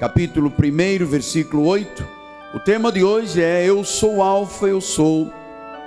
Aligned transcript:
capítulo 0.00 0.50
1, 0.50 1.04
versículo 1.04 1.66
8. 1.66 2.08
O 2.54 2.58
tema 2.58 2.90
de 2.90 3.04
hoje 3.04 3.42
é 3.42 3.62
Eu 3.62 3.84
sou 3.84 4.22
Alfa, 4.22 4.66
eu 4.66 4.80
sou 4.80 5.30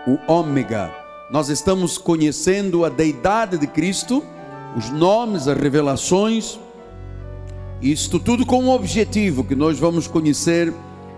o 0.06 0.32
Ômega. 0.32 0.94
Nós 1.32 1.50
estamos 1.50 1.98
conhecendo 1.98 2.86
a 2.86 2.90
deidade 2.90 3.58
de 3.58 3.66
Cristo, 3.66 4.24
os 4.78 4.92
nomes, 4.92 5.48
as 5.48 5.58
revelações, 5.58 6.60
isto 7.82 8.20
tudo 8.20 8.46
com 8.46 8.64
um 8.64 8.70
objetivo 8.70 9.44
que 9.44 9.56
nós 9.56 9.80
vamos 9.80 10.06
conhecer 10.06 10.72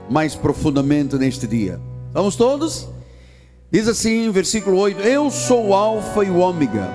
mais 0.09 0.34
profundamente 0.34 1.18
neste 1.18 1.46
dia. 1.46 1.82
Vamos 2.14 2.38
todos? 2.38 2.88
Diz 3.70 3.89
assim, 3.89 4.32
versículo 4.32 4.77
8: 4.77 5.02
Eu 5.02 5.30
sou 5.30 5.68
o 5.68 5.73
Alfa 5.73 6.23
e 6.23 6.30
o 6.30 6.38
Ômega, 6.38 6.89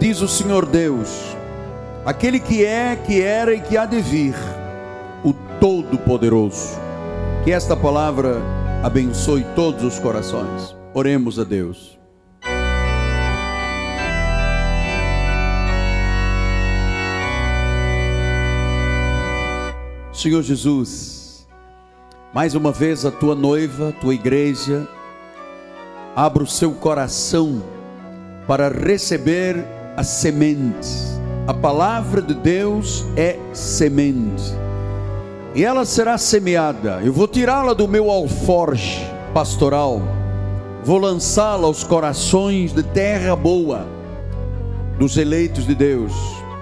diz 0.00 0.20
o 0.20 0.26
Senhor 0.26 0.66
Deus, 0.66 1.08
aquele 2.04 2.40
que 2.40 2.64
é, 2.64 2.96
que 2.96 3.22
era 3.22 3.54
e 3.54 3.60
que 3.60 3.76
há 3.76 3.86
de 3.86 4.00
vir, 4.00 4.34
o 5.24 5.32
Todo-Poderoso. 5.58 6.78
Que 7.42 7.50
esta 7.50 7.74
palavra 7.74 8.42
abençoe 8.82 9.44
todos 9.56 9.82
os 9.82 9.98
corações. 9.98 10.76
Oremos 10.92 11.38
a 11.38 11.44
Deus. 11.44 11.98
Senhor 20.12 20.42
Jesus, 20.42 21.46
mais 22.32 22.54
uma 22.54 22.70
vez 22.70 23.04
a 23.04 23.10
tua 23.10 23.34
noiva, 23.34 23.88
a 23.88 23.92
tua 23.92 24.14
igreja, 24.14 24.88
abra 26.14 26.42
o 26.42 26.46
seu 26.46 26.72
coração 26.72 27.62
para 28.46 28.68
receber 28.68 29.64
a 29.96 30.04
semente. 30.04 30.88
A 31.46 31.52
palavra 31.52 32.22
de 32.22 32.32
Deus 32.32 33.04
é 33.16 33.38
semente. 33.52 34.63
E 35.54 35.64
ela 35.64 35.84
será 35.84 36.18
semeada. 36.18 37.00
Eu 37.02 37.12
vou 37.12 37.28
tirá-la 37.28 37.74
do 37.74 37.86
meu 37.86 38.10
alforge 38.10 39.00
pastoral. 39.32 40.02
Vou 40.82 40.98
lançá-la 40.98 41.66
aos 41.66 41.84
corações 41.84 42.72
de 42.72 42.82
terra 42.82 43.36
boa 43.36 43.86
dos 44.98 45.16
eleitos 45.16 45.66
de 45.66 45.74
Deus 45.74 46.12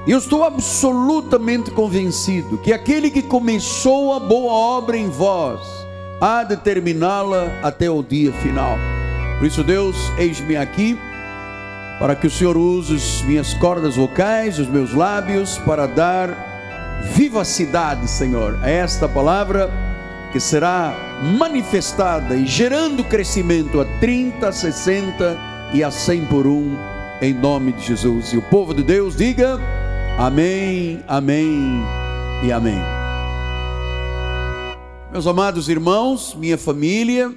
e 0.04 0.10
eu 0.10 0.18
estou 0.18 0.42
absolutamente 0.42 1.70
convencido 1.70 2.58
que 2.58 2.72
aquele 2.72 3.08
que 3.08 3.22
começou 3.22 4.12
a 4.12 4.18
boa 4.18 4.52
obra 4.52 4.96
em 4.96 5.08
vós 5.08 5.60
há 6.20 6.42
de 6.42 6.56
terminá-la 6.56 7.60
até 7.62 7.88
o 7.88 8.02
dia 8.02 8.32
final. 8.32 8.76
Por 9.38 9.46
isso, 9.46 9.62
Deus, 9.62 9.96
eis-me 10.18 10.56
aqui 10.56 10.98
para 12.00 12.16
que 12.16 12.26
o 12.26 12.30
Senhor 12.30 12.56
use 12.56 12.96
as 12.96 13.22
minhas 13.22 13.54
cordas 13.54 13.94
vocais, 13.94 14.58
os 14.58 14.66
meus 14.66 14.92
lábios, 14.92 15.58
para 15.58 15.86
dar 15.86 16.51
vivacidade, 17.14 18.08
Senhor, 18.08 18.58
a 18.62 18.68
esta 18.70 19.08
palavra 19.08 19.70
que 20.32 20.40
será 20.40 20.94
manifestada 21.38 22.34
e 22.34 22.46
gerando 22.46 23.04
crescimento 23.04 23.80
a 23.80 23.84
30, 24.00 24.50
60 24.50 25.38
e 25.74 25.84
a 25.84 25.90
100 25.90 26.26
por 26.26 26.46
um, 26.46 26.76
em 27.20 27.34
nome 27.34 27.72
de 27.72 27.86
Jesus. 27.86 28.32
E 28.32 28.38
o 28.38 28.42
povo 28.42 28.74
de 28.74 28.82
Deus 28.82 29.16
diga. 29.16 29.60
Amém, 30.18 31.02
amém 31.06 31.82
e 32.42 32.50
amém. 32.50 32.80
Meus 35.10 35.26
amados 35.26 35.68
irmãos, 35.68 36.34
minha 36.34 36.56
família, 36.56 37.32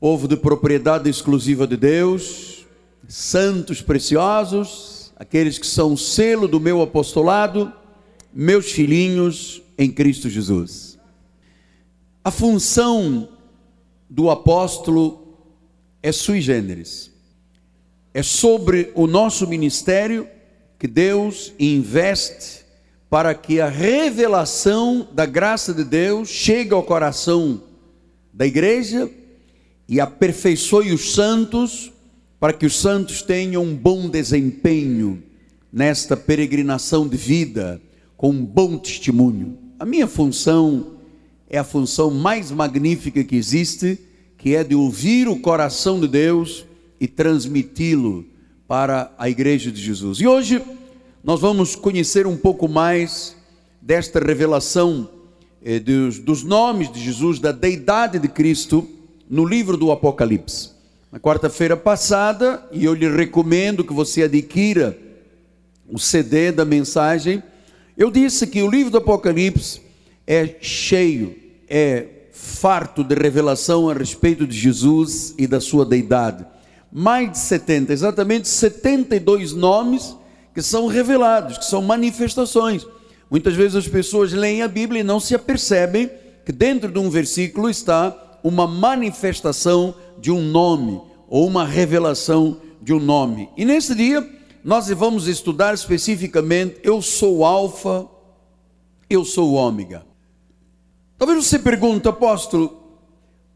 povo 0.00 0.26
de 0.26 0.36
propriedade 0.36 1.08
exclusiva 1.10 1.66
de 1.66 1.76
Deus, 1.76 2.66
santos 3.06 3.82
preciosos, 3.82 5.12
aqueles 5.16 5.58
que 5.58 5.66
são 5.66 5.96
selo 5.96 6.48
do 6.48 6.58
meu 6.58 6.80
apostolado, 6.80 7.72
meus 8.34 8.72
filhinhos 8.72 9.62
em 9.78 9.90
Cristo 9.90 10.28
Jesus. 10.28 10.98
A 12.24 12.30
função 12.30 13.28
do 14.10 14.28
apóstolo 14.30 15.38
é 16.02 16.10
sui 16.10 16.40
generis. 16.40 17.12
É 18.12 18.22
sobre 18.22 18.90
o 18.94 19.06
nosso 19.06 19.46
ministério 19.46 20.28
que 20.78 20.88
Deus 20.88 21.52
investe 21.58 22.64
para 23.08 23.34
que 23.34 23.60
a 23.60 23.68
revelação 23.68 25.08
da 25.12 25.24
graça 25.24 25.72
de 25.72 25.84
Deus 25.84 26.28
chegue 26.28 26.74
ao 26.74 26.82
coração 26.82 27.62
da 28.32 28.44
igreja 28.44 29.08
e 29.88 30.00
aperfeiçoe 30.00 30.92
os 30.92 31.14
santos, 31.14 31.92
para 32.40 32.52
que 32.52 32.66
os 32.66 32.76
santos 32.76 33.22
tenham 33.22 33.62
um 33.62 33.76
bom 33.76 34.08
desempenho 34.08 35.22
nesta 35.72 36.16
peregrinação 36.16 37.06
de 37.06 37.16
vida, 37.16 37.80
com 38.24 38.30
um 38.30 38.42
bom 38.42 38.78
testemunho. 38.78 39.58
A 39.78 39.84
minha 39.84 40.06
função 40.06 40.92
é 41.46 41.58
a 41.58 41.62
função 41.62 42.10
mais 42.10 42.50
magnífica 42.50 43.22
que 43.22 43.36
existe, 43.36 43.98
que 44.38 44.56
é 44.56 44.64
de 44.64 44.74
ouvir 44.74 45.28
o 45.28 45.38
coração 45.38 46.00
de 46.00 46.08
Deus 46.08 46.64
e 46.98 47.06
transmiti-lo 47.06 48.24
para 48.66 49.12
a 49.18 49.28
igreja 49.28 49.70
de 49.70 49.78
Jesus. 49.78 50.20
E 50.20 50.26
hoje 50.26 50.62
nós 51.22 51.38
vamos 51.38 51.76
conhecer 51.76 52.26
um 52.26 52.34
pouco 52.34 52.66
mais 52.66 53.36
desta 53.78 54.18
revelação 54.18 55.06
eh, 55.62 55.78
dos, 55.78 56.18
dos 56.18 56.42
nomes 56.42 56.90
de 56.90 57.04
Jesus, 57.04 57.38
da 57.38 57.52
deidade 57.52 58.18
de 58.18 58.28
Cristo, 58.28 58.88
no 59.28 59.44
livro 59.44 59.76
do 59.76 59.92
Apocalipse. 59.92 60.70
Na 61.12 61.20
quarta-feira 61.20 61.76
passada, 61.76 62.66
e 62.72 62.86
eu 62.86 62.94
lhe 62.94 63.06
recomendo 63.06 63.84
que 63.84 63.92
você 63.92 64.22
adquira 64.22 64.98
o 65.86 65.98
CD 65.98 66.50
da 66.50 66.64
mensagem, 66.64 67.42
eu 67.96 68.10
disse 68.10 68.46
que 68.46 68.62
o 68.62 68.70
livro 68.70 68.90
do 68.90 68.98
Apocalipse 68.98 69.80
é 70.26 70.56
cheio, 70.60 71.36
é 71.68 72.06
farto 72.32 73.04
de 73.04 73.14
revelação 73.14 73.88
a 73.88 73.94
respeito 73.94 74.46
de 74.46 74.56
Jesus 74.56 75.34
e 75.38 75.46
da 75.46 75.60
sua 75.60 75.84
deidade 75.84 76.46
mais 76.96 77.32
de 77.32 77.38
70, 77.38 77.92
exatamente 77.92 78.46
72 78.46 79.52
nomes 79.52 80.16
que 80.54 80.62
são 80.62 80.86
revelados, 80.86 81.58
que 81.58 81.64
são 81.64 81.82
manifestações. 81.82 82.86
Muitas 83.28 83.56
vezes 83.56 83.74
as 83.74 83.88
pessoas 83.88 84.32
leem 84.32 84.62
a 84.62 84.68
Bíblia 84.68 85.00
e 85.00 85.04
não 85.04 85.18
se 85.18 85.34
apercebem 85.34 86.08
que 86.46 86.52
dentro 86.52 86.92
de 86.92 86.98
um 87.00 87.10
versículo 87.10 87.68
está 87.68 88.38
uma 88.44 88.68
manifestação 88.68 89.92
de 90.20 90.30
um 90.30 90.40
nome 90.40 91.00
ou 91.28 91.48
uma 91.48 91.64
revelação 91.64 92.58
de 92.80 92.92
um 92.92 93.00
nome. 93.00 93.48
E 93.56 93.64
nesse 93.64 93.92
dia 93.92 94.22
nós 94.64 94.88
vamos 94.88 95.28
estudar 95.28 95.74
especificamente 95.74 96.76
eu 96.82 97.02
sou 97.02 97.38
o 97.38 97.44
alfa, 97.44 98.08
eu 99.10 99.22
sou 99.22 99.50
o 99.50 99.54
ômega. 99.54 100.06
Talvez 101.18 101.44
você 101.44 101.58
pergunte, 101.58 102.08
apóstolo, 102.08 102.82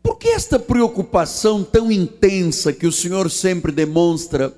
por 0.02 0.18
que 0.18 0.28
esta 0.28 0.58
preocupação 0.58 1.64
tão 1.64 1.90
intensa 1.90 2.74
que 2.74 2.86
o 2.86 2.92
Senhor 2.92 3.30
sempre 3.30 3.72
demonstra 3.72 4.54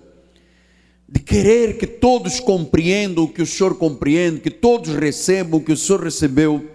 de 1.08 1.20
querer 1.20 1.78
que 1.78 1.86
todos 1.86 2.40
compreendam 2.40 3.24
o 3.24 3.28
que 3.28 3.42
o 3.42 3.46
Senhor 3.46 3.76
compreende, 3.76 4.40
que 4.40 4.50
todos 4.50 4.92
recebam 4.94 5.60
o 5.60 5.64
que 5.64 5.72
o 5.72 5.76
Senhor 5.76 6.02
recebeu? 6.02 6.68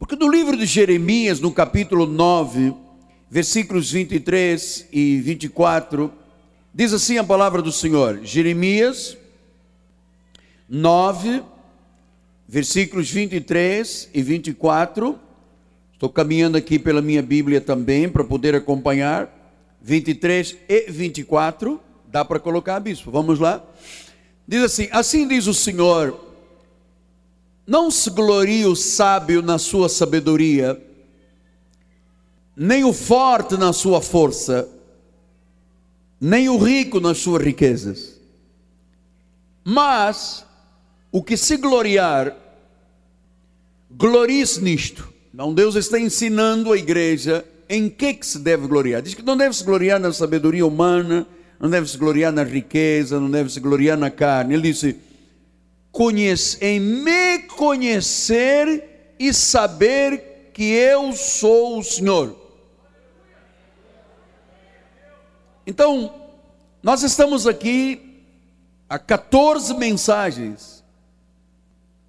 Porque 0.00 0.16
no 0.16 0.28
livro 0.28 0.56
de 0.56 0.66
Jeremias, 0.66 1.38
no 1.38 1.52
capítulo 1.52 2.06
9, 2.06 2.74
versículos 3.30 3.92
23 3.92 4.88
e 4.92 5.20
24, 5.20 6.12
diz 6.76 6.92
assim 6.92 7.16
a 7.16 7.24
palavra 7.24 7.62
do 7.62 7.72
Senhor. 7.72 8.20
Jeremias 8.22 9.16
9, 10.68 11.42
versículos 12.46 13.10
23 13.10 14.10
e 14.12 14.22
24 14.22 15.26
Estou 15.96 16.10
caminhando 16.10 16.58
aqui 16.58 16.78
pela 16.78 17.00
minha 17.00 17.22
Bíblia 17.22 17.58
também 17.58 18.06
para 18.06 18.22
poder 18.22 18.54
acompanhar. 18.54 19.32
23 19.80 20.54
e 20.68 20.90
24. 20.90 21.80
Dá 22.06 22.22
para 22.22 22.38
colocar, 22.38 22.78
bispo? 22.80 23.10
Vamos 23.10 23.40
lá. 23.40 23.64
Diz 24.46 24.62
assim: 24.62 24.88
Assim 24.92 25.26
diz 25.26 25.46
o 25.46 25.54
Senhor: 25.54 26.20
Não 27.66 27.90
se 27.90 28.10
glorie 28.10 28.66
o 28.66 28.76
sábio 28.76 29.40
na 29.40 29.56
sua 29.56 29.88
sabedoria, 29.88 30.78
nem 32.54 32.84
o 32.84 32.92
forte 32.92 33.56
na 33.56 33.72
sua 33.72 34.02
força, 34.02 34.68
nem 36.20 36.48
o 36.48 36.56
rico 36.56 37.00
nas 37.00 37.18
suas 37.18 37.42
riquezas. 37.42 38.20
Mas 39.64 40.44
o 41.10 41.22
que 41.22 41.36
se 41.36 41.56
gloriar, 41.56 42.36
glorie-se 43.90 44.62
nisto 44.62 45.16
então 45.36 45.52
Deus 45.52 45.74
está 45.74 46.00
ensinando 46.00 46.72
a 46.72 46.78
igreja 46.78 47.44
em 47.68 47.90
que, 47.90 48.14
que 48.14 48.26
se 48.26 48.38
deve 48.38 48.66
gloriar. 48.66 49.02
Diz 49.02 49.12
que 49.12 49.20
não 49.20 49.36
deve 49.36 49.54
se 49.54 49.62
gloriar 49.62 50.00
na 50.00 50.10
sabedoria 50.10 50.64
humana, 50.64 51.26
não 51.60 51.68
deve 51.68 51.86
se 51.86 51.98
gloriar 51.98 52.32
na 52.32 52.42
riqueza, 52.42 53.20
não 53.20 53.30
deve 53.30 53.52
se 53.52 53.60
gloriar 53.60 53.98
na 53.98 54.10
carne. 54.10 54.54
Ele 54.54 54.72
disse: 54.72 54.96
Conhece, 55.92 56.56
em 56.64 56.80
me 56.80 57.40
conhecer 57.40 59.14
e 59.18 59.30
saber 59.34 60.52
que 60.54 60.64
eu 60.72 61.12
sou 61.12 61.80
o 61.80 61.84
Senhor. 61.84 62.34
Então, 65.66 66.14
nós 66.82 67.02
estamos 67.02 67.46
aqui 67.46 68.22
a 68.88 68.98
14 68.98 69.74
mensagens 69.74 70.84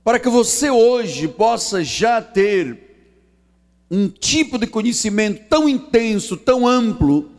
para 0.03 0.19
que 0.19 0.29
você 0.29 0.69
hoje 0.69 1.27
possa 1.27 1.83
já 1.83 2.21
ter 2.21 2.87
um 3.89 4.07
tipo 4.07 4.59
de 4.59 4.67
conhecimento 4.67 5.49
tão 5.49 5.67
intenso, 5.67 6.37
tão 6.37 6.67
amplo, 6.67 7.31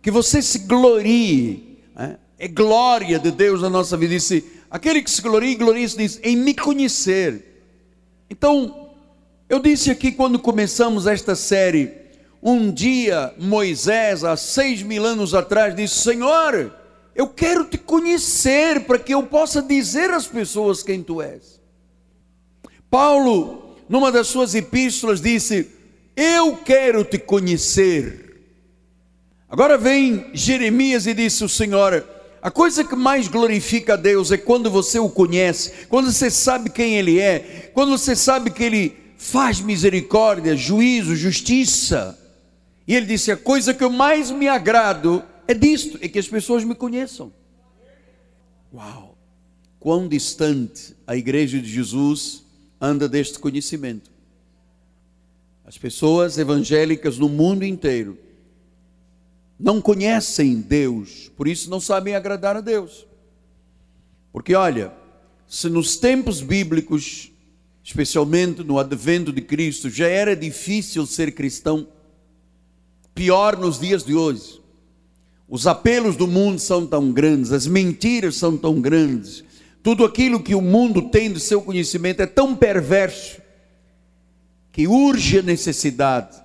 que 0.00 0.10
você 0.10 0.40
se 0.40 0.60
glorie, 0.60 1.80
é, 1.96 2.16
é 2.38 2.48
glória 2.48 3.18
de 3.18 3.30
Deus 3.30 3.60
na 3.60 3.68
nossa 3.68 3.96
vida. 3.96 4.14
Disse, 4.14 4.44
aquele 4.70 5.02
que 5.02 5.10
se 5.10 5.20
gloria, 5.20 5.56
gloria 5.56 5.88
se 5.88 5.96
diz, 5.96 6.20
em 6.22 6.36
me 6.36 6.54
conhecer. 6.54 7.64
Então, 8.30 8.90
eu 9.48 9.58
disse 9.58 9.90
aqui 9.90 10.12
quando 10.12 10.38
começamos 10.38 11.06
esta 11.06 11.34
série, 11.34 12.03
um 12.44 12.70
dia 12.70 13.32
Moisés, 13.38 14.22
há 14.22 14.36
seis 14.36 14.82
mil 14.82 15.06
anos 15.06 15.34
atrás, 15.34 15.74
disse: 15.74 16.02
Senhor, 16.02 16.70
eu 17.16 17.26
quero 17.26 17.64
te 17.64 17.78
conhecer 17.78 18.80
para 18.80 18.98
que 18.98 19.14
eu 19.14 19.22
possa 19.22 19.62
dizer 19.62 20.10
às 20.10 20.26
pessoas 20.26 20.82
quem 20.82 21.02
tu 21.02 21.22
és. 21.22 21.58
Paulo, 22.90 23.76
numa 23.88 24.12
das 24.12 24.26
suas 24.26 24.54
epístolas, 24.54 25.22
disse: 25.22 25.70
Eu 26.14 26.58
quero 26.58 27.02
te 27.02 27.16
conhecer. 27.16 28.20
Agora 29.48 29.78
vem 29.78 30.26
Jeremias 30.34 31.06
e 31.06 31.14
disse: 31.14 31.44
O 31.44 31.48
Senhor, 31.48 32.06
a 32.42 32.50
coisa 32.50 32.84
que 32.84 32.94
mais 32.94 33.26
glorifica 33.26 33.94
a 33.94 33.96
Deus 33.96 34.30
é 34.30 34.36
quando 34.36 34.70
você 34.70 34.98
o 34.98 35.08
conhece, 35.08 35.86
quando 35.88 36.12
você 36.12 36.30
sabe 36.30 36.68
quem 36.68 36.96
Ele 36.96 37.18
é, 37.18 37.70
quando 37.72 37.96
você 37.96 38.14
sabe 38.14 38.50
que 38.50 38.62
Ele 38.62 38.96
faz 39.16 39.62
misericórdia, 39.62 40.54
juízo, 40.54 41.16
justiça. 41.16 42.20
E 42.86 42.94
ele 42.94 43.06
disse: 43.06 43.32
A 43.32 43.36
coisa 43.36 43.72
que 43.72 43.82
eu 43.84 43.90
mais 43.90 44.30
me 44.30 44.48
agrado 44.48 45.22
é 45.46 45.54
disto, 45.54 45.98
é 46.00 46.08
que 46.08 46.18
as 46.18 46.28
pessoas 46.28 46.64
me 46.64 46.74
conheçam. 46.74 47.32
Uau! 48.72 49.16
Quão 49.78 50.08
distante 50.08 50.96
a 51.06 51.14
igreja 51.16 51.60
de 51.60 51.68
Jesus 51.68 52.44
anda 52.84 53.08
deste 53.08 53.38
conhecimento. 53.38 54.10
As 55.64 55.78
pessoas 55.78 56.36
evangélicas 56.36 57.18
no 57.18 57.28
mundo 57.28 57.64
inteiro 57.64 58.18
não 59.58 59.80
conhecem 59.80 60.60
Deus, 60.60 61.30
por 61.36 61.48
isso 61.48 61.70
não 61.70 61.80
sabem 61.80 62.14
agradar 62.14 62.56
a 62.56 62.60
Deus. 62.60 63.06
Porque 64.32 64.54
olha, 64.54 64.92
se 65.46 65.70
nos 65.70 65.96
tempos 65.96 66.42
bíblicos, 66.42 67.32
especialmente 67.82 68.62
no 68.62 68.78
advento 68.78 69.32
de 69.32 69.40
Cristo, 69.40 69.88
já 69.88 70.06
era 70.06 70.36
difícil 70.36 71.06
ser 71.06 71.32
cristão, 71.32 71.88
pior 73.14 73.56
nos 73.56 73.78
dias 73.78 74.04
de 74.04 74.14
hoje. 74.14 74.60
Os 75.48 75.66
apelos 75.66 76.16
do 76.16 76.26
mundo 76.26 76.58
são 76.58 76.86
tão 76.86 77.12
grandes, 77.12 77.52
as 77.52 77.66
mentiras 77.66 78.36
são 78.36 78.56
tão 78.56 78.80
grandes, 78.80 79.44
tudo 79.82 80.04
aquilo 80.04 80.42
que 80.42 80.54
o 80.54 80.62
mundo 80.62 81.10
tem 81.10 81.30
do 81.30 81.38
seu 81.38 81.60
conhecimento 81.60 82.22
é 82.22 82.26
tão 82.26 82.56
perverso, 82.56 83.40
que 84.72 84.88
urge 84.88 85.38
a 85.38 85.42
necessidade 85.42 86.42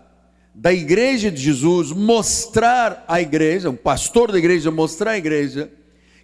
da 0.53 0.73
igreja 0.73 1.31
de 1.31 1.41
Jesus 1.41 1.93
mostrar 1.93 3.05
à 3.07 3.21
igreja, 3.21 3.69
o 3.69 3.77
pastor 3.77 4.31
da 4.31 4.37
igreja 4.37 4.69
mostrar 4.69 5.11
à 5.11 5.17
igreja, 5.17 5.71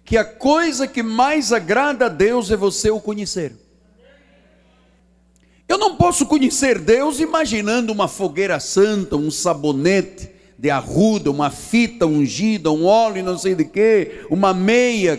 que 0.04 0.16
a 0.16 0.24
coisa 0.24 0.86
que 0.86 1.02
mais 1.02 1.52
agrada 1.52 2.06
a 2.06 2.08
Deus 2.10 2.50
é 2.50 2.56
você 2.56 2.90
o 2.90 3.00
conhecer. 3.00 3.56
Eu 5.66 5.78
não 5.78 5.96
posso 5.96 6.26
conhecer 6.26 6.78
Deus 6.78 7.18
imaginando 7.18 7.92
uma 7.92 8.06
fogueira 8.06 8.60
santa, 8.60 9.16
um 9.16 9.30
sabonete, 9.30 10.35
de 10.58 10.70
arruda, 10.70 11.30
uma 11.30 11.50
fita 11.50 12.06
ungida, 12.06 12.70
um 12.70 12.86
óleo 12.86 13.22
não 13.22 13.38
sei 13.38 13.54
de 13.54 13.64
quê, 13.64 14.24
uma 14.30 14.54
meia. 14.54 15.18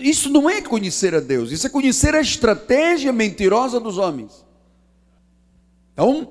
Isso 0.00 0.28
não 0.28 0.48
é 0.48 0.60
conhecer 0.60 1.14
a 1.14 1.20
Deus, 1.20 1.50
isso 1.50 1.66
é 1.66 1.70
conhecer 1.70 2.14
a 2.14 2.20
estratégia 2.20 3.12
mentirosa 3.12 3.80
dos 3.80 3.96
homens. 3.96 4.46
Então, 5.92 6.28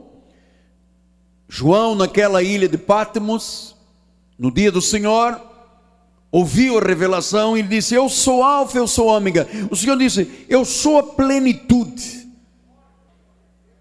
João, 1.50 1.96
naquela 1.96 2.44
ilha 2.44 2.68
de 2.68 2.78
Patmos, 2.78 3.76
no 4.38 4.52
dia 4.52 4.72
do 4.72 4.82
Senhor, 4.82 5.42
ouviu 6.32 6.78
a 6.78 6.82
revelação 6.82 7.58
e 7.58 7.64
disse: 7.64 7.96
Eu 7.96 8.08
sou 8.08 8.44
Alfa, 8.44 8.78
eu 8.78 8.88
sou 8.88 9.08
Ômega. 9.08 9.48
O 9.72 9.76
Senhor 9.76 9.98
disse: 9.98 10.46
Eu 10.48 10.64
sou 10.64 11.00
a 11.00 11.04
plenitude, 11.04 12.28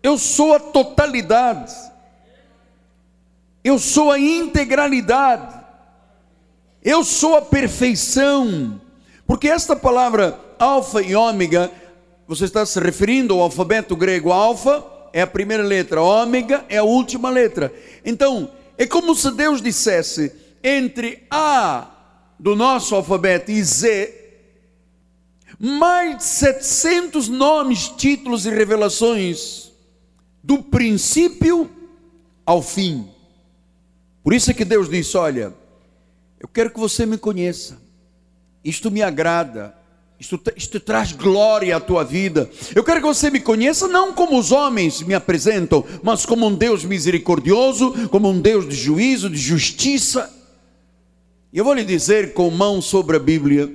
eu 0.03 0.17
sou 0.17 0.55
a 0.55 0.61
totalidade. 0.61 1.75
Eu 3.67 3.81
sou 3.81 4.13
a 4.13 4.19
integralidade. 4.21 5.53
Eu 6.85 7.03
sou 7.03 7.37
a 7.37 7.43
perfeição. 7.43 8.81
Porque 9.27 9.49
esta 9.49 9.75
palavra 9.75 10.39
alfa 10.57 11.03
e 11.03 11.17
ômega, 11.17 11.73
você 12.29 12.45
está 12.45 12.65
se 12.65 12.79
referindo 12.79 13.35
ao 13.35 13.41
alfabeto 13.41 13.97
grego 13.97 14.31
alfa, 14.31 14.87
é 15.13 15.21
a 15.21 15.27
primeira 15.27 15.65
letra, 15.65 16.01
ômega 16.01 16.65
é 16.69 16.77
a 16.77 16.85
última 16.85 17.29
letra. 17.29 17.75
Então, 18.05 18.53
é 18.79 18.87
como 18.87 19.17
se 19.17 19.33
Deus 19.33 19.61
dissesse 19.61 20.33
entre 20.63 21.25
A 21.29 21.91
do 22.39 22.55
nosso 22.55 22.95
alfabeto 22.95 23.51
e 23.51 23.61
Z, 23.65 24.15
mais 25.59 26.19
de 26.19 26.25
700 26.25 27.27
nomes, 27.27 27.89
títulos 27.89 28.47
e 28.47 28.51
revelações, 28.51 29.73
do 30.41 30.63
princípio 30.63 31.69
ao 32.47 32.63
fim. 32.63 33.16
Por 34.27 34.35
isso 34.35 34.51
é 34.51 34.55
que 34.55 34.65
Deus 34.65 34.91
disse: 34.91 35.17
Olha, 35.17 35.55
eu 36.41 36.49
quero 36.49 36.71
que 36.71 36.81
você 36.81 37.07
me 37.07 37.17
conheça, 37.17 37.79
isto 38.65 38.91
me 38.91 39.01
agrada, 39.01 39.73
isto, 40.19 40.43
isto 40.57 40.81
traz 40.81 41.13
glória 41.13 41.77
à 41.77 41.79
tua 41.79 42.03
vida. 42.03 42.51
Eu 42.75 42.83
quero 42.83 43.01
que 43.01 43.07
você 43.07 43.31
me 43.31 43.39
conheça 43.39 43.87
não 43.87 44.13
como 44.13 44.37
os 44.37 44.51
homens 44.51 45.01
me 45.01 45.15
apresentam, 45.15 45.85
mas 46.03 46.27
como 46.27 46.45
um 46.45 46.57
Deus 46.57 46.85
misericordioso, 46.85 48.09
como 48.09 48.29
um 48.29 48.41
Deus 48.41 48.69
de 48.69 48.75
juízo, 48.75 49.31
de 49.31 49.39
justiça. 49.39 50.29
E 51.53 51.59
eu 51.59 51.65
vou 51.65 51.75
lhe 51.75 51.85
dizer 51.85 52.35
com 52.35 52.51
mão 52.51 52.83
sobre 52.83 53.19
a 53.19 53.21
Bíblia 53.21 53.73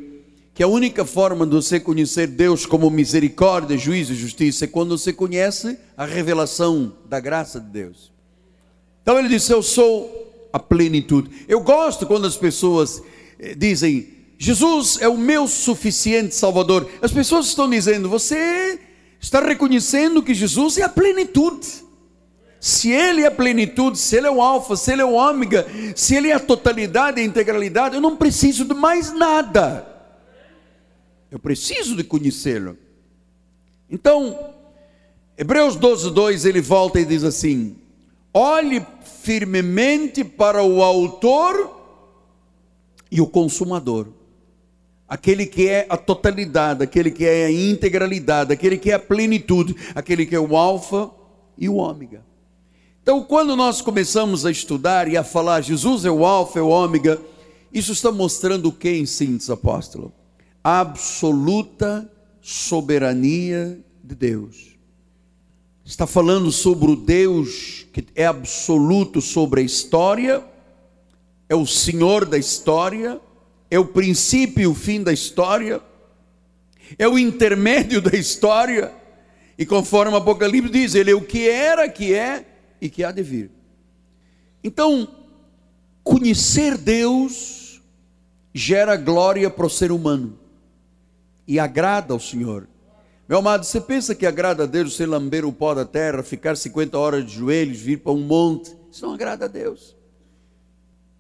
que 0.53 0.62
a 0.62 0.68
única 0.68 1.06
forma 1.06 1.48
de 1.48 1.53
você 1.53 1.80
conhecer 1.80 2.27
Deus 2.27 2.65
como 2.65 2.89
misericórdia, 2.89 3.77
juízo 3.77 4.12
e 4.12 4.18
justiça 4.18 4.65
é 4.65 4.68
quando 4.68 4.98
você 4.98 5.13
conhece 5.13 5.80
a 5.95 6.03
revelação 6.03 6.92
da 7.07 7.21
graça 7.21 7.57
de 7.57 7.68
Deus. 7.68 8.12
Então 9.01 9.18
ele 9.18 9.30
disse: 9.30 9.53
Eu 9.53 9.63
sou 9.63 10.20
a 10.51 10.59
plenitude. 10.59 11.45
Eu 11.48 11.62
gosto 11.62 12.06
quando 12.06 12.25
as 12.25 12.38
pessoas 12.38 13.01
eh, 13.39 13.56
dizem, 13.56 14.07
Jesus 14.38 14.98
é 15.01 15.07
o 15.07 15.18
meu 15.18 15.48
suficiente 15.48 16.36
Salvador. 16.36 16.89
As 17.01 17.12
pessoas 17.12 17.48
estão 17.48 17.69
dizendo, 17.69 18.09
você 18.09 18.80
está 19.19 19.39
reconhecendo 19.39 20.24
que 20.24 20.33
Jesus 20.33 20.77
é 20.77 20.83
a 20.83 20.89
plenitude. 20.89 21.68
Se 22.59 22.92
Ele 22.92 23.21
é 23.21 23.27
a 23.27 23.31
plenitude, 23.31 23.98
se 23.98 24.15
Ele 24.15 24.27
é 24.27 24.31
o 24.31 24.41
Alfa, 24.41 24.75
se 24.75 24.91
Ele 24.91 25.01
é 25.01 25.05
o 25.05 25.13
Ômega, 25.13 25.65
se 25.96 26.15
Ele 26.15 26.29
é 26.29 26.34
a 26.34 26.39
totalidade 26.39 27.20
a 27.20 27.24
integralidade, 27.24 27.96
eu 27.96 28.01
não 28.01 28.15
preciso 28.15 28.65
de 28.65 28.74
mais 28.74 29.12
nada. 29.12 29.88
Eu 31.31 31.39
preciso 31.39 31.96
de 31.96 32.03
conhecê-lo. 32.03 32.77
Então, 33.89 34.53
Hebreus 35.38 35.75
12, 35.75 36.12
2, 36.12 36.46
ele 36.46 36.62
volta 36.62 37.00
e 37.00 37.05
diz 37.05 37.24
assim: 37.24 37.75
olhe 38.34 38.86
firmemente 39.22 40.24
para 40.24 40.63
o 40.63 40.82
autor 40.82 41.80
e 43.12 43.22
o 43.22 43.28
consumador. 43.28 44.08
Aquele 45.08 45.46
que 45.46 45.68
é 45.68 45.86
a 45.90 45.98
totalidade, 45.98 46.84
aquele 46.84 47.12
que 47.12 47.25
é 47.25 47.46
a 47.46 47.51
integralidade, 47.51 48.54
aquele 48.54 48.78
que 48.78 48.92
é 48.92 48.96
a 48.96 49.00
plenitude, 49.00 49.75
aquele 49.94 50.25
que 50.25 50.36
é 50.36 50.40
o 50.40 50.56
alfa 50.56 51.12
e 51.58 51.68
o 51.68 51.75
ômega. 51.75 52.24
Então, 53.04 53.24
quando 53.24 53.56
nós 53.56 53.82
começamos 53.82 54.46
a 54.46 54.51
estudar 54.51 55.08
e 55.08 55.18
a 55.18 55.24
falar 55.24 55.62
Jesus 55.62 56.06
é 56.06 56.12
o 56.12 56.25
alfa, 56.25 56.60
é 56.60 56.62
o 56.62 56.70
ômega, 56.70 57.20
isso 57.74 57.92
está 57.92 58.12
mostrando 58.12 58.70
o 58.70 58.72
que 58.72 58.90
em 58.90 59.06
síntese, 59.06 59.51
apóstolo? 59.51 60.13
A 60.63 60.80
absoluta 60.80 62.10
soberania 62.42 63.80
de 64.04 64.16
Deus 64.16 64.71
está 65.91 66.07
falando 66.07 66.53
sobre 66.53 66.89
o 66.89 66.95
Deus 66.95 67.86
que 67.91 68.07
é 68.15 68.25
absoluto 68.25 69.19
sobre 69.19 69.60
a 69.60 69.63
história, 69.63 70.41
é 71.50 71.55
o 71.55 71.67
Senhor 71.67 72.24
da 72.24 72.38
história, 72.38 73.19
é 73.69 73.77
o 73.77 73.86
princípio 73.86 74.63
e 74.63 74.67
o 74.67 74.74
fim 74.74 75.03
da 75.03 75.12
história, 75.12 75.81
é 76.98 77.05
o 77.10 77.19
intermédio 77.19 78.01
da 78.01 78.17
história, 78.17 78.93
e 79.57 79.65
conforme 79.65 80.13
o 80.13 80.17
Apocalipse 80.17 80.71
diz, 80.71 80.95
ele 80.95 81.12
é 81.12 81.13
o 81.13 81.21
que 81.21 81.50
era, 81.50 81.89
que 81.89 82.13
é 82.13 82.45
e 82.79 82.89
que 82.89 83.03
há 83.03 83.12
de 83.12 83.21
vir. 83.21 83.51
Então, 84.63 85.05
conhecer 86.05 86.77
Deus 86.77 87.81
gera 88.53 88.95
glória 88.95 89.50
para 89.50 89.65
o 89.65 89.69
ser 89.69 89.91
humano 89.91 90.39
e 91.45 91.60
agrada 91.60 92.13
ao 92.13 92.19
Senhor. 92.19 92.71
Meu 93.28 93.40
amado, 93.40 93.63
você 93.63 93.80
pensa 93.80 94.13
que 94.13 94.25
agrada 94.25 94.63
a 94.63 94.68
Deus 94.68 94.96
você 94.96 95.06
lamber 95.06 95.46
o 95.46 95.54
pó 95.54 95.74
da 95.74 95.86
terra, 95.86 96.22
ficar 96.22 96.58
50 96.58 96.98
horas 96.98 97.25
de 97.25 97.34
joelhos, 97.34 97.78
vir 97.78 97.98
para 97.98 98.12
um 98.12 98.22
monte? 98.22 98.75
Isso 98.92 99.06
não 99.06 99.13
agrada 99.13 99.46
a 99.46 99.48
Deus. 99.48 99.96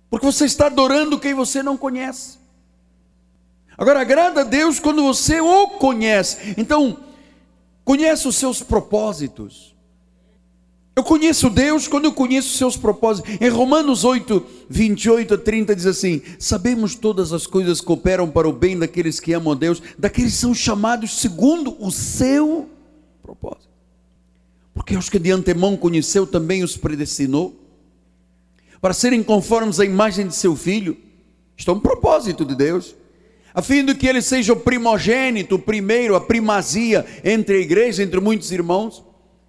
Porque 0.09 0.25
você 0.25 0.45
está 0.45 0.65
adorando 0.65 1.19
quem 1.19 1.33
você 1.33 1.63
não 1.63 1.77
conhece. 1.77 2.37
Agora, 3.77 4.01
agrada 4.01 4.41
a 4.41 4.43
Deus 4.43 4.79
quando 4.79 5.01
você 5.03 5.39
o 5.39 5.67
conhece. 5.69 6.53
Então, 6.57 6.97
conhece 7.85 8.27
os 8.27 8.35
seus 8.35 8.61
propósitos. 8.61 9.70
Eu 10.95 11.03
conheço 11.03 11.49
Deus 11.49 11.87
quando 11.87 12.05
eu 12.05 12.13
conheço 12.13 12.49
os 12.49 12.57
seus 12.57 12.75
propósitos. 12.75 13.39
Em 13.39 13.47
Romanos 13.47 14.03
8, 14.03 14.45
28 14.69 15.33
a 15.35 15.37
30 15.37 15.75
diz 15.75 15.85
assim: 15.85 16.21
Sabemos 16.37 16.95
todas 16.95 17.31
as 17.31 17.47
coisas 17.47 17.79
que 17.79 17.87
cooperam 17.87 18.29
para 18.29 18.47
o 18.47 18.51
bem 18.51 18.77
daqueles 18.77 19.19
que 19.19 19.33
amam 19.33 19.53
a 19.53 19.55
Deus, 19.55 19.81
daqueles 19.97 20.33
que 20.33 20.39
são 20.39 20.53
chamados 20.53 21.19
segundo 21.19 21.75
o 21.79 21.91
seu 21.91 22.69
propósito. 23.21 23.69
Porque 24.73 24.95
aos 24.95 25.09
que 25.09 25.19
de 25.19 25.31
antemão 25.31 25.77
conheceu 25.77 26.27
também 26.27 26.63
os 26.63 26.75
predestinou 26.75 27.55
para 28.81 28.93
serem 28.93 29.23
conformes 29.23 29.79
à 29.79 29.85
imagem 29.85 30.27
de 30.27 30.35
seu 30.35 30.55
filho. 30.55 30.97
Isto 31.55 31.71
é 31.71 31.73
um 31.73 31.79
propósito 31.79 32.43
de 32.43 32.55
Deus 32.55 32.95
a 33.53 33.61
fim 33.61 33.83
de 33.83 33.93
que 33.95 34.07
ele 34.07 34.21
seja 34.21 34.53
o 34.53 34.57
primogênito, 34.57 35.55
o 35.55 35.59
primeiro, 35.59 36.15
a 36.15 36.21
primazia 36.21 37.05
entre 37.23 37.57
a 37.57 37.59
igreja, 37.59 38.01
entre 38.01 38.19
muitos 38.19 38.51
irmãos. 38.51 39.03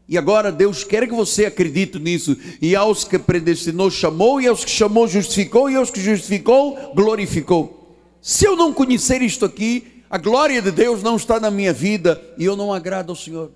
E 0.09 0.19
agora 0.19 0.53
Deus 0.53 0.85
quer 0.85 1.07
que 1.07 1.15
você 1.15 1.47
acredite 1.47 1.99
nisso. 1.99 2.37
E 2.61 2.75
aos 2.77 3.05
que 3.05 3.19
predestinou, 3.19 3.91
chamou, 3.91 4.41
e 4.41 4.47
aos 4.47 4.65
que 4.65 4.71
chamou, 4.71 5.07
justificou, 5.07 5.71
e 5.71 5.77
aos 5.77 5.91
que 5.91 6.01
justificou, 6.01 6.93
glorificou. 6.95 7.97
Se 8.21 8.47
eu 8.47 8.57
não 8.57 8.73
conhecer 8.73 9.23
isto 9.23 9.45
aqui, 9.45 10.05
a 10.11 10.19
glória 10.19 10.61
de 10.61 10.71
Deus 10.71 11.03
não 11.03 11.17
está 11.17 11.41
na 11.41 11.51
minha 11.51 11.73
vida 11.73 12.21
e 12.37 12.45
eu 12.45 12.55
não 12.55 12.73
agrado 12.73 13.11
ao 13.11 13.17
Senhor. 13.17 13.51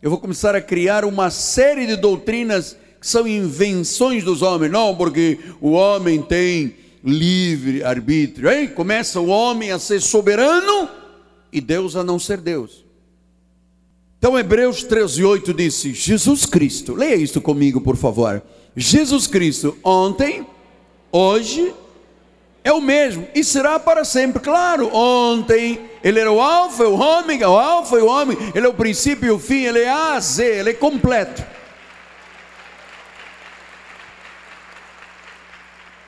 Eu 0.00 0.10
vou 0.10 0.20
começar 0.20 0.54
a 0.54 0.60
criar 0.60 1.04
uma 1.04 1.28
série 1.30 1.86
de 1.86 1.96
doutrinas 1.96 2.76
que 3.00 3.06
são 3.06 3.26
invenções 3.26 4.22
dos 4.22 4.40
homens, 4.42 4.70
não, 4.70 4.94
porque 4.94 5.38
o 5.60 5.72
homem 5.72 6.22
tem 6.22 6.76
livre 7.02 7.82
arbítrio. 7.82 8.50
Hein? 8.50 8.68
Começa 8.68 9.20
o 9.20 9.26
homem 9.26 9.72
a 9.72 9.78
ser 9.78 10.00
soberano 10.00 10.88
e 11.52 11.60
Deus 11.60 11.96
a 11.96 12.04
não 12.04 12.18
ser 12.18 12.38
Deus. 12.38 12.87
Então 14.18 14.36
Hebreus 14.36 14.82
13, 14.82 15.24
8 15.24 15.54
disse: 15.54 15.94
Jesus 15.94 16.44
Cristo, 16.44 16.94
leia 16.94 17.14
isso 17.14 17.40
comigo, 17.40 17.80
por 17.80 17.96
favor. 17.96 18.42
Jesus 18.76 19.26
Cristo, 19.28 19.76
ontem, 19.82 20.44
hoje, 21.12 21.72
é 22.64 22.72
o 22.72 22.80
mesmo 22.80 23.28
e 23.32 23.44
será 23.44 23.78
para 23.78 24.04
sempre. 24.04 24.42
Claro, 24.42 24.92
ontem 24.92 25.80
ele 26.02 26.18
era 26.18 26.32
o 26.32 26.40
Alfa, 26.40 26.88
o 26.88 26.98
Ômega, 26.98 27.48
o 27.48 27.56
Alfa 27.56 27.96
e 27.96 28.02
o 28.02 28.06
Ômega, 28.06 28.40
ele 28.54 28.66
é 28.66 28.68
o 28.68 28.74
princípio 28.74 29.28
e 29.28 29.30
o 29.30 29.38
fim, 29.38 29.62
ele 29.62 29.80
é 29.80 29.88
A 29.88 30.18
Z, 30.18 30.44
ele 30.44 30.70
é 30.70 30.74
completo. 30.74 31.44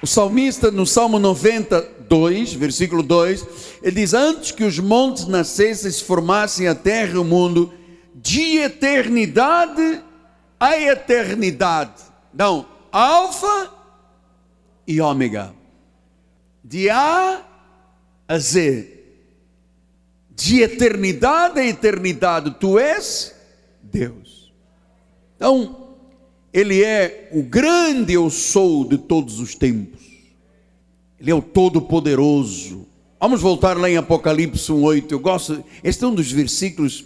O 0.02 0.06
salmista, 0.06 0.70
no 0.70 0.86
Salmo 0.86 1.18
92, 1.18 2.54
versículo 2.54 3.04
2, 3.04 3.46
ele 3.82 4.00
diz: 4.00 4.14
Antes 4.14 4.50
que 4.50 4.64
os 4.64 4.80
montes 4.80 5.28
nascessem, 5.28 5.90
se 5.90 6.02
formassem 6.02 6.66
a 6.66 6.74
terra 6.74 7.14
e 7.14 7.18
o 7.18 7.24
mundo, 7.24 7.72
de 8.14 8.58
eternidade 8.58 10.02
a 10.58 10.78
eternidade. 10.78 12.02
Não, 12.34 12.66
Alfa 12.92 13.72
e 14.86 15.00
Ômega. 15.00 15.54
De 16.62 16.90
A 16.90 17.42
a 18.28 18.38
Z. 18.38 18.98
De 20.30 20.62
eternidade 20.62 21.58
a 21.58 21.66
eternidade, 21.66 22.54
tu 22.60 22.78
és 22.78 23.34
Deus. 23.82 24.52
Então, 25.36 25.88
ele 26.52 26.82
é 26.82 27.28
o 27.32 27.42
grande 27.42 28.12
eu 28.12 28.28
sou 28.30 28.84
de 28.84 28.98
todos 28.98 29.40
os 29.40 29.54
tempos. 29.54 30.00
Ele 31.18 31.30
é 31.30 31.34
o 31.34 31.42
todo-poderoso. 31.42 32.86
Vamos 33.18 33.40
voltar 33.40 33.76
lá 33.76 33.88
em 33.88 33.96
Apocalipse 33.96 34.72
1:8. 34.72 35.12
Eu 35.12 35.20
gosto, 35.20 35.62
este 35.84 36.04
é 36.04 36.06
um 36.06 36.14
dos 36.14 36.32
versículos 36.32 37.04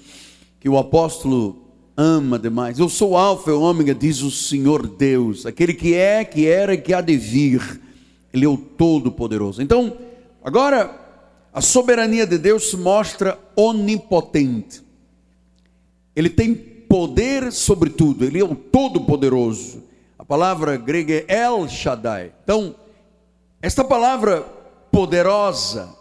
que 0.65 0.69
o 0.71 0.79
apóstolo 0.79 1.59
ama 1.95 2.39
demais. 2.39 2.79
Eu 2.79 2.89
sou 2.89 3.19
alfa 3.19 3.51
e 3.51 3.53
ômega, 3.53 3.95
diz 3.95 4.23
o 4.23 4.31
Senhor 4.31 4.87
Deus, 4.87 5.45
aquele 5.45 5.75
que 5.75 5.93
é, 5.93 6.25
que 6.25 6.47
era 6.47 6.73
e 6.73 6.79
que 6.79 6.95
há 6.95 7.03
de 7.03 7.19
vir. 7.19 7.83
Ele 8.33 8.47
é 8.47 8.49
o 8.49 8.57
todo-poderoso. 8.57 9.61
Então, 9.61 9.95
agora 10.43 10.91
a 11.53 11.61
soberania 11.61 12.27
de 12.27 12.39
Deus 12.39 12.71
se 12.71 12.79
mostra 12.79 13.39
onipotente. 13.55 14.83
Ele 16.17 16.31
tem 16.31 16.55
poder 16.55 17.53
sobre 17.53 17.91
tudo, 17.91 18.25
ele 18.25 18.41
é 18.41 18.45
o 18.45 18.55
todo-poderoso. 18.55 19.83
A 20.19 20.25
palavra 20.25 20.79
grega 20.79 21.27
é 21.29 21.43
El 21.43 21.69
Shaddai. 21.69 22.33
Então, 22.43 22.75
esta 23.61 23.85
palavra 23.85 24.41
poderosa 24.91 25.95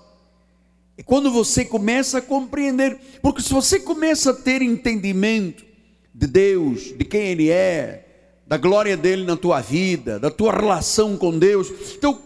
é 0.97 1.03
quando 1.03 1.31
você 1.31 1.65
começa 1.65 2.19
a 2.19 2.21
compreender, 2.21 2.99
porque 3.21 3.41
se 3.41 3.51
você 3.51 3.79
começa 3.79 4.31
a 4.31 4.33
ter 4.33 4.61
entendimento 4.61 5.65
de 6.13 6.27
Deus, 6.27 6.95
de 6.95 7.03
quem 7.03 7.27
Ele 7.27 7.49
é, 7.49 8.05
da 8.45 8.57
glória 8.57 8.95
dele 8.95 9.25
na 9.25 9.35
tua 9.35 9.61
vida, 9.61 10.19
da 10.19 10.29
tua 10.29 10.53
relação 10.53 11.17
com 11.17 11.37
Deus, 11.37 11.71
então 11.95 12.21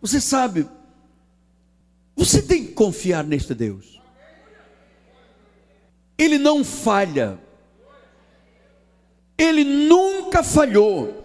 você 0.00 0.20
sabe, 0.20 0.68
você 2.14 2.40
tem 2.40 2.66
que 2.66 2.72
confiar 2.72 3.24
neste 3.24 3.54
Deus. 3.54 4.00
Ele 6.16 6.38
não 6.38 6.62
falha. 6.62 7.38
Ele 9.36 9.64
nunca 9.64 10.44
falhou. 10.44 11.23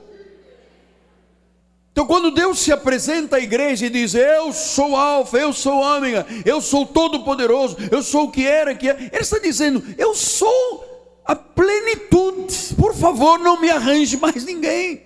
Então, 2.00 2.08
quando 2.08 2.32
Deus 2.32 2.60
se 2.60 2.72
apresenta 2.72 3.36
à 3.36 3.41
igreja 3.41 3.86
e 3.86 3.89
diz: 3.89 4.15
Eu 4.15 4.53
sou 4.53 4.96
Alfa, 4.96 5.38
eu 5.38 5.51
sou 5.51 5.82
Ômega, 5.82 6.25
eu 6.46 6.62
sou 6.62 6.86
Todo-Poderoso, 6.86 7.75
eu 7.91 8.01
sou 8.01 8.27
o 8.27 8.32
que 8.32 8.48
era, 8.48 8.74
que 8.74 8.88
é, 8.88 9.10
Ele 9.12 9.22
está 9.22 9.38
dizendo: 9.38 9.84
Eu 9.98 10.15
sou 10.15 11.20
a 11.25 11.36
plenitude. 11.36 12.74
Por 12.77 12.96
favor, 12.96 13.38
não 13.38 13.60
me 13.60 13.70
arranje 13.70 14.15
mais 14.15 14.46
ninguém, 14.46 15.01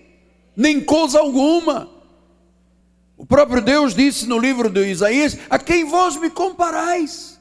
nem 0.56 0.80
coisa 0.80 1.18
alguma. 1.20 1.90
O 3.18 3.26
próprio 3.26 3.64
Deus 3.64 3.96
disse 3.96 4.28
no 4.28 4.38
livro 4.38 4.70
de 4.70 4.86
Isaías: 4.86 5.36
A 5.50 5.58
quem 5.58 5.86
vós 5.86 6.16
me 6.16 6.30
comparais? 6.30 7.40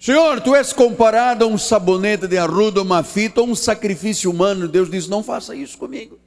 Senhor, 0.00 0.40
tu 0.40 0.54
és 0.54 0.72
comparado 0.72 1.44
a 1.44 1.46
um 1.46 1.58
sabonete 1.58 2.26
de 2.26 2.38
arruda, 2.38 2.80
uma 2.80 3.02
fita, 3.02 3.42
ou 3.42 3.48
um 3.48 3.54
sacrifício 3.54 4.30
humano. 4.30 4.66
Deus 4.66 4.90
diz: 4.90 5.06
não 5.08 5.22
faça 5.22 5.54
isso 5.54 5.76
comigo. 5.76 6.18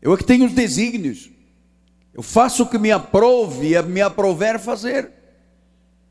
Eu 0.00 0.14
é 0.14 0.16
que 0.16 0.24
tenho 0.24 0.46
os 0.46 0.52
desígnios. 0.52 1.30
Eu 2.14 2.22
faço 2.22 2.62
o 2.62 2.66
que 2.66 2.78
me 2.78 2.90
aprove 2.90 3.74
e 3.74 3.82
me 3.82 4.00
aprover 4.00 4.58
fazer. 4.58 5.10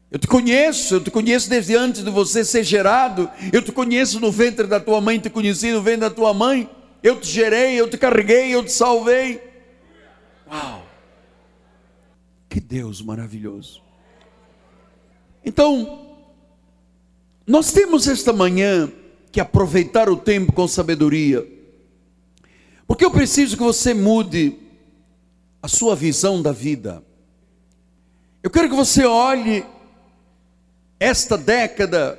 Eu 0.09 0.17
te 0.17 0.27
conheço, 0.27 0.95
eu 0.95 1.03
te 1.03 1.11
conheço 1.11 1.49
desde 1.49 1.75
antes 1.75 2.03
de 2.03 2.09
você 2.09 2.45
ser 2.45 2.63
gerado. 2.63 3.29
Eu 3.51 3.61
te 3.61 3.71
conheço 3.71 4.19
no 4.19 4.31
ventre 4.31 4.65
da 4.65 4.79
tua 4.79 5.01
mãe, 5.01 5.19
te 5.19 5.29
conheci 5.29 5.71
no 5.71 5.81
ventre 5.81 6.01
da 6.01 6.09
tua 6.09 6.33
mãe. 6.33 6.69
Eu 7.03 7.19
te 7.19 7.27
gerei, 7.27 7.75
eu 7.75 7.89
te 7.89 7.97
carreguei, 7.97 8.53
eu 8.53 8.63
te 8.63 8.71
salvei. 8.71 9.41
Uau! 10.49 10.83
Que 12.49 12.59
Deus 12.59 13.01
maravilhoso. 13.01 13.81
Então, 15.43 16.17
nós 17.45 17.71
temos 17.71 18.07
esta 18.07 18.31
manhã 18.31 18.91
que 19.31 19.39
aproveitar 19.39 20.09
o 20.09 20.17
tempo 20.17 20.51
com 20.53 20.67
sabedoria, 20.67 21.45
porque 22.87 23.03
eu 23.03 23.11
preciso 23.11 23.57
que 23.57 23.63
você 23.63 23.93
mude 23.93 24.57
a 25.61 25.67
sua 25.67 25.95
visão 25.95 26.41
da 26.41 26.53
vida. 26.53 27.03
Eu 28.41 28.49
quero 28.49 28.69
que 28.69 28.75
você 28.75 29.03
olhe 29.03 29.65
esta 30.97 31.37
década 31.37 32.17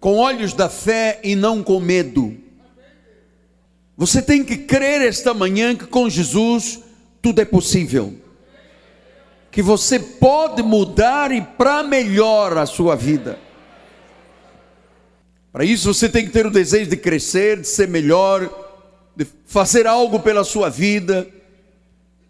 com 0.00 0.16
olhos 0.16 0.54
da 0.54 0.70
fé 0.70 1.20
e 1.22 1.36
não 1.36 1.62
com 1.62 1.78
medo. 1.78 2.34
Você 3.96 4.22
tem 4.22 4.42
que 4.42 4.56
crer 4.56 5.02
esta 5.02 5.34
manhã 5.34 5.76
que 5.76 5.86
com 5.86 6.08
Jesus 6.08 6.80
tudo 7.20 7.42
é 7.42 7.44
possível. 7.44 8.14
Que 9.50 9.60
você 9.60 9.98
pode 9.98 10.62
mudar 10.62 11.30
e 11.30 11.42
para 11.42 11.82
melhor 11.82 12.56
a 12.56 12.64
sua 12.64 12.96
vida. 12.96 13.38
Para 15.52 15.64
isso 15.64 15.92
você 15.92 16.08
tem 16.08 16.24
que 16.24 16.30
ter 16.30 16.46
o 16.46 16.50
desejo 16.50 16.88
de 16.88 16.96
crescer, 16.96 17.60
de 17.60 17.68
ser 17.68 17.88
melhor, 17.88 18.69
de 19.16 19.26
fazer 19.46 19.86
algo 19.86 20.20
pela 20.20 20.44
sua 20.44 20.68
vida, 20.68 21.28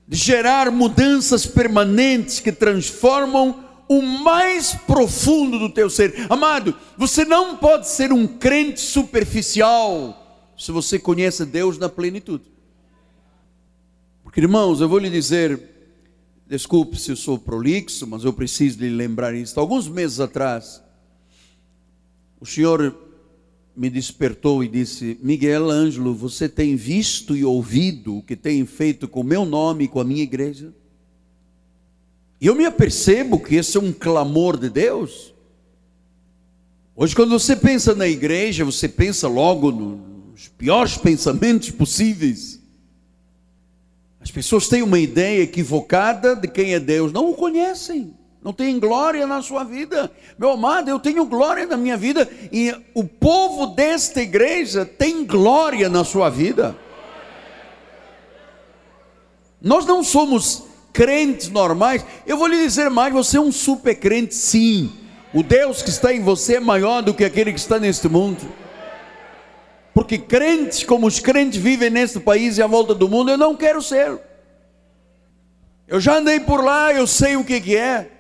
de 0.07 0.17
gerar 0.17 0.71
mudanças 0.71 1.47
permanentes 1.47 2.41
que 2.41 2.51
transformam 2.51 3.65
o 3.89 4.03
mais 4.03 4.75
profundo 4.75 5.59
do 5.59 5.69
teu 5.69 5.91
ser. 5.91 6.27
Amado, 6.29 6.77
você 6.97 7.25
não 7.25 7.57
pode 7.57 7.89
ser 7.89 8.13
um 8.13 8.27
crente 8.27 8.81
superficial 8.81 10.53
se 10.57 10.71
você 10.71 10.99
conhece 10.99 11.45
Deus 11.45 11.79
na 11.79 11.89
plenitude. 11.89 12.45
Porque, 14.23 14.41
irmãos, 14.41 14.81
eu 14.81 14.89
vou 14.89 14.99
lhe 14.99 15.11
dizer, 15.11 15.61
desculpe 16.47 16.97
se 16.97 17.11
eu 17.11 17.17
sou 17.17 17.39
prolixo, 17.39 18.07
mas 18.07 18.25
eu 18.25 18.33
preciso 18.33 18.79
lhe 18.79 18.91
lembrar 18.91 19.35
isso. 19.35 19.59
Alguns 19.59 19.89
meses 19.89 20.21
atrás, 20.21 20.83
o 22.41 22.47
Senhor 22.47 22.95
me 23.81 23.89
despertou 23.89 24.63
e 24.63 24.69
disse: 24.69 25.19
Miguel 25.23 25.71
Ângelo, 25.71 26.15
você 26.15 26.51
tem 26.51 26.77
visto 26.77 27.35
e 27.35 27.47
ouvido 27.47 28.19
o 28.19 28.23
que 28.23 28.37
tem 28.37 28.67
feito 28.67 29.09
com 29.09 29.23
o 29.23 29.25
meu 29.25 29.47
nome 29.47 29.85
e 29.85 29.89
com 29.89 29.99
a 29.99 30.05
minha 30.05 30.23
igreja? 30.23 30.75
E 32.39 32.47
eu 32.47 32.55
me 32.55 32.67
apercebo 32.67 33.41
que 33.41 33.55
esse 33.55 33.79
é 33.79 33.81
um 33.81 33.91
clamor 33.91 34.59
de 34.59 34.69
Deus. 34.69 35.33
Hoje, 36.95 37.17
quando 37.17 37.31
você 37.31 37.57
pensa 37.57 37.95
na 37.95 38.07
igreja, 38.07 38.67
você 38.67 38.87
pensa 38.87 39.27
logo 39.27 39.73
nos 39.73 40.47
piores 40.47 40.99
pensamentos 40.99 41.71
possíveis. 41.71 42.61
As 44.21 44.31
pessoas 44.31 44.69
têm 44.69 44.83
uma 44.83 44.99
ideia 44.99 45.43
equivocada 45.43 46.37
de 46.37 46.49
quem 46.49 46.75
é 46.75 46.81
Deus, 46.81 47.15
não 47.15 47.31
o 47.31 47.35
conhecem, 47.35 48.13
não 48.42 48.52
têm 48.52 48.78
glória 48.78 49.26
na 49.26 49.42
sua 49.42 49.64
vida. 49.64 50.11
Meu 50.38 50.50
amado, 50.50 50.88
eu 50.88 50.99
tenho 50.99 51.26
glória 51.26 51.66
na 51.66 51.76
minha 51.76 51.97
vida 51.97 52.28
e 52.50 52.75
o 52.94 53.04
povo 53.04 53.66
desta 53.66 54.23
igreja 54.23 54.85
tem 54.85 55.25
glória 55.26 55.88
na 55.88 56.04
sua 56.04 56.30
vida. 56.30 56.75
Nós 59.61 59.85
não 59.85 60.02
somos 60.02 60.64
crentes 60.90 61.50
normais. 61.50 62.04
Eu 62.26 62.38
vou 62.38 62.47
lhe 62.47 62.56
dizer 62.56 62.88
mais: 62.88 63.12
você 63.12 63.37
é 63.37 63.40
um 63.40 63.52
super 63.52 63.94
crente, 63.94 64.35
sim. 64.35 64.90
O 65.35 65.42
Deus 65.42 65.82
que 65.82 65.90
está 65.90 66.12
em 66.12 66.23
você 66.23 66.56
é 66.56 66.61
maior 66.61 67.02
do 67.02 67.14
que 67.14 67.25
aquele 67.25 67.52
que 67.52 67.61
está 67.61 67.78
neste 67.78 68.09
mundo. 68.09 68.40
Porque 69.92 70.16
crentes 70.16 70.82
como 70.82 71.06
os 71.06 71.20
crentes 71.20 71.61
vivem 71.61 71.90
neste 71.90 72.18
país 72.18 72.56
e 72.56 72.62
à 72.62 72.66
volta 72.66 72.94
do 72.94 73.09
mundo, 73.09 73.30
eu 73.30 73.37
não 73.37 73.54
quero 73.54 73.82
ser. 73.82 74.18
Eu 75.87 76.00
já 76.00 76.16
andei 76.16 76.40
por 76.40 76.64
lá, 76.64 76.92
eu 76.92 77.06
sei 77.06 77.37
o 77.37 77.44
que, 77.44 77.61
que 77.61 77.76
é. 77.76 78.11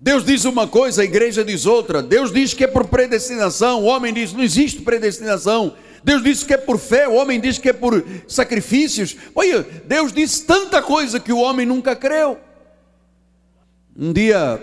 Deus 0.00 0.24
diz 0.24 0.44
uma 0.44 0.68
coisa, 0.68 1.02
a 1.02 1.04
igreja 1.04 1.44
diz 1.44 1.66
outra. 1.66 2.02
Deus 2.02 2.30
diz 2.30 2.52
que 2.52 2.64
é 2.64 2.66
por 2.66 2.86
predestinação, 2.86 3.82
o 3.82 3.86
homem 3.86 4.12
diz 4.12 4.32
não 4.32 4.42
existe 4.42 4.82
predestinação. 4.82 5.74
Deus 6.04 6.22
diz 6.22 6.44
que 6.44 6.54
é 6.54 6.56
por 6.56 6.78
fé, 6.78 7.08
o 7.08 7.14
homem 7.14 7.40
diz 7.40 7.58
que 7.58 7.70
é 7.70 7.72
por 7.72 8.04
sacrifícios. 8.28 9.16
Olha, 9.34 9.66
Deus 9.86 10.12
diz 10.12 10.40
tanta 10.40 10.80
coisa 10.80 11.18
que 11.18 11.32
o 11.32 11.38
homem 11.38 11.66
nunca 11.66 11.96
creu. 11.96 12.38
Um 13.98 14.12
dia 14.12 14.62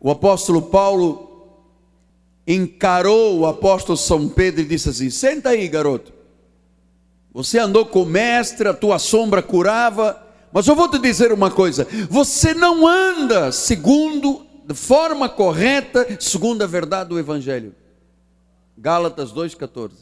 o 0.00 0.10
apóstolo 0.10 0.62
Paulo 0.62 1.26
encarou 2.46 3.40
o 3.40 3.46
apóstolo 3.46 3.96
São 3.96 4.28
Pedro 4.28 4.60
e 4.60 4.64
disse 4.64 4.88
assim: 4.88 5.10
Senta 5.10 5.50
aí, 5.50 5.66
garoto. 5.68 6.12
Você 7.32 7.58
andou 7.58 7.86
com 7.86 8.02
o 8.02 8.06
mestre, 8.06 8.68
a 8.68 8.74
tua 8.74 8.98
sombra 8.98 9.42
curava, 9.42 10.22
mas 10.52 10.66
eu 10.66 10.74
vou 10.74 10.88
te 10.88 10.98
dizer 10.98 11.32
uma 11.32 11.50
coisa: 11.50 11.86
você 12.08 12.54
não 12.54 12.86
anda 12.86 13.52
segundo, 13.52 14.46
de 14.66 14.74
forma 14.74 15.28
correta, 15.28 16.04
segundo 16.18 16.62
a 16.62 16.66
verdade 16.66 17.10
do 17.10 17.18
Evangelho. 17.18 17.72
Gálatas 18.76 19.32
2,14. 19.32 19.92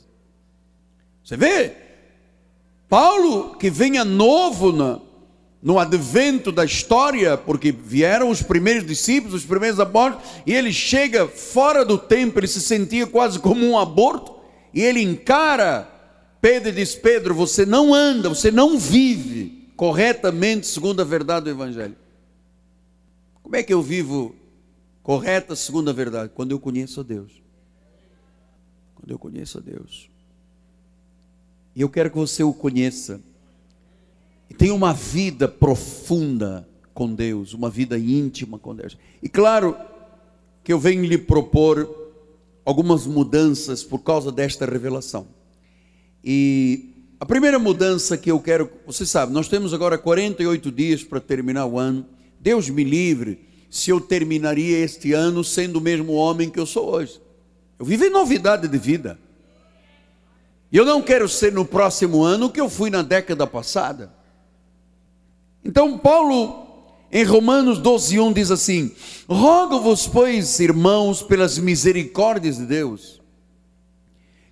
Você 1.23 1.37
vê? 1.37 1.77
Paulo, 2.89 3.57
que 3.57 3.69
vinha 3.69 4.07
novo 4.07 4.73
na, 4.73 5.01
no 5.63 5.79
advento 5.79 6.51
da 6.51 6.65
história, 6.65 7.37
porque 7.37 7.71
vieram 7.71 8.31
os 8.31 8.43
primeiros 8.43 8.87
discípulos, 8.87 9.35
os 9.35 9.45
primeiros 9.45 9.79
apóstolos, 9.79 10.27
e 10.47 10.55
ele 10.55 10.73
chega 10.73 11.29
fora 11.29 11.85
do 11.85 11.99
templo, 11.99 12.41
ele 12.41 12.47
se 12.47 12.61
sentia 12.61 13.07
quase 13.07 13.39
como 13.39 13.67
um 13.67 13.79
aborto, 13.79 14.35
e 14.73 14.81
ele 14.81 15.03
encara 15.03 15.87
Pedro 16.41 16.71
e 16.71 16.73
diz: 16.73 16.95
Pedro, 16.95 17.35
você 17.35 17.67
não 17.67 17.93
anda, 17.93 18.31
você 18.31 18.51
não 18.51 18.79
vive 18.79 19.69
corretamente 19.77 20.67
segundo 20.67 21.03
a 21.03 21.05
verdade 21.05 21.45
do 21.45 21.51
Evangelho. 21.51 21.97
Como 23.43 23.57
é 23.57 23.63
que 23.63 23.75
eu 23.75 23.83
vivo 23.83 24.35
correta 25.05 25.55
segundo 25.55 25.91
a 25.91 25.93
verdade? 25.93 26.33
Quando 26.35 26.51
eu 26.51 26.59
conheço 26.59 27.01
a 27.01 27.03
Deus. 27.03 27.31
Quando 28.97 29.11
eu 29.11 29.19
conheço 29.19 29.59
a 29.59 29.61
Deus. 29.61 30.09
E 31.77 31.83
eu 31.83 31.91
quero 31.91 32.11
que 32.11 32.17
você 32.17 32.43
o 32.43 32.55
conheça 32.55 33.21
e 34.49 34.55
tenha 34.55 34.75
uma 34.75 34.95
vida 34.95 35.47
profunda 35.47 36.67
com 36.95 37.13
Deus, 37.15 37.53
uma 37.53 37.69
vida 37.69 37.99
íntima 37.99 38.59
com 38.59 38.75
Deus. 38.75 38.97
E 39.23 39.29
claro 39.29 39.77
que 40.63 40.73
eu 40.73 40.79
venho 40.79 41.05
lhe 41.05 41.19
propor 41.19 42.13
algumas 42.65 43.07
mudanças 43.07 43.83
por 43.85 43.99
causa 43.99 44.33
desta 44.33 44.65
revelação. 44.65 45.27
E 46.23 46.95
a 47.21 47.27
primeira 47.27 47.59
mudança 47.59 48.17
que 48.17 48.31
eu 48.31 48.41
quero, 48.41 48.71
você 48.87 49.05
sabe, 49.05 49.35
nós 49.35 49.49
temos 49.49 49.75
agora 49.75 49.99
48 49.99 50.73
dias 50.73 51.05
para 51.05 51.21
terminar 51.21 51.67
o 51.67 51.79
ano. 51.79 52.07
Deus 52.41 52.71
me 52.71 52.85
livre 52.85 53.53
se 53.75 53.91
eu 53.91 54.01
terminaria 54.01 54.79
este 54.79 55.13
ano 55.13 55.43
sendo 55.43 55.79
o 55.79 55.81
mesmo 55.81 56.13
homem 56.13 56.49
que 56.49 56.61
eu 56.61 56.65
sou 56.65 56.91
hoje. 56.91 57.21
Eu 57.77 57.85
vivo 57.85 58.05
em 58.05 58.09
novidade 58.09 58.69
de 58.69 58.79
vida. 58.79 59.19
E 60.71 60.77
eu 60.77 60.85
não 60.85 61.03
quero 61.03 61.29
ser 61.29 61.53
no 61.53 61.65
próximo 61.65 62.23
ano 62.23 62.47
o 62.47 62.51
que 62.51 62.61
eu 62.61 62.71
fui 62.71 62.89
na 62.89 63.03
década 63.03 63.49
passada. 63.49 64.15
Então, 65.65 65.99
Paulo, 65.99 66.69
em 67.11 67.25
Romanos 67.25 67.81
12, 67.81 68.21
1, 68.21 68.33
diz 68.33 68.53
assim: 68.53 68.95
Rogo-vos, 69.29 70.07
pois, 70.07 70.61
irmãos, 70.61 71.21
pelas 71.21 71.59
misericórdias 71.59 72.59
de 72.59 72.67
Deus, 72.67 73.21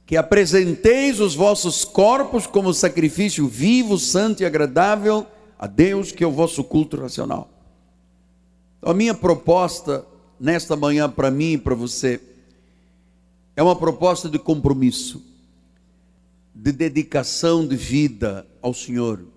que 0.05 0.17
apresenteis 0.17 1.21
os 1.21 1.37
vossos 1.37 1.85
corpos 1.85 2.45
como 2.45 2.75
sacrifício 2.75 3.47
vivo, 3.47 3.97
santo 4.01 4.43
e 4.43 4.47
agradável 4.47 5.25
a 5.57 5.69
Deus, 5.69 6.11
que 6.11 6.25
é 6.25 6.27
o 6.27 6.33
vosso 6.33 6.65
culto 6.65 6.97
racional. 6.97 7.52
A 8.83 8.93
minha 8.93 9.15
proposta 9.15 10.05
nesta 10.39 10.77
manhã 10.77 11.09
para 11.09 11.31
mim 11.31 11.53
e 11.53 11.59
para 11.59 11.75
você 11.75 12.21
é 13.55 13.63
uma 13.63 13.77
proposta 13.77 14.29
de 14.29 14.39
compromisso, 14.39 15.23
de 16.55 16.73
dedicação 16.73 17.67
de 17.67 17.77
vida 17.77 18.47
ao 18.61 18.75
Senhor 18.75 19.33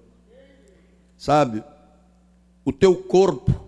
Sabe, 1.18 1.64
o 2.64 2.72
teu 2.72 2.96
corpo 2.96 3.68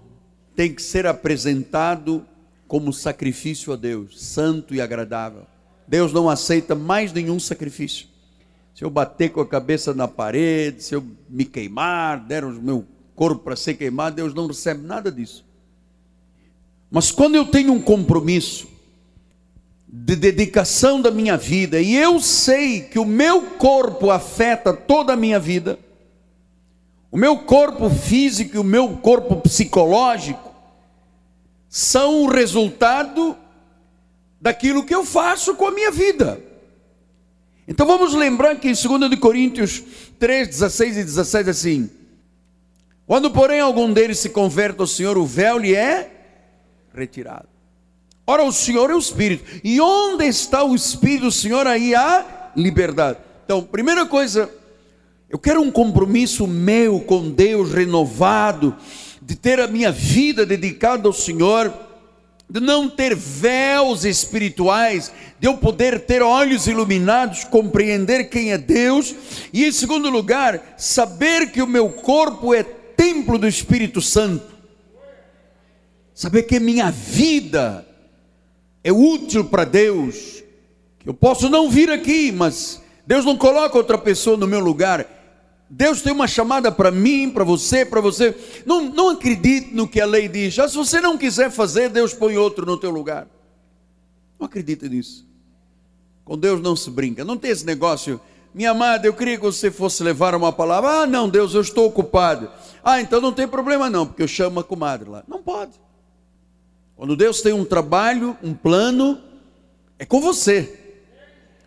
tem 0.56 0.74
que 0.74 0.82
ser 0.82 1.08
apresentado 1.08 2.26
como 2.68 2.92
sacrifício 2.92 3.72
a 3.72 3.76
Deus, 3.76 4.22
santo 4.22 4.76
e 4.76 4.82
agradável. 4.82 5.48
Deus 5.88 6.12
não 6.12 6.30
aceita 6.30 6.76
mais 6.76 7.14
nenhum 7.14 7.40
sacrifício. 7.40 8.08
Se 8.76 8.84
eu 8.84 8.90
bater 8.90 9.32
com 9.32 9.40
a 9.40 9.48
cabeça 9.48 9.94
na 9.94 10.08
parede, 10.08 10.84
se 10.84 10.94
eu 10.94 11.04
me 11.30 11.46
queimar, 11.46 12.20
der 12.20 12.44
o 12.44 12.52
meu 12.52 12.86
corpo 13.16 13.44
para 13.44 13.56
ser 13.56 13.76
queimado, 13.76 14.18
Deus 14.18 14.34
não 14.34 14.46
recebe 14.46 14.86
nada 14.86 15.12
disso. 15.12 15.46
Mas 16.90 17.12
quando 17.12 17.36
eu 17.36 17.46
tenho 17.46 17.74
um 17.74 17.82
compromisso 17.82 18.68
de 19.88 20.16
dedicação 20.16 21.02
da 21.02 21.12
minha 21.12 21.38
vida, 21.38 21.82
e 21.82 21.96
eu 21.96 22.20
sei 22.20 22.82
que 22.82 23.00
o 23.00 23.06
meu 23.06 23.42
corpo 23.42 24.10
afeta 24.10 24.74
toda 24.74 25.14
a 25.14 25.18
minha 25.18 25.40
vida, 25.40 25.80
o 27.12 27.18
meu 27.18 27.40
corpo 27.40 27.90
físico 27.90 28.56
e 28.56 28.60
o 28.60 28.64
meu 28.64 28.98
corpo 28.98 29.38
psicológico 29.38 30.54
são 31.70 32.24
o 32.24 32.30
resultado 32.30 33.36
daquilo 34.40 34.86
que 34.86 34.96
eu 34.96 35.06
faço 35.06 35.56
com 35.56 35.68
a 35.68 35.72
minha 35.72 35.92
vida. 35.92 36.42
Então 37.68 37.86
vamos 37.86 38.14
lembrar 38.14 38.56
que 38.56 38.70
em 38.70 38.74
2 38.74 39.20
Coríntios 39.20 39.84
3, 40.20 40.48
16 40.48 40.98
e 40.98 41.04
17 41.04 41.50
assim: 41.50 41.90
Quando, 43.06 43.30
porém, 43.32 43.60
algum 43.60 43.92
deles 43.92 44.20
se 44.20 44.30
converte 44.30 44.80
ao 44.80 44.88
Senhor, 44.88 45.18
o 45.18 45.26
véu 45.26 45.58
lhe 45.58 45.76
é 45.76 46.17
retirado. 46.98 47.48
Ora, 48.26 48.44
o 48.44 48.52
Senhor 48.52 48.90
é 48.90 48.96
o 48.96 49.00
Espírito. 49.00 49.46
E 49.64 49.80
onde 49.80 50.26
está 50.26 50.64
o 50.64 50.76
Espírito 50.76 51.26
do 51.26 51.32
Senhor? 51.32 51.66
Aí 51.66 51.96
há 51.96 52.52
liberdade. 52.56 53.20
Então, 53.46 53.64
primeira 53.64 54.06
coisa 54.06 54.50
eu 55.30 55.38
quero 55.38 55.62
um 55.62 55.70
compromisso 55.70 56.48
meu 56.48 57.02
com 57.02 57.30
Deus 57.30 57.74
renovado, 57.74 58.74
de 59.22 59.36
ter 59.36 59.60
a 59.60 59.68
minha 59.68 59.92
vida 59.92 60.46
dedicada 60.46 61.06
ao 61.06 61.14
Senhor, 61.14 61.74
de 62.50 62.62
não 62.62 62.90
ter 62.90 63.14
véus 63.14 64.06
espirituais, 64.06 65.12
de 65.38 65.46
eu 65.46 65.58
poder 65.58 66.06
ter 66.06 66.22
olhos 66.22 66.66
iluminados, 66.66 67.44
compreender 67.44 68.30
quem 68.30 68.54
é 68.54 68.58
Deus, 68.58 69.14
e 69.52 69.66
em 69.66 69.72
segundo 69.72 70.10
lugar, 70.10 70.76
saber 70.78 71.52
que 71.52 71.62
o 71.62 71.68
meu 71.68 71.90
corpo 71.90 72.54
é 72.54 72.64
templo 72.64 73.38
do 73.38 73.48
Espírito 73.48 74.02
Santo, 74.02 74.57
saber 76.18 76.44
que 76.44 76.60
minha 76.60 76.90
vida 76.90 77.88
é 78.84 78.92
útil 78.92 79.46
para 79.46 79.64
Deus, 79.64 80.44
que 80.98 81.08
eu 81.08 81.14
posso 81.14 81.48
não 81.48 81.70
vir 81.70 81.92
aqui, 81.92 82.32
mas 82.32 82.82
Deus 83.06 83.24
não 83.24 83.38
coloca 83.38 83.78
outra 83.78 84.00
pessoa 84.00 84.36
no 84.36 84.48
meu 84.48 84.60
lugar, 84.60 85.06
Deus 85.70 86.02
tem 86.02 86.12
uma 86.12 86.28
chamada 86.28 86.72
para 86.72 86.90
mim, 86.90 87.30
para 87.30 87.44
você, 87.44 87.86
para 87.86 88.02
você. 88.02 88.36
Não, 88.66 88.86
não 88.90 89.10
acredite 89.10 89.76
no 89.76 89.88
que 89.88 90.02
a 90.02 90.08
lei 90.08 90.28
diz. 90.28 90.58
Ah, 90.58 90.68
se 90.68 90.76
você 90.76 91.00
não 91.00 91.20
quiser 91.20 91.52
fazer, 91.52 91.90
Deus 91.90 92.16
põe 92.16 92.36
outro 92.36 92.66
no 92.66 92.78
teu 92.78 92.90
lugar. 92.90 93.28
Não 94.40 94.48
acredite 94.48 94.90
nisso. 94.90 95.28
Com 96.26 96.36
Deus 96.36 96.62
não 96.62 96.76
se 96.76 96.90
brinca. 96.90 97.24
Não 97.24 97.38
tem 97.38 97.52
esse 97.52 97.66
negócio. 97.66 98.20
Minha 98.56 98.72
amada, 98.72 99.06
eu 99.06 99.14
queria 99.14 99.36
que 99.36 99.44
você 99.44 99.70
fosse 99.70 100.02
levar 100.02 100.34
uma 100.34 100.52
palavra. 100.52 101.02
Ah, 101.02 101.06
não, 101.06 101.30
Deus, 101.30 101.54
eu 101.54 101.62
estou 101.62 101.86
ocupado. 101.86 102.50
Ah, 102.84 103.02
então 103.02 103.22
não 103.22 103.34
tem 103.34 103.48
problema 103.48 103.88
não, 103.88 104.08
porque 104.08 104.24
eu 104.24 104.28
chamo 104.28 104.60
a 104.62 104.64
comadre 104.64 105.10
lá. 105.10 105.24
Não 105.28 105.44
pode. 105.44 105.74
Quando 106.98 107.16
Deus 107.16 107.42
tem 107.42 107.54
um 107.54 107.64
trabalho, 107.64 108.36
um 108.44 108.56
plano, 108.56 109.22
é 110.00 110.06
com 110.06 110.20
você. 110.20 110.86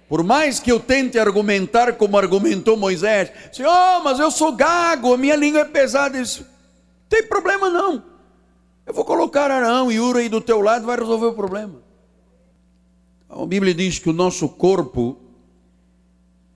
Por 0.09 0.25
mais 0.25 0.59
que 0.59 0.73
eu 0.73 0.81
tente 0.81 1.21
argumentar 1.21 1.93
como 1.93 2.19
argumentou 2.19 2.77
Moisés, 2.77 3.31
Senhor, 3.53 3.71
oh, 3.71 4.03
mas 4.03 4.19
eu 4.19 4.29
sou 4.29 4.51
gago, 4.51 5.14
a 5.14 5.16
minha 5.16 5.37
língua 5.37 5.61
é 5.61 5.64
pesada. 5.64 6.21
Isso, 6.21 6.45
tem 7.09 7.23
problema 7.23 7.71
não. 7.71 8.03
Eu 8.85 8.93
vou 8.93 9.05
colocar 9.05 9.53
Arão 9.53 9.93
e 9.93 10.01
Ura 10.01 10.19
aí 10.19 10.29
do 10.29 10.40
teu 10.40 10.61
lado, 10.61 10.85
vai 10.85 10.99
resolver 10.99 11.27
o 11.27 11.35
problema. 11.35 11.81
A 13.29 13.47
Bíblia 13.47 13.73
diz 13.73 14.01
que 14.01 14.11
o 14.11 14.12
nosso 14.12 14.49
corpo 14.49 15.16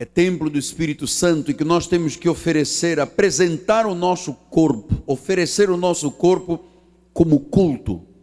é 0.01 0.05
templo 0.05 0.51
do 0.51 0.59
Espírito 0.59 1.07
Santo 1.07 1.53
e 1.53 1.55
que 1.55 1.63
nós 1.63 1.87
temos 1.87 2.17
que 2.17 2.29
oferecer, 2.29 2.99
apresentar 2.99 3.87
o 3.87 3.95
nosso 3.95 4.35
corpo, 4.51 5.01
oferecer 5.07 5.71
o 5.71 5.77
nosso 5.77 6.11
corpo 6.11 6.59
como 7.13 7.39
culto. 7.39 8.14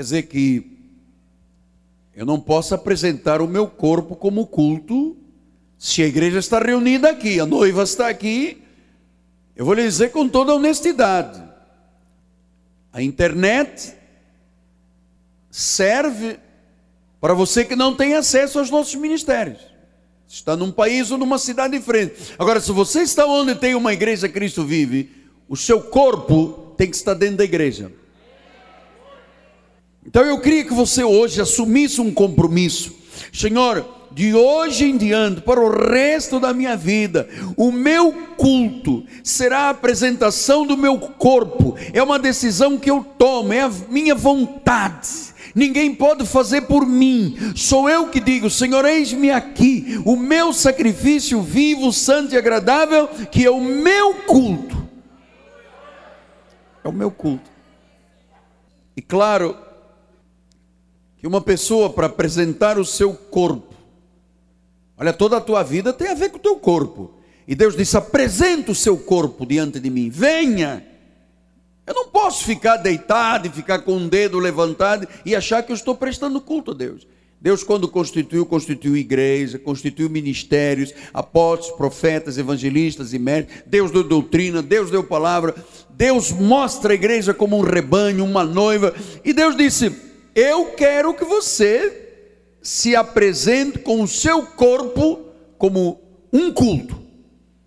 Quer 0.00 0.04
dizer 0.04 0.22
que 0.22 0.78
eu 2.16 2.24
não 2.24 2.40
posso 2.40 2.74
apresentar 2.74 3.42
o 3.42 3.46
meu 3.46 3.66
corpo 3.66 4.16
como 4.16 4.46
culto 4.46 5.14
se 5.76 6.02
a 6.02 6.06
igreja 6.06 6.38
está 6.38 6.58
reunida 6.58 7.10
aqui, 7.10 7.38
a 7.38 7.44
noiva 7.44 7.82
está 7.82 8.08
aqui. 8.08 8.62
Eu 9.54 9.66
vou 9.66 9.74
lhe 9.74 9.82
dizer 9.82 10.10
com 10.10 10.26
toda 10.26 10.54
honestidade: 10.54 11.42
a 12.90 13.02
internet 13.02 13.92
serve 15.50 16.40
para 17.20 17.34
você 17.34 17.62
que 17.62 17.76
não 17.76 17.94
tem 17.94 18.14
acesso 18.14 18.58
aos 18.58 18.70
nossos 18.70 18.94
ministérios. 18.94 19.60
Está 20.26 20.56
num 20.56 20.72
país 20.72 21.10
ou 21.10 21.18
numa 21.18 21.36
cidade 21.36 21.76
diferente. 21.76 22.14
Agora, 22.38 22.58
se 22.58 22.72
você 22.72 23.02
está 23.02 23.26
onde 23.26 23.54
tem 23.54 23.74
uma 23.74 23.92
igreja 23.92 24.30
Cristo 24.30 24.64
vive, 24.64 25.10
o 25.46 25.58
seu 25.58 25.82
corpo 25.82 26.74
tem 26.78 26.88
que 26.88 26.96
estar 26.96 27.12
dentro 27.12 27.36
da 27.36 27.44
igreja. 27.44 27.92
Então 30.06 30.22
eu 30.22 30.40
queria 30.40 30.64
que 30.64 30.72
você 30.72 31.04
hoje 31.04 31.40
assumisse 31.40 32.00
um 32.00 32.12
compromisso. 32.12 32.92
Senhor, 33.32 33.86
de 34.12 34.34
hoje 34.34 34.86
em 34.86 34.96
diante, 34.96 35.40
para 35.40 35.60
o 35.60 35.90
resto 35.90 36.40
da 36.40 36.52
minha 36.52 36.76
vida, 36.76 37.28
o 37.56 37.70
meu 37.70 38.12
culto 38.36 39.04
será 39.22 39.66
a 39.66 39.70
apresentação 39.70 40.66
do 40.66 40.76
meu 40.76 40.98
corpo, 40.98 41.76
é 41.92 42.02
uma 42.02 42.18
decisão 42.18 42.78
que 42.78 42.90
eu 42.90 43.04
tomo, 43.18 43.52
é 43.52 43.62
a 43.62 43.70
minha 43.88 44.14
vontade 44.14 45.30
ninguém 45.54 45.94
pode 45.94 46.26
fazer 46.26 46.62
por 46.62 46.86
mim, 46.86 47.36
sou 47.56 47.88
eu 47.88 48.08
que 48.08 48.20
digo: 48.20 48.50
Senhor, 48.50 48.84
eis-me 48.84 49.30
aqui, 49.30 50.00
o 50.04 50.16
meu 50.16 50.52
sacrifício 50.52 51.40
vivo, 51.42 51.92
santo 51.92 52.34
e 52.34 52.38
agradável, 52.38 53.08
que 53.08 53.44
é 53.44 53.50
o 53.50 53.60
meu 53.60 54.14
culto. 54.14 54.88
É 56.82 56.88
o 56.88 56.92
meu 56.92 57.10
culto. 57.10 57.50
E 58.96 59.02
claro, 59.02 59.56
que 61.20 61.26
uma 61.26 61.40
pessoa 61.40 61.90
para 61.90 62.06
apresentar 62.06 62.78
o 62.78 62.84
seu 62.84 63.14
corpo, 63.14 63.74
olha, 64.96 65.12
toda 65.12 65.36
a 65.36 65.40
tua 65.40 65.62
vida 65.62 65.92
tem 65.92 66.08
a 66.08 66.14
ver 66.14 66.30
com 66.30 66.38
o 66.38 66.42
teu 66.42 66.56
corpo. 66.56 67.12
E 67.46 67.54
Deus 67.54 67.76
disse: 67.76 67.96
apresenta 67.96 68.72
o 68.72 68.74
seu 68.74 68.96
corpo 68.96 69.46
diante 69.46 69.78
de 69.78 69.90
mim, 69.90 70.10
venha 70.10 70.90
eu 71.90 71.94
não 71.94 72.06
posso 72.06 72.44
ficar 72.44 72.76
deitado 72.76 73.48
e 73.48 73.50
ficar 73.50 73.80
com 73.80 73.96
um 73.96 74.06
dedo 74.06 74.38
levantado 74.38 75.08
e 75.26 75.34
achar 75.34 75.60
que 75.60 75.72
eu 75.72 75.74
estou 75.74 75.92
prestando 75.92 76.40
culto 76.40 76.70
a 76.70 76.74
Deus. 76.74 77.04
Deus, 77.40 77.64
quando 77.64 77.88
constituiu, 77.88 78.46
constituiu 78.46 78.96
igreja, 78.96 79.58
constituiu 79.58 80.08
ministérios, 80.08 80.94
apóstolos, 81.12 81.76
profetas, 81.76 82.38
evangelistas 82.38 83.12
e 83.12 83.18
médicos. 83.18 83.64
Deus 83.66 83.90
deu 83.90 84.04
doutrina, 84.04 84.62
Deus 84.62 84.88
deu 84.88 85.02
palavra. 85.02 85.52
Deus 85.88 86.30
mostra 86.30 86.92
a 86.92 86.94
igreja 86.94 87.34
como 87.34 87.58
um 87.58 87.62
rebanho, 87.62 88.24
uma 88.24 88.44
noiva. 88.44 88.94
E 89.24 89.32
Deus 89.32 89.56
disse: 89.56 89.90
Eu 90.34 90.72
quero 90.72 91.14
que 91.14 91.24
você 91.24 92.08
se 92.62 92.94
apresente 92.94 93.78
com 93.78 94.02
o 94.02 94.08
seu 94.08 94.44
corpo 94.44 95.26
como 95.56 96.00
um 96.32 96.52
culto. 96.52 97.00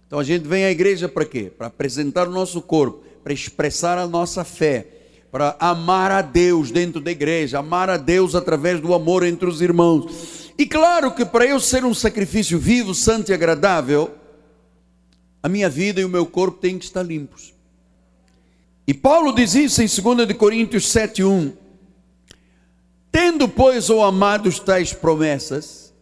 Então 0.08 0.20
a 0.20 0.24
gente 0.24 0.48
vem 0.48 0.66
à 0.66 0.72
igreja 0.72 1.10
para 1.10 1.26
quê? 1.26 1.52
Para 1.56 1.68
apresentar 1.68 2.28
o 2.28 2.32
nosso 2.32 2.62
corpo 2.62 3.04
para 3.24 3.34
expressar 3.34 3.98
a 3.98 4.06
nossa 4.06 4.44
fé, 4.44 4.86
para 5.32 5.56
amar 5.60 6.12
a 6.12 6.22
Deus 6.22 6.70
dentro 6.70 7.00
da 7.00 7.10
igreja, 7.10 7.60
amar 7.60 7.90
a 7.90 7.98
Deus 7.98 8.36
através 8.36 8.80
do 8.82 8.94
amor 8.94 9.26
entre 9.26 9.48
os 9.48 9.62
irmãos. 9.62 10.52
E 10.58 10.66
claro 10.66 11.16
que 11.16 11.26
para 11.26 11.46
eu 11.46 11.60
ser 11.60 11.86
um 11.86 11.94
sacrifício 11.94 12.60
vivo, 12.60 12.94
santo 12.94 13.32
e 13.32 13.34
agradável, 13.34 14.14
a 15.42 15.50
minha 15.50 15.70
vida 15.70 16.02
e 16.02 16.06
o 16.06 16.10
meu 16.10 16.26
corpo 16.26 16.60
têm 16.60 16.78
que 16.78 16.86
estar 16.86 17.02
limpos. 17.02 17.54
E 18.86 18.94
Paulo 18.94 19.34
diz 19.34 19.56
isso 19.56 19.82
em 19.82 19.88
2 19.88 20.38
Coríntios 20.38 20.86
7,1: 20.94 21.54
Tendo, 23.14 23.48
pois, 23.48 23.92
ou 23.92 24.04
amados 24.04 24.58
tais 24.58 24.92
promessas, 24.92 25.94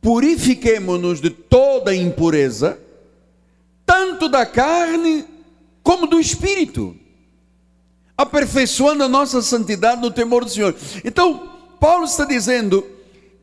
purifiquemo-nos 0.00 1.20
de 1.20 1.30
toda 1.30 1.94
impureza, 1.94 2.80
tanto 3.86 4.28
da 4.28 4.44
carne 4.44 5.24
como 5.84 6.08
do 6.08 6.18
espírito, 6.18 6.96
aperfeiçoando 8.18 9.04
a 9.04 9.08
nossa 9.08 9.40
santidade 9.40 10.02
no 10.02 10.10
temor 10.10 10.44
do 10.44 10.50
Senhor. 10.50 10.74
Então, 11.04 11.48
Paulo 11.78 12.06
está 12.06 12.24
dizendo 12.24 12.84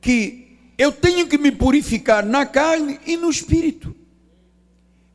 que 0.01 0.57
eu 0.77 0.91
tenho 0.91 1.25
que 1.25 1.37
me 1.37 1.53
purificar 1.53 2.25
na 2.25 2.45
carne 2.45 2.99
e 3.07 3.15
no 3.15 3.29
espírito. 3.29 3.95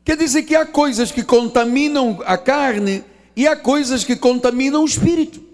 Quer 0.03 0.17
dizer 0.17 0.41
que 0.41 0.55
há 0.55 0.65
coisas 0.65 1.11
que 1.11 1.21
contaminam 1.21 2.19
a 2.25 2.35
carne 2.35 3.03
e 3.35 3.47
há 3.47 3.55
coisas 3.55 4.03
que 4.03 4.15
contaminam 4.15 4.81
o 4.81 4.85
espírito. 4.87 5.48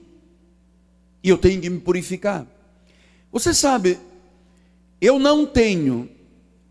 E 1.25 1.29
eu 1.29 1.39
tenho 1.39 1.59
que 1.59 1.71
me 1.71 1.79
purificar. 1.79 2.45
Você 3.31 3.51
sabe, 3.51 3.97
eu 5.01 5.17
não 5.17 5.43
tenho 5.43 6.07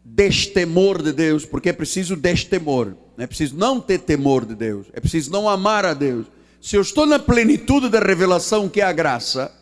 destemor 0.05 1.03
de 1.03 1.13
Deus, 1.13 1.45
porque 1.45 1.71
é 1.71 1.73
preciso 1.73 2.15
destemor. 2.15 2.95
É 3.19 3.27
preciso 3.27 3.57
não 3.57 3.81
ter 3.81 3.99
temor 3.99 4.47
de 4.47 4.55
Deus, 4.55 4.87
é 4.93 5.01
preciso 5.01 5.33
não 5.33 5.49
amar 5.49 5.85
a 5.85 5.93
Deus. 5.93 6.27
Se 6.63 6.77
eu 6.77 6.83
estou 6.83 7.05
na 7.05 7.19
plenitude 7.19 7.89
da 7.89 7.99
revelação 7.99 8.69
que 8.69 8.81
é 8.81 8.85
a 8.85 8.93
graça, 8.93 9.53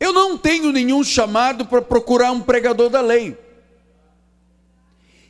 eu 0.00 0.10
não 0.10 0.38
tenho 0.38 0.72
nenhum 0.72 1.04
chamado 1.04 1.66
para 1.66 1.82
procurar 1.82 2.32
um 2.32 2.40
pregador 2.40 2.88
da 2.88 3.02
lei. 3.02 3.36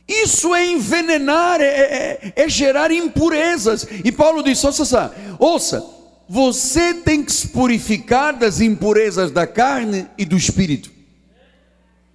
Isso 0.07 0.55
é 0.55 0.65
envenenar, 0.65 1.59
é, 1.59 1.65
é, 1.65 2.33
é 2.33 2.47
gerar 2.47 2.91
impurezas. 2.91 3.85
E 4.05 4.09
Paulo 4.11 4.41
diz: 4.41 4.63
ouça, 4.63 5.13
ouça, 5.37 6.00
você 6.33 6.93
tem 6.93 7.25
que 7.25 7.33
se 7.33 7.49
purificar 7.49 8.33
das 8.33 8.61
impurezas 8.61 9.31
da 9.31 9.45
carne 9.45 10.07
e 10.17 10.23
do 10.23 10.37
espírito. 10.37 10.89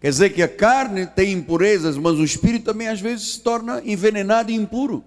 Quer 0.01 0.09
dizer 0.09 0.31
que 0.31 0.43
a 0.43 0.49
carne 0.49 1.05
tem 1.05 1.33
impurezas, 1.33 1.99
mas 1.99 2.15
o 2.15 2.25
espírito 2.25 2.65
também 2.65 2.89
às 2.89 2.99
vezes 2.99 3.35
se 3.35 3.41
torna 3.41 3.83
envenenado 3.85 4.51
e 4.51 4.55
impuro. 4.55 5.05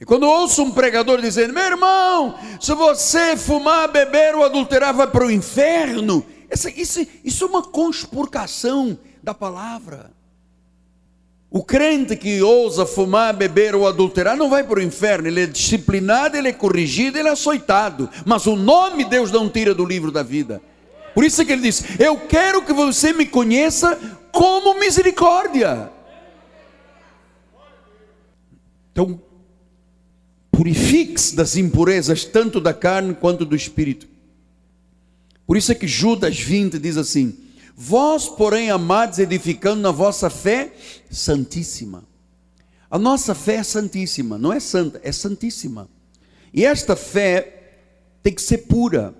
E 0.00 0.04
quando 0.04 0.24
ouço 0.24 0.64
um 0.64 0.72
pregador 0.72 1.20
dizendo, 1.20 1.54
meu 1.54 1.62
irmão, 1.62 2.34
se 2.60 2.74
você 2.74 3.36
fumar, 3.36 3.86
beber 3.86 4.34
ou 4.34 4.42
adulterar, 4.42 4.92
vai 4.92 5.06
para 5.06 5.26
o 5.26 5.30
inferno. 5.30 6.26
Isso, 6.50 6.68
isso, 6.70 7.06
isso 7.22 7.44
é 7.44 7.46
uma 7.46 7.62
conspurcação 7.62 8.98
da 9.22 9.32
palavra. 9.32 10.10
O 11.50 11.64
crente 11.64 12.14
que 12.14 12.40
ousa 12.40 12.86
fumar, 12.86 13.34
beber 13.34 13.74
ou 13.74 13.88
adulterar 13.88 14.36
não 14.36 14.48
vai 14.48 14.62
para 14.62 14.78
o 14.78 14.82
inferno, 14.82 15.26
ele 15.26 15.42
é 15.42 15.46
disciplinado, 15.46 16.36
ele 16.36 16.48
é 16.48 16.52
corrigido, 16.52 17.18
ele 17.18 17.28
é 17.28 17.32
açoitado. 17.32 18.08
Mas 18.24 18.46
o 18.46 18.54
nome 18.54 19.04
Deus 19.04 19.32
não 19.32 19.48
tira 19.48 19.74
do 19.74 19.84
livro 19.84 20.12
da 20.12 20.22
vida. 20.22 20.62
Por 21.12 21.24
isso 21.24 21.42
é 21.42 21.44
que 21.44 21.50
ele 21.50 21.62
diz: 21.62 21.98
Eu 21.98 22.16
quero 22.16 22.64
que 22.64 22.72
você 22.72 23.12
me 23.12 23.26
conheça 23.26 23.98
como 24.30 24.78
misericórdia. 24.78 25.90
Então, 28.92 29.20
purifique-se 30.52 31.34
das 31.34 31.56
impurezas, 31.56 32.24
tanto 32.24 32.60
da 32.60 32.72
carne 32.72 33.14
quanto 33.14 33.44
do 33.44 33.56
espírito. 33.56 34.06
Por 35.46 35.56
isso 35.56 35.72
é 35.72 35.74
que 35.74 35.88
Judas 35.88 36.38
20 36.38 36.78
diz 36.78 36.96
assim: 36.96 37.36
Vós, 37.82 38.28
porém, 38.28 38.70
amados, 38.70 39.18
edificando 39.18 39.80
na 39.80 39.90
vossa 39.90 40.28
fé 40.28 40.70
santíssima. 41.10 42.04
A 42.90 42.98
nossa 42.98 43.34
fé 43.34 43.54
é 43.54 43.62
santíssima, 43.62 44.36
não 44.36 44.52
é 44.52 44.60
santa, 44.60 45.00
é 45.02 45.10
santíssima. 45.10 45.88
E 46.52 46.62
esta 46.62 46.94
fé 46.94 47.78
tem 48.22 48.34
que 48.34 48.42
ser 48.42 48.58
pura. 48.58 49.14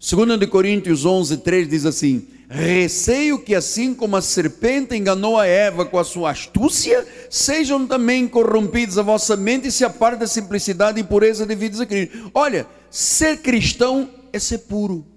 2 0.00 0.50
Coríntios 0.50 1.04
11, 1.04 1.36
3 1.36 1.68
diz 1.68 1.86
assim: 1.86 2.26
Receio 2.48 3.38
que, 3.38 3.54
assim 3.54 3.94
como 3.94 4.16
a 4.16 4.20
serpente 4.20 4.96
enganou 4.96 5.38
a 5.38 5.46
Eva 5.46 5.84
com 5.84 5.96
a 5.96 6.04
sua 6.04 6.32
astúcia, 6.32 7.06
sejam 7.30 7.86
também 7.86 8.26
corrompidos 8.26 8.98
a 8.98 9.02
vossa 9.02 9.36
mente 9.36 9.68
e 9.68 9.72
se 9.72 9.84
apartem 9.84 10.18
da 10.18 10.26
simplicidade 10.26 10.98
e 10.98 11.04
pureza 11.04 11.46
devidas 11.46 11.78
a 11.78 11.86
Cristo. 11.86 12.32
Olha, 12.34 12.66
ser 12.90 13.36
cristão 13.36 14.10
é 14.32 14.40
ser 14.40 14.58
puro. 14.58 15.11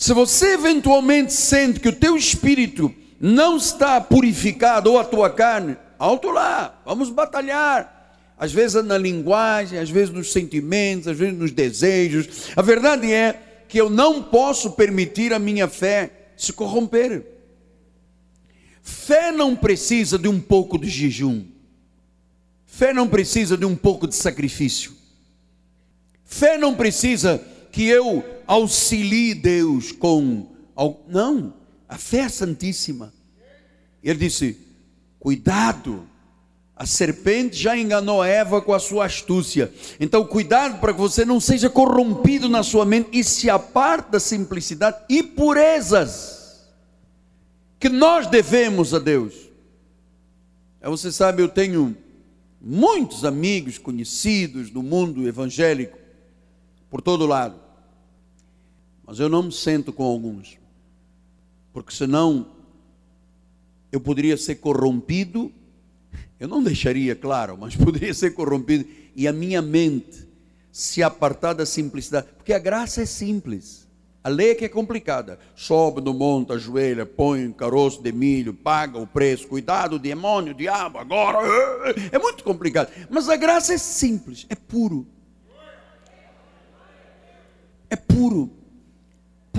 Se 0.00 0.14
você 0.14 0.54
eventualmente 0.54 1.30
sente 1.30 1.78
que 1.78 1.90
o 1.90 1.94
teu 1.94 2.16
espírito 2.16 2.90
não 3.20 3.58
está 3.58 4.00
purificado 4.00 4.90
ou 4.90 4.98
a 4.98 5.04
tua 5.04 5.28
carne, 5.28 5.76
alto 5.98 6.30
lá, 6.30 6.80
vamos 6.86 7.10
batalhar. 7.10 8.32
Às 8.38 8.50
vezes 8.50 8.82
na 8.82 8.96
linguagem, 8.96 9.78
às 9.78 9.90
vezes 9.90 10.08
nos 10.08 10.32
sentimentos, 10.32 11.06
às 11.06 11.18
vezes 11.18 11.38
nos 11.38 11.50
desejos. 11.50 12.48
A 12.56 12.62
verdade 12.62 13.12
é 13.12 13.62
que 13.68 13.78
eu 13.78 13.90
não 13.90 14.22
posso 14.22 14.70
permitir 14.70 15.34
a 15.34 15.38
minha 15.38 15.68
fé 15.68 16.30
se 16.34 16.50
corromper. 16.50 17.22
Fé 18.82 19.30
não 19.30 19.54
precisa 19.54 20.18
de 20.18 20.28
um 20.28 20.40
pouco 20.40 20.78
de 20.78 20.88
jejum. 20.88 21.44
Fé 22.64 22.94
não 22.94 23.06
precisa 23.06 23.54
de 23.54 23.66
um 23.66 23.76
pouco 23.76 24.08
de 24.08 24.16
sacrifício. 24.16 24.92
Fé 26.24 26.56
não 26.56 26.74
precisa 26.74 27.44
que 27.70 27.86
eu 27.86 28.24
auxilie 28.46 29.34
Deus 29.34 29.92
com 29.92 30.46
Não, 31.08 31.54
a 31.88 31.96
fé 31.98 32.28
santíssima. 32.28 33.12
Ele 34.02 34.18
disse: 34.18 34.56
cuidado, 35.18 36.08
a 36.74 36.86
serpente 36.86 37.56
já 37.56 37.76
enganou 37.76 38.24
Eva 38.24 38.62
com 38.62 38.72
a 38.72 38.78
sua 38.78 39.04
astúcia. 39.04 39.70
Então, 40.00 40.24
cuidado 40.24 40.80
para 40.80 40.94
que 40.94 40.98
você 40.98 41.26
não 41.26 41.38
seja 41.38 41.68
corrompido 41.68 42.48
na 42.48 42.62
sua 42.62 42.86
mente 42.86 43.10
e 43.12 43.22
se 43.22 43.50
aparte 43.50 44.12
da 44.12 44.18
simplicidade 44.18 44.96
e 45.06 45.22
purezas 45.22 46.40
que 47.78 47.90
nós 47.90 48.26
devemos 48.26 48.94
a 48.94 48.98
Deus. 48.98 49.34
Você 50.82 51.12
sabe, 51.12 51.42
eu 51.42 51.48
tenho 51.48 51.94
muitos 52.58 53.26
amigos 53.26 53.76
conhecidos 53.76 54.70
do 54.70 54.82
mundo 54.82 55.28
evangélico 55.28 55.98
por 56.88 57.02
todo 57.02 57.26
lado. 57.26 57.59
Mas 59.10 59.18
eu 59.18 59.28
não 59.28 59.42
me 59.42 59.52
sento 59.52 59.92
com 59.92 60.04
alguns. 60.04 60.56
Porque 61.70 61.92
senão 61.92 62.46
eu 63.92 64.00
poderia 64.00 64.38
ser 64.38 64.54
corrompido 64.54 65.52
eu 66.40 66.48
não 66.48 66.62
deixaria, 66.62 67.14
claro, 67.14 67.56
mas 67.60 67.76
poderia 67.76 68.14
ser 68.14 68.30
corrompido 68.30 68.86
e 69.14 69.28
a 69.28 69.32
minha 69.32 69.60
mente 69.60 70.26
se 70.72 71.02
apartar 71.02 71.52
da 71.52 71.66
simplicidade, 71.66 72.28
porque 72.34 72.54
a 72.54 72.58
graça 72.58 73.02
é 73.02 73.06
simples. 73.06 73.86
A 74.22 74.28
lei 74.28 74.50
é 74.50 74.54
que 74.54 74.64
é 74.64 74.68
complicada. 74.68 75.38
Sobe 75.54 76.00
no 76.00 76.12
monte, 76.12 76.52
ajoelha, 76.52 77.06
põe 77.06 77.46
um 77.46 77.52
caroço 77.52 78.02
de 78.02 78.12
milho, 78.12 78.52
paga 78.52 78.98
o 78.98 79.06
preço, 79.06 79.48
cuidado, 79.48 79.98
demônio, 79.98 80.54
diabo, 80.54 80.98
agora. 80.98 81.38
É 82.12 82.18
muito 82.18 82.44
complicado. 82.44 82.90
Mas 83.08 83.28
a 83.28 83.36
graça 83.36 83.72
é 83.72 83.78
simples, 83.78 84.46
é 84.48 84.54
puro. 84.54 85.06
É 87.88 87.96
puro. 87.96 88.50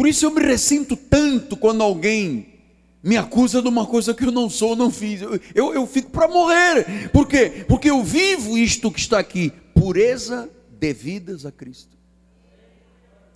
Por 0.02 0.08
isso 0.08 0.26
eu 0.26 0.32
me 0.32 0.42
ressinto 0.42 0.98
tanto 0.98 1.56
quando 1.56 1.84
alguém 1.84 2.56
me 3.04 3.18
acusa 3.18 3.62
de 3.62 3.68
uma 3.68 3.86
coisa 3.86 4.16
que 4.16 4.26
eu 4.26 4.32
não 4.32 4.50
sou, 4.50 4.76
não 4.76 4.90
fiz. 4.90 5.22
Eu, 5.22 5.40
eu, 5.54 5.74
eu 5.76 5.86
fico 5.86 6.10
para 6.10 6.28
morrer. 6.28 7.12
Por 7.12 7.28
quê? 7.28 7.64
Porque 7.68 7.92
eu 7.92 8.04
vivo 8.04 8.58
isto 8.58 8.92
que 8.92 9.00
está 9.00 9.20
aqui: 9.20 9.54
pureza 9.76 10.50
devidas 10.72 11.46
a 11.46 11.52
Cristo. 11.52 11.96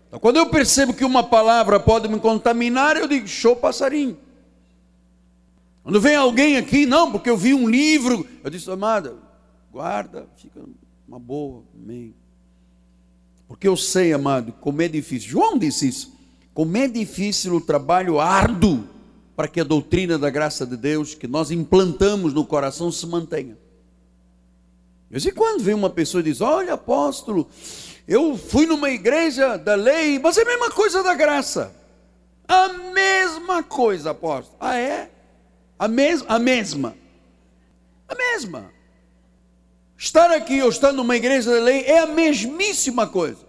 Então, 0.08 0.20
quando 0.20 0.38
eu 0.38 0.50
percebo 0.50 0.92
que 0.92 1.06
uma 1.06 1.22
palavra 1.22 1.80
pode 1.80 2.08
me 2.08 2.20
contaminar, 2.20 2.98
eu 2.98 3.08
digo: 3.08 3.28
show 3.28 3.56
passarinho. 3.56 4.18
Quando 5.84 6.02
vem 6.02 6.16
alguém 6.16 6.58
aqui, 6.58 6.88
não, 6.88 7.12
porque 7.12 7.30
eu 7.30 7.38
vi 7.38 7.54
um 7.54 7.70
livro, 7.70 8.28
eu 8.44 8.50
disse, 8.50 8.72
amada, 8.72 9.14
guarda, 9.72 10.28
fica 10.36 10.62
uma 11.08 11.20
boa, 11.20 11.64
amém. 11.76 12.16
Porque 13.48 13.68
eu 13.68 13.78
sei, 13.78 14.14
amado, 14.14 14.52
como 14.54 14.82
é 14.82 14.88
difícil. 14.88 15.30
João 15.30 15.60
disse 15.60 15.88
isso. 15.88 16.15
Como 16.56 16.78
é 16.78 16.88
difícil 16.88 17.54
o 17.54 17.60
trabalho 17.60 18.18
árduo 18.18 18.88
para 19.36 19.46
que 19.46 19.60
a 19.60 19.64
doutrina 19.64 20.18
da 20.18 20.30
graça 20.30 20.66
de 20.66 20.78
Deus 20.78 21.14
que 21.14 21.28
nós 21.28 21.52
implantamos 21.52 22.34
no 22.34 22.46
coração 22.46 22.90
se 22.90 23.06
mantenha. 23.06 23.58
De 25.12 25.20
vez 25.20 25.36
quando 25.36 25.62
vem 25.62 25.76
uma 25.76 25.90
pessoa 25.90 26.22
e 26.22 26.24
diz: 26.24 26.40
Olha, 26.40 26.76
apóstolo, 26.76 27.50
eu 28.08 28.38
fui 28.38 28.66
numa 28.66 28.90
igreja 28.90 29.58
da 29.58 29.76
lei, 29.76 30.18
mas 30.18 30.38
é 30.38 30.44
a 30.44 30.46
mesma 30.46 30.72
coisa 30.72 31.04
da 31.04 31.14
graça. 31.14 31.76
A 32.48 32.70
mesma 32.70 33.62
coisa, 33.62 34.12
apóstolo. 34.12 34.56
Ah, 34.58 34.78
é? 34.78 35.12
A, 35.78 35.90
mes 35.90 36.24
a 36.26 36.40
mesma. 36.40 36.96
A 38.08 38.16
mesma. 38.16 38.72
Estar 39.98 40.32
aqui 40.32 40.62
ou 40.62 40.70
estar 40.70 40.94
numa 40.94 41.18
igreja 41.18 41.52
da 41.52 41.60
lei 41.60 41.82
é 41.82 42.00
a 42.00 42.08
mesmíssima 42.08 43.06
coisa. 43.06 43.45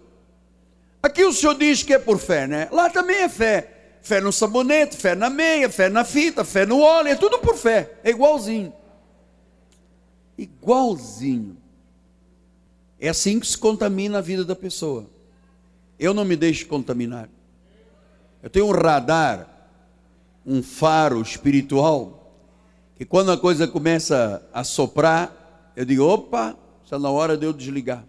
Aqui 1.01 1.23
o 1.23 1.33
senhor 1.33 1.55
diz 1.55 1.83
que 1.83 1.93
é 1.93 1.99
por 1.99 2.19
fé, 2.19 2.47
né? 2.47 2.67
Lá 2.71 2.89
também 2.89 3.17
é 3.17 3.29
fé. 3.29 3.73
Fé 4.01 4.21
no 4.21 4.31
sabonete, 4.31 4.95
fé 4.95 5.15
na 5.15 5.29
meia, 5.29 5.69
fé 5.69 5.89
na 5.89 6.03
fita, 6.03 6.43
fé 6.45 6.65
no 6.65 6.79
óleo, 6.79 7.09
é 7.09 7.15
tudo 7.15 7.39
por 7.39 7.57
fé, 7.57 7.97
é 8.03 8.09
igualzinho. 8.09 8.71
Igualzinho. 10.37 11.57
É 12.99 13.09
assim 13.09 13.39
que 13.39 13.47
se 13.47 13.57
contamina 13.57 14.19
a 14.19 14.21
vida 14.21 14.45
da 14.45 14.55
pessoa. 14.55 15.09
Eu 15.99 16.13
não 16.13 16.23
me 16.23 16.35
deixo 16.35 16.67
contaminar. 16.67 17.29
Eu 18.41 18.49
tenho 18.49 18.67
um 18.67 18.71
radar, 18.71 19.47
um 20.45 20.63
faro 20.63 21.21
espiritual, 21.21 22.33
que 22.95 23.03
quando 23.03 23.31
a 23.31 23.37
coisa 23.37 23.67
começa 23.67 24.47
a 24.53 24.63
soprar, 24.63 25.73
eu 25.75 25.83
digo: 25.83 26.03
opa, 26.03 26.55
está 26.83 26.97
na 26.97 27.09
hora 27.09 27.35
de 27.35 27.45
eu 27.45 27.53
desligar. 27.53 28.05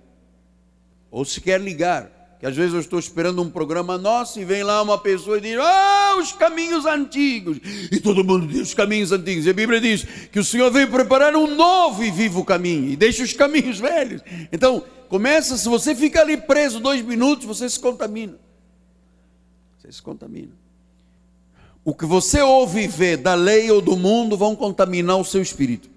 Ou 1.11 1.25
se 1.25 1.41
quer 1.41 1.61
ligar, 1.61 2.11
que 2.39 2.47
às 2.47 2.55
vezes 2.55 2.73
eu 2.73 2.81
estou 2.81 2.99
esperando 2.99 3.43
um 3.43 3.51
programa 3.51 3.99
nosso 3.99 4.39
e 4.39 4.45
vem 4.45 4.63
lá 4.63 4.81
uma 4.81 4.97
pessoa 4.97 5.39
e 5.39 5.41
diz: 5.41 5.57
Ah, 5.59 6.17
os 6.21 6.33
caminhos 6.33 6.87
antigos. 6.87 7.59
E 7.91 7.99
todo 7.99 8.23
mundo 8.23 8.47
diz 8.47 8.69
os 8.69 8.75
caminhos 8.75 9.11
antigos. 9.11 9.45
E 9.45 9.51
a 9.51 9.55
Bíblia 9.55 9.81
diz 9.81 10.05
que 10.31 10.39
o 10.39 10.45
Senhor 10.45 10.71
veio 10.71 10.89
preparar 10.89 11.35
um 11.35 11.53
novo 11.57 12.05
e 12.05 12.11
vivo 12.11 12.45
caminho 12.45 12.91
e 12.91 12.97
deixa 12.97 13.25
os 13.25 13.33
caminhos 13.33 13.81
velhos. 13.81 14.23
Então, 14.53 14.85
começa, 15.09 15.57
se 15.57 15.69
você 15.69 15.97
fica 15.97 16.21
ali 16.21 16.37
preso 16.37 16.79
dois 16.79 17.03
minutos, 17.03 17.45
você 17.45 17.69
se 17.69 17.81
contamina. 17.81 18.39
Você 19.79 19.91
se 19.91 20.03
contamina. 20.03 20.53
O 21.85 21.93
que 21.93 22.07
você 22.07 22.41
ouve 22.41 22.83
e 22.83 22.87
vê 22.87 23.17
da 23.17 23.35
lei 23.35 23.69
ou 23.71 23.81
do 23.81 23.97
mundo 23.97 24.37
vão 24.37 24.55
contaminar 24.55 25.17
o 25.17 25.25
seu 25.25 25.43
espírito. 25.43 25.91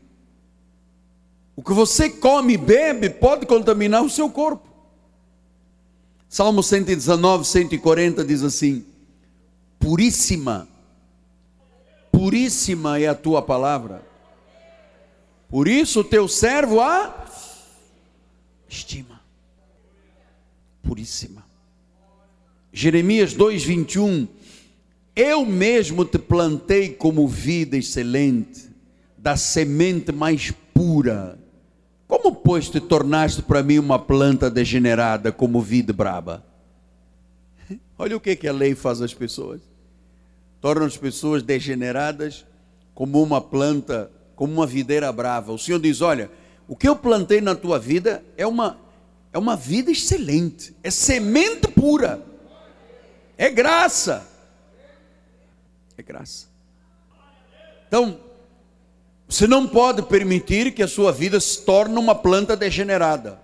O 1.55 1.61
que 1.61 1.73
você 1.73 2.09
come 2.09 2.53
e 2.53 2.57
bebe 2.57 3.11
pode 3.11 3.45
contaminar 3.45 4.01
o 4.01 4.09
seu 4.09 4.27
corpo. 4.27 4.70
Salmo 6.31 6.63
119, 6.63 7.43
140 7.43 8.23
diz 8.23 8.41
assim: 8.41 8.85
Puríssima, 9.77 10.65
puríssima 12.09 12.97
é 12.97 13.07
a 13.07 13.13
tua 13.13 13.41
palavra. 13.41 14.01
Por 15.49 15.67
isso 15.67 15.99
o 15.99 16.03
teu 16.05 16.29
servo 16.29 16.79
a 16.79 17.25
estima. 18.69 19.21
Puríssima. 20.81 21.45
Jeremias 22.71 23.33
2:21 23.33 24.25
Eu 25.13 25.45
mesmo 25.45 26.05
te 26.05 26.17
plantei 26.17 26.93
como 26.93 27.27
vida 27.27 27.75
excelente, 27.75 28.69
da 29.17 29.35
semente 29.35 30.13
mais 30.13 30.49
pura 30.73 31.37
como, 32.11 32.35
pois, 32.35 32.69
te 32.69 32.81
tornaste 32.81 33.41
para 33.41 33.63
mim 33.63 33.79
uma 33.79 33.97
planta 33.97 34.49
degenerada 34.49 35.31
como 35.31 35.61
vida 35.61 35.93
braba? 35.93 36.45
Olha 37.97 38.17
o 38.17 38.19
que, 38.19 38.35
que 38.35 38.49
a 38.49 38.51
lei 38.51 38.75
faz 38.75 39.01
às 39.01 39.13
pessoas. 39.13 39.61
Torna 40.59 40.85
as 40.85 40.97
pessoas 40.97 41.41
degeneradas 41.41 42.45
como 42.93 43.23
uma 43.23 43.39
planta, 43.39 44.11
como 44.35 44.51
uma 44.51 44.67
videira 44.67 45.09
brava. 45.09 45.53
O 45.53 45.57
Senhor 45.57 45.79
diz: 45.79 46.01
Olha, 46.01 46.29
o 46.67 46.75
que 46.75 46.85
eu 46.85 46.97
plantei 46.97 47.39
na 47.39 47.55
tua 47.55 47.79
vida 47.79 48.21
é 48.35 48.45
uma, 48.45 48.77
é 49.31 49.37
uma 49.37 49.55
vida 49.55 49.89
excelente, 49.89 50.75
é 50.83 50.91
semente 50.91 51.69
pura, 51.69 52.21
é 53.37 53.49
graça. 53.49 54.27
É 55.97 56.03
graça. 56.03 56.47
Então, 57.87 58.19
você 59.31 59.47
não 59.47 59.65
pode 59.65 60.01
permitir 60.01 60.73
que 60.73 60.83
a 60.83 60.87
sua 60.89 61.09
vida 61.09 61.39
se 61.39 61.61
torne 61.61 61.97
uma 61.97 62.13
planta 62.13 62.53
degenerada, 62.53 63.39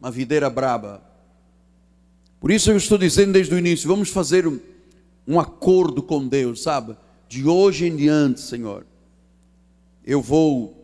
uma 0.00 0.10
videira 0.10 0.50
braba. 0.50 1.00
Por 2.40 2.50
isso 2.50 2.68
eu 2.68 2.76
estou 2.76 2.98
dizendo 2.98 3.34
desde 3.34 3.54
o 3.54 3.58
início: 3.58 3.88
vamos 3.88 4.08
fazer 4.08 4.44
um, 4.44 4.58
um 5.24 5.38
acordo 5.38 6.02
com 6.02 6.26
Deus, 6.26 6.64
sabe? 6.64 6.96
De 7.28 7.46
hoje 7.46 7.86
em 7.86 7.94
diante, 7.94 8.40
Senhor, 8.40 8.84
eu 10.04 10.20
vou 10.20 10.76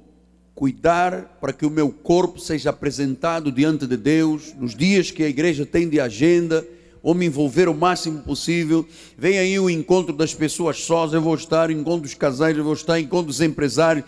cuidar 0.55 1.37
para 1.41 1.53
que 1.53 1.67
o 1.67 1.71
meu 1.71 1.91
corpo 1.91 2.39
seja 2.39 2.71
apresentado 2.71 3.51
diante 3.51 3.85
de 3.85 3.97
Deus 3.97 4.55
nos 4.55 4.77
dias 4.77 5.11
que 5.11 5.25
a 5.25 5.29
igreja 5.29 5.67
tem 5.67 5.89
de 5.89 5.99
agenda 5.99 6.65
ou 7.03 7.15
me 7.15 7.27
envolver 7.27 7.69
o 7.69 7.75
máximo 7.75 8.21
possível. 8.21 8.87
Vem 9.17 9.39
aí 9.39 9.59
o 9.59 9.71
encontro 9.71 10.13
das 10.13 10.35
pessoas 10.35 10.83
sós, 10.83 11.13
eu 11.13 11.21
vou 11.21 11.35
estar, 11.35 11.71
encontro 11.71 12.03
dos 12.03 12.15
casais, 12.15 12.57
eu 12.57 12.65
vou 12.65 12.73
estar, 12.73 12.99
encontro 12.99 13.27
dos 13.27 13.41
empresários, 13.41 14.05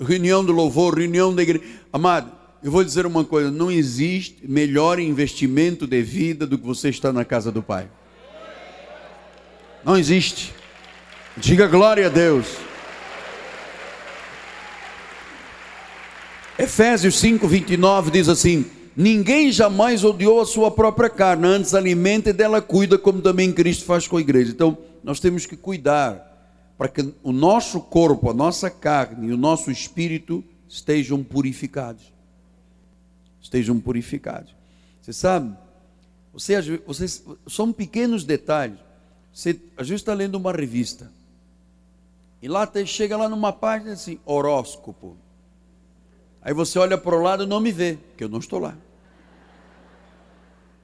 reunião 0.00 0.44
do 0.44 0.52
louvor, 0.52 0.98
reunião 0.98 1.34
da 1.34 1.42
igreja. 1.42 1.64
Amado, 1.92 2.32
eu 2.62 2.70
vou 2.70 2.84
dizer 2.84 3.06
uma 3.06 3.24
coisa: 3.24 3.50
não 3.50 3.70
existe 3.70 4.38
melhor 4.44 4.98
investimento 4.98 5.86
de 5.86 6.02
vida 6.02 6.46
do 6.46 6.58
que 6.58 6.66
você 6.66 6.88
estar 6.88 7.12
na 7.12 7.24
casa 7.24 7.50
do 7.50 7.62
Pai. 7.62 7.88
Não 9.84 9.96
existe. 9.96 10.54
Diga 11.36 11.66
glória 11.66 12.06
a 12.06 12.10
Deus. 12.10 12.46
Efésios 16.58 17.18
5, 17.18 17.48
29 17.48 18.10
diz 18.10 18.28
assim: 18.28 18.64
Ninguém 18.96 19.50
jamais 19.50 20.04
odiou 20.04 20.40
a 20.40 20.46
sua 20.46 20.70
própria 20.70 21.08
carne, 21.08 21.46
antes 21.46 21.74
alimenta 21.74 22.30
e 22.30 22.32
dela 22.32 22.60
cuida, 22.60 22.98
como 22.98 23.22
também 23.22 23.52
Cristo 23.52 23.84
faz 23.84 24.06
com 24.06 24.18
a 24.18 24.20
igreja. 24.20 24.50
Então, 24.50 24.76
nós 25.02 25.18
temos 25.18 25.46
que 25.46 25.56
cuidar 25.56 26.30
para 26.76 26.88
que 26.88 27.14
o 27.22 27.32
nosso 27.32 27.80
corpo, 27.80 28.30
a 28.30 28.34
nossa 28.34 28.68
carne 28.68 29.28
e 29.28 29.32
o 29.32 29.36
nosso 29.36 29.70
espírito 29.70 30.44
estejam 30.68 31.22
purificados. 31.22 32.12
Estejam 33.40 33.80
purificados. 33.80 34.54
Você 35.00 35.12
sabe, 35.12 35.56
você, 36.32 36.60
vocês, 36.86 37.24
são 37.46 37.72
pequenos 37.72 38.24
detalhes. 38.24 38.78
Você, 39.32 39.58
a 39.76 39.82
gente 39.82 39.98
está 39.98 40.12
lendo 40.12 40.34
uma 40.36 40.52
revista. 40.52 41.10
E 42.42 42.48
lá 42.48 42.68
chega 42.84 43.16
lá 43.16 43.28
numa 43.28 43.52
página 43.52 43.92
assim, 43.92 44.18
horóscopo. 44.24 45.16
Aí 46.44 46.52
você 46.52 46.78
olha 46.78 46.98
para 46.98 47.14
o 47.14 47.22
lado 47.22 47.44
e 47.44 47.46
não 47.46 47.60
me 47.60 47.70
vê, 47.70 47.98
porque 48.08 48.24
eu 48.24 48.28
não 48.28 48.38
estou 48.38 48.58
lá. 48.58 48.74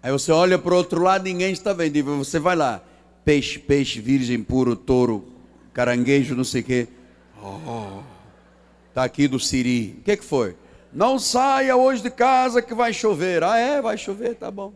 Aí 0.03 0.13
você 0.13 0.31
olha 0.31 0.59
para 0.59 0.73
o 0.73 0.77
outro 0.77 1.03
lado 1.03 1.25
ninguém 1.25 1.53
está 1.53 1.73
vendo. 1.73 1.97
E 1.97 2.03
você 2.03 2.39
vai 2.39 2.55
lá, 2.55 2.83
peixe, 3.25 3.59
peixe, 3.59 4.01
virgem, 4.01 4.43
puro, 4.43 4.77
touro, 4.77 5.27
caranguejo, 5.73 6.37
não 6.37 6.45
sei 6.45 6.61
o 6.61 6.65
quê. 6.65 6.89
Oh, 7.43 8.03
tá 8.95 9.05
aqui 9.05 9.27
do 9.27 9.41
Siri. 9.41 9.97
O 9.99 10.03
que, 10.03 10.17
que 10.17 10.25
foi? 10.25 10.57
Não 10.93 11.19
saia 11.19 11.77
hoje 11.77 12.03
de 12.03 12.11
casa 12.11 12.63
que 12.63 12.75
vai 12.75 12.93
chover. 12.93 13.43
Ah, 13.43 13.59
é? 13.59 13.83
Vai 13.83 13.99
chover, 13.99 14.35
tá 14.37 14.51
bom. 14.51 14.73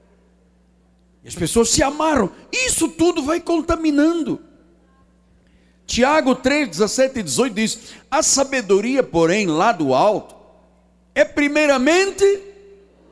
E 1.25 1.29
as 1.29 1.35
pessoas 1.35 1.71
se 1.71 1.83
amarram. 1.83 2.31
Isso 2.51 2.89
tudo 2.89 3.23
vai 3.23 3.41
contaminando. 3.41 4.41
Tiago 5.87 6.35
3, 6.35 6.69
17 6.69 7.21
e 7.21 7.23
18 7.23 7.55
diz: 7.55 7.79
A 8.11 8.23
sabedoria, 8.23 9.03
porém, 9.03 9.47
lá 9.47 9.73
do 9.73 9.95
alto, 9.95 10.42
é 11.15 11.25
primeiramente 11.25 12.25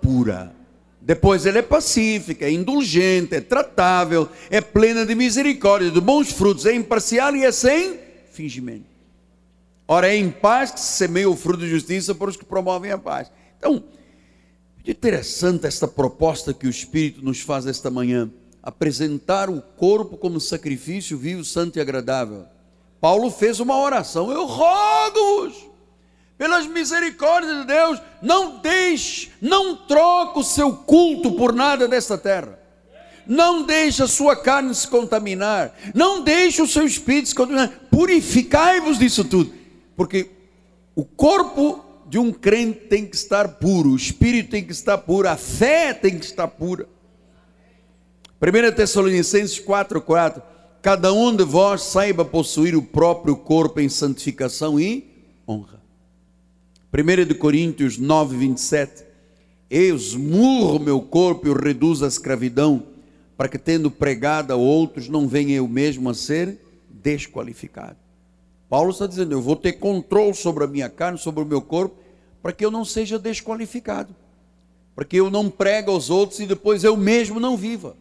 pura. 0.01 0.55
Depois 1.01 1.47
ela 1.47 1.59
é 1.59 1.63
pacífica, 1.63 2.45
é 2.45 2.53
indulgente, 2.53 3.35
é 3.35 3.41
tratável, 3.41 4.29
é 4.51 4.61
plena 4.61 5.05
de 5.07 5.15
misericórdia, 5.15 5.91
de 5.91 6.01
bons 6.01 6.31
frutos, 6.31 6.67
é 6.67 6.75
imparcial 6.75 7.35
e 7.35 7.45
é 7.45 7.51
sem 7.51 7.99
fingimento. 8.31 8.85
Ora, 9.89 10.09
é 10.09 10.17
em 10.17 10.31
paz 10.31 10.71
que 10.71 10.79
se 10.79 10.93
semeia 10.99 11.29
o 11.29 11.35
fruto 11.35 11.61
de 11.61 11.71
justiça 11.71 12.15
por 12.15 12.29
os 12.29 12.37
que 12.37 12.45
promovem 12.45 12.93
a 12.93 12.99
paz. 12.99 13.31
Então, 13.59 13.83
interessante 14.87 15.67
esta 15.67 15.89
proposta 15.89 16.55
que 16.55 16.67
o 16.67 16.71
Espírito 16.71 17.25
nos 17.25 17.41
faz 17.41 17.67
esta 17.67 17.91
manhã, 17.91 18.31
apresentar 18.63 19.51
o 19.51 19.61
corpo 19.61 20.17
como 20.17 20.39
sacrifício 20.39 21.19
vivo, 21.19 21.45
santo 21.45 21.79
e 21.79 21.81
agradável. 21.81 22.45
Paulo 23.01 23.31
fez 23.31 23.59
uma 23.59 23.81
oração, 23.81 24.31
eu 24.31 24.45
rogo-vos 24.45 25.70
pelas 26.41 26.67
misericórdias 26.67 27.55
de 27.59 27.67
Deus, 27.67 28.01
não 28.23 28.61
deixe, 28.61 29.31
não 29.43 29.77
troque 29.77 30.39
o 30.39 30.43
seu 30.43 30.73
culto 30.73 31.33
por 31.33 31.53
nada 31.53 31.87
desta 31.87 32.17
terra. 32.17 32.59
Não 33.27 33.63
deixe 33.63 34.03
a 34.03 34.07
sua 34.07 34.35
carne 34.35 34.75
se 34.75 34.89
contaminar, 34.89 35.79
não 35.95 36.25
deixe 36.25 36.63
o 36.63 36.67
seu 36.67 36.87
espírito 36.87 37.29
se 37.29 37.35
contaminar. 37.35 37.69
Purificai-vos 37.91 38.99
disso 38.99 39.23
tudo, 39.23 39.53
porque 39.95 40.31
o 40.97 41.05
corpo 41.05 41.85
de 42.09 42.19
um 42.19 42.33
crente 42.33 42.87
tem 42.87 43.05
que 43.05 43.17
estar 43.17 43.47
puro, 43.47 43.91
o 43.91 43.97
espírito 43.97 44.53
tem 44.53 44.65
que 44.65 44.73
estar 44.73 44.97
puro, 44.97 45.29
a 45.29 45.37
fé 45.37 45.93
tem 45.93 46.19
que 46.19 46.25
estar 46.25 46.49
pura. 46.49 46.89
1 48.41 48.75
Tessalonicenses 48.75 49.61
4,4: 49.61 50.41
Cada 50.81 51.13
um 51.13 51.37
de 51.37 51.45
vós 51.45 51.83
saiba 51.83 52.25
possuir 52.25 52.75
o 52.75 52.83
próprio 52.83 53.37
corpo 53.37 53.79
em 53.79 53.91
santificação 53.91 54.81
e 54.81 55.07
honra. 55.47 55.81
1 56.93 57.25
de 57.25 57.35
Coríntios 57.35 57.97
9, 57.97 58.37
27. 58.37 59.05
Eu 59.71 59.95
esmurro 59.95 60.81
meu 60.81 61.01
corpo 61.01 61.47
e 61.47 61.51
o 61.51 61.55
reduzo 61.55 62.05
à 62.05 62.09
escravidão, 62.09 62.83
para 63.37 63.49
que, 63.49 63.57
tendo 63.57 63.93
pregado 63.93 64.53
a 64.53 64.57
outros, 64.57 65.09
não 65.09 65.29
venha 65.29 65.55
eu 65.55 65.69
mesmo 65.69 66.11
a 66.11 66.15
ser 66.15 66.59
desqualificado. 66.89 67.97
Paulo 68.69 68.91
está 68.91 69.07
dizendo: 69.07 69.33
eu 69.33 69.41
vou 69.41 69.55
ter 69.55 69.75
controle 69.75 70.35
sobre 70.35 70.65
a 70.65 70.67
minha 70.67 70.89
carne, 70.89 71.17
sobre 71.17 71.45
o 71.45 71.47
meu 71.47 71.63
corpo, 71.63 71.95
para 72.43 72.53
que 72.53 72.65
eu 72.65 72.73
não 72.73 72.85
seja 72.85 73.21
desqualificado, 73.21 74.15
para 74.97 75.05
que 75.05 75.17
eu 75.17 75.31
não 75.31 75.49
pregue 75.49 75.91
aos 75.91 76.11
outros 76.11 76.41
e 76.41 76.47
depois 76.47 76.83
eu 76.83 76.97
mesmo 76.97 77.39
não 77.39 77.57
viva. 77.57 77.97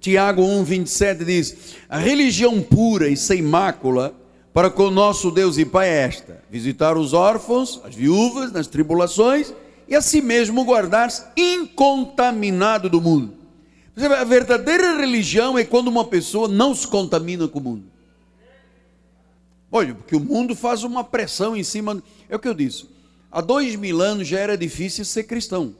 Tiago 0.00 0.42
1, 0.42 0.64
27 0.64 1.24
diz: 1.24 1.76
A 1.88 1.96
religião 1.96 2.60
pura 2.60 3.08
e 3.08 3.16
sem 3.16 3.40
mácula 3.40 4.14
para 4.54 4.70
com 4.70 4.84
o 4.84 4.90
nosso 4.90 5.32
Deus 5.32 5.58
e 5.58 5.64
Pai 5.64 5.88
é 5.88 6.02
esta: 6.02 6.42
visitar 6.48 6.96
os 6.96 7.12
órfãos, 7.12 7.80
as 7.84 7.92
viúvas 7.92 8.52
nas 8.52 8.68
tribulações 8.68 9.52
e 9.88 9.96
a 9.96 10.00
si 10.00 10.22
mesmo 10.22 10.64
guardar-se 10.64 11.24
incontaminado 11.36 12.88
do 12.88 13.00
mundo. 13.00 13.34
A 13.96 14.24
verdadeira 14.24 14.96
religião 14.96 15.58
é 15.58 15.64
quando 15.64 15.88
uma 15.88 16.04
pessoa 16.04 16.48
não 16.48 16.74
se 16.74 16.86
contamina 16.86 17.46
com 17.48 17.58
o 17.58 17.62
mundo. 17.62 17.84
Olha, 19.70 19.94
porque 19.94 20.14
o 20.14 20.20
mundo 20.20 20.54
faz 20.54 20.84
uma 20.84 21.02
pressão 21.02 21.56
em 21.56 21.64
cima. 21.64 22.00
É 22.28 22.36
o 22.36 22.38
que 22.38 22.48
eu 22.48 22.54
disse. 22.54 22.88
Há 23.30 23.40
dois 23.40 23.74
mil 23.74 24.00
anos 24.00 24.26
já 24.28 24.38
era 24.38 24.56
difícil 24.56 25.04
ser 25.04 25.24
cristão. 25.24 25.74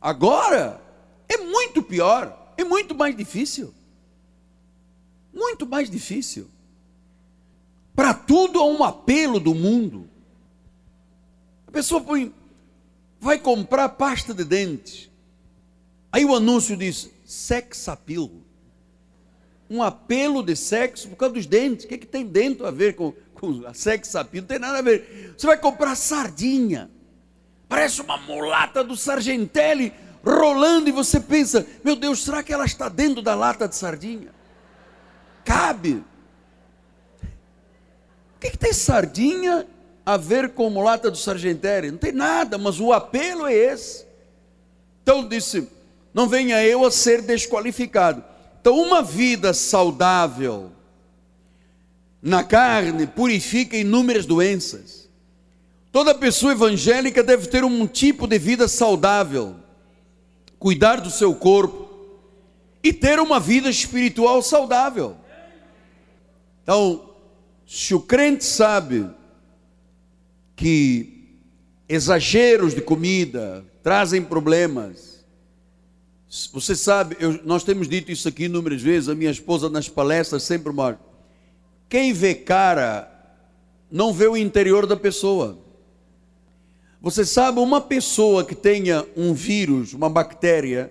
Agora 0.00 0.80
é 1.28 1.38
muito 1.38 1.82
pior, 1.82 2.52
é 2.56 2.64
muito 2.64 2.96
mais 2.96 3.16
difícil. 3.16 3.72
Muito 5.32 5.64
mais 5.66 5.88
difícil. 5.88 6.48
Para 7.94 8.14
tudo 8.14 8.58
há 8.58 8.66
um 8.66 8.82
apelo 8.82 9.38
do 9.38 9.54
mundo. 9.54 10.08
A 11.66 11.70
pessoa 11.70 12.00
põe, 12.00 12.34
vai 13.20 13.38
comprar 13.38 13.88
pasta 13.90 14.32
de 14.32 14.44
dentes. 14.44 15.10
Aí 16.10 16.24
o 16.24 16.34
anúncio 16.34 16.76
diz: 16.76 17.10
sex 17.24 17.88
appeal. 17.88 18.30
Um 19.68 19.82
apelo 19.82 20.42
de 20.42 20.54
sexo 20.54 21.08
por 21.08 21.16
causa 21.16 21.34
dos 21.34 21.46
dentes. 21.46 21.84
O 21.84 21.88
que, 21.88 21.94
é 21.94 21.98
que 21.98 22.06
tem 22.06 22.26
dentro 22.26 22.66
a 22.66 22.70
ver 22.70 22.94
com, 22.94 23.12
com 23.34 23.66
a 23.66 23.72
sex 23.72 24.14
appeal? 24.16 24.42
Não 24.42 24.48
tem 24.48 24.58
nada 24.58 24.78
a 24.78 24.82
ver. 24.82 25.34
Você 25.36 25.46
vai 25.46 25.58
comprar 25.58 25.94
sardinha. 25.94 26.90
Parece 27.68 28.02
uma 28.02 28.18
mulata 28.18 28.84
do 28.84 28.96
Sargentelli 28.96 29.92
rolando 30.24 30.88
e 30.88 30.92
você 30.92 31.20
pensa: 31.20 31.66
meu 31.82 31.96
Deus, 31.96 32.22
será 32.22 32.42
que 32.42 32.52
ela 32.52 32.64
está 32.64 32.88
dentro 32.88 33.22
da 33.22 33.34
lata 33.34 33.66
de 33.66 33.76
sardinha? 33.76 34.30
Cabe 35.44 36.04
que, 38.42 38.50
que 38.50 38.58
tem 38.58 38.72
sardinha 38.72 39.66
a 40.04 40.16
ver 40.16 40.50
com 40.50 40.68
mulata 40.68 41.10
do 41.10 41.16
sargentério? 41.16 41.92
Não 41.92 41.98
tem 41.98 42.12
nada, 42.12 42.58
mas 42.58 42.80
o 42.80 42.92
apelo 42.92 43.46
é 43.46 43.54
esse. 43.54 44.04
Então 45.02 45.26
disse: 45.26 45.68
não 46.12 46.28
venha 46.28 46.62
eu 46.64 46.84
a 46.84 46.90
ser 46.90 47.22
desqualificado. 47.22 48.22
Então, 48.60 48.76
uma 48.76 49.02
vida 49.02 49.54
saudável 49.54 50.70
na 52.20 52.44
carne 52.44 53.06
purifica 53.06 53.76
inúmeras 53.76 54.26
doenças. 54.26 55.08
Toda 55.90 56.14
pessoa 56.14 56.52
evangélica 56.52 57.22
deve 57.22 57.46
ter 57.46 57.64
um 57.64 57.86
tipo 57.86 58.26
de 58.26 58.38
vida 58.38 58.66
saudável, 58.68 59.56
cuidar 60.58 61.00
do 61.00 61.10
seu 61.10 61.34
corpo 61.34 61.90
e 62.82 62.92
ter 62.92 63.20
uma 63.20 63.38
vida 63.38 63.68
espiritual 63.68 64.42
saudável. 64.42 65.16
Então, 66.62 67.11
se 67.66 67.94
o 67.94 68.00
crente 68.00 68.44
sabe 68.44 69.08
que 70.54 71.38
exageros 71.88 72.74
de 72.74 72.80
comida 72.80 73.64
trazem 73.82 74.22
problemas, 74.22 75.24
você 76.52 76.74
sabe, 76.74 77.16
eu, 77.20 77.40
nós 77.44 77.62
temos 77.64 77.88
dito 77.88 78.10
isso 78.10 78.26
aqui 78.26 78.44
inúmeras 78.44 78.80
vezes, 78.80 79.08
a 79.08 79.14
minha 79.14 79.30
esposa 79.30 79.68
nas 79.68 79.88
palestras 79.88 80.42
sempre 80.42 80.72
mostra. 80.72 80.98
Quem 81.88 82.12
vê 82.12 82.34
cara 82.34 83.08
não 83.90 84.12
vê 84.12 84.26
o 84.26 84.36
interior 84.36 84.86
da 84.86 84.96
pessoa. 84.96 85.58
Você 87.02 87.24
sabe, 87.26 87.58
uma 87.58 87.80
pessoa 87.80 88.44
que 88.44 88.54
tenha 88.54 89.04
um 89.14 89.34
vírus, 89.34 89.92
uma 89.92 90.08
bactéria, 90.08 90.90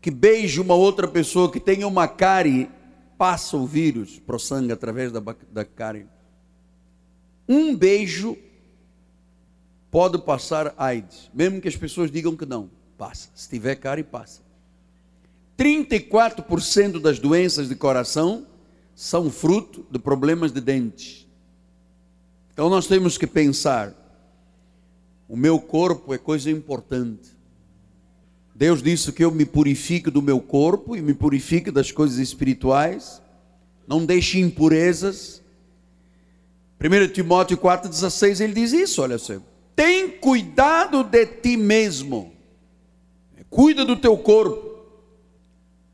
que 0.00 0.10
beije 0.10 0.60
uma 0.60 0.74
outra 0.74 1.08
pessoa 1.08 1.50
que 1.50 1.58
tenha 1.58 1.88
uma 1.88 2.06
cárie 2.06 2.70
passa 3.18 3.56
o 3.56 3.66
vírus 3.66 4.20
para 4.20 4.36
o 4.36 4.38
sangue 4.38 4.72
através 4.72 5.10
da, 5.10 5.20
da 5.50 5.64
cárie. 5.64 6.06
Um 7.48 7.76
beijo 7.76 8.38
pode 9.90 10.18
passar 10.18 10.72
AIDS, 10.78 11.28
mesmo 11.34 11.60
que 11.60 11.68
as 11.68 11.76
pessoas 11.76 12.10
digam 12.10 12.36
que 12.36 12.46
não, 12.46 12.70
passa. 12.96 13.28
Se 13.34 13.48
tiver 13.48 13.74
cárie, 13.74 14.04
passa. 14.04 14.40
34% 15.58 17.00
das 17.00 17.18
doenças 17.18 17.68
de 17.68 17.74
coração 17.74 18.46
são 18.94 19.30
fruto 19.30 19.84
de 19.90 19.98
problemas 19.98 20.52
de 20.52 20.60
dentes. 20.60 21.26
Então 22.52 22.68
nós 22.70 22.86
temos 22.86 23.18
que 23.18 23.26
pensar: 23.26 23.94
o 25.28 25.36
meu 25.36 25.60
corpo 25.60 26.14
é 26.14 26.18
coisa 26.18 26.50
importante. 26.50 27.37
Deus 28.58 28.82
disse 28.82 29.12
que 29.12 29.24
eu 29.24 29.30
me 29.30 29.44
purifique 29.44 30.10
do 30.10 30.20
meu 30.20 30.40
corpo 30.40 30.96
e 30.96 31.00
me 31.00 31.14
purifique 31.14 31.70
das 31.70 31.92
coisas 31.92 32.18
espirituais, 32.18 33.22
não 33.86 34.04
deixe 34.04 34.40
impurezas. 34.40 35.40
1 36.80 37.12
Timóteo 37.12 37.56
4,16 37.56 38.40
ele 38.40 38.54
diz 38.54 38.72
isso: 38.72 39.00
olha 39.00 39.16
só, 39.16 39.34
tem 39.76 40.08
cuidado 40.08 41.04
de 41.04 41.24
ti 41.24 41.56
mesmo, 41.56 42.32
cuida 43.48 43.84
do 43.84 43.94
teu 43.94 44.18
corpo. 44.18 44.80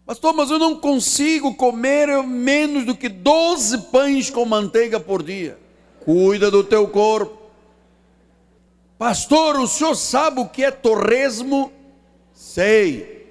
Pastor, 0.07 0.33
mas 0.33 0.51
eu 0.51 0.59
não 0.59 0.75
consigo 0.75 1.55
comer 1.55 2.23
menos 2.23 2.87
do 2.87 2.97
que 2.97 3.11
12 3.11 3.77
pães 3.93 4.31
com 4.31 4.47
manteiga 4.47 4.99
por 4.99 5.23
dia. 5.23 5.59
Cuida 6.03 6.51
do 6.51 6.65
teu 6.65 6.89
corpo. 6.89 7.43
Pastor, 8.97 9.61
o 9.61 9.67
senhor 9.67 9.95
sabe 9.95 10.41
o 10.41 10.49
que 10.49 10.65
é 10.65 10.71
torresmo? 10.71 11.71
Sei. 12.45 13.27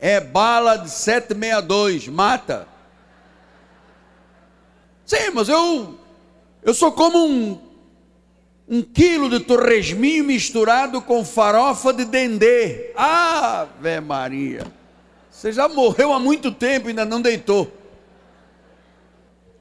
É 0.00 0.20
bala 0.20 0.76
de 0.76 0.88
762, 0.88 2.08
mata. 2.08 2.66
Sim, 5.04 5.30
mas 5.34 5.48
eu, 5.48 5.98
eu 6.62 6.72
sou 6.72 6.92
como 6.92 7.26
um, 7.26 7.58
um 8.68 8.82
quilo 8.82 9.28
de 9.28 9.40
torresminho 9.40 10.24
misturado 10.24 11.02
com 11.02 11.24
farofa 11.24 11.92
de 11.92 12.04
dendê. 12.04 12.92
Ave 12.96 14.00
Maria! 14.00 14.66
Você 15.30 15.52
já 15.52 15.68
morreu 15.68 16.12
há 16.12 16.20
muito 16.20 16.52
tempo 16.52 16.86
e 16.86 16.90
ainda 16.90 17.04
não 17.04 17.20
deitou. 17.20 17.70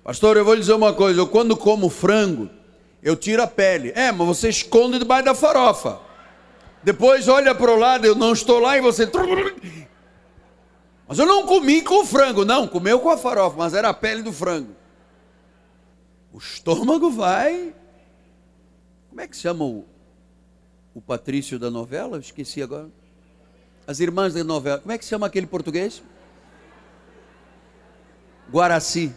Pastor, 0.04 0.38
eu 0.38 0.46
vou 0.46 0.54
lhe 0.54 0.62
dizer 0.62 0.74
uma 0.74 0.94
coisa: 0.94 1.20
eu 1.20 1.28
quando 1.28 1.58
como 1.58 1.90
frango, 1.90 2.50
eu 3.02 3.16
tiro 3.16 3.42
a 3.42 3.48
pele. 3.48 3.92
É, 3.96 4.12
mas 4.12 4.28
você 4.28 4.50
esconde 4.50 5.00
debaixo 5.00 5.26
da 5.26 5.36
farofa. 5.36 6.11
Depois 6.84 7.28
olha 7.28 7.54
para 7.54 7.72
o 7.72 7.76
lado, 7.76 8.06
eu 8.06 8.16
não 8.16 8.34
estou 8.34 8.60
lá 8.60 8.78
e 8.78 8.82
você. 8.82 9.10
Mas 11.08 11.20
eu 11.20 11.26
não 11.26 11.46
comi 11.46 11.82
com 11.82 12.02
o 12.02 12.06
frango, 12.06 12.46
não, 12.46 12.68
comeu 12.68 13.00
com 13.00 13.10
a 13.10 13.18
farofa, 13.18 13.58
mas 13.58 13.74
era 13.74 13.90
a 13.90 13.94
pele 13.94 14.24
do 14.24 14.32
frango. 14.32 14.76
O 16.32 16.38
estômago 16.38 17.12
vai. 17.12 17.74
Como 19.10 19.22
é 19.22 19.28
que 19.28 19.36
chama 19.36 19.66
o, 19.66 19.86
o 20.94 21.02
Patrício 21.02 21.60
da 21.60 21.70
novela? 21.70 22.16
Eu 22.16 22.22
esqueci 22.22 22.64
agora. 22.64 22.90
As 23.86 24.00
irmãs 24.00 24.34
da 24.34 24.44
novela. 24.44 24.80
Como 24.80 24.92
é 24.92 24.98
que 24.98 25.06
chama 25.06 25.28
aquele 25.28 25.46
português? 25.46 26.02
Guaraci. 28.50 29.14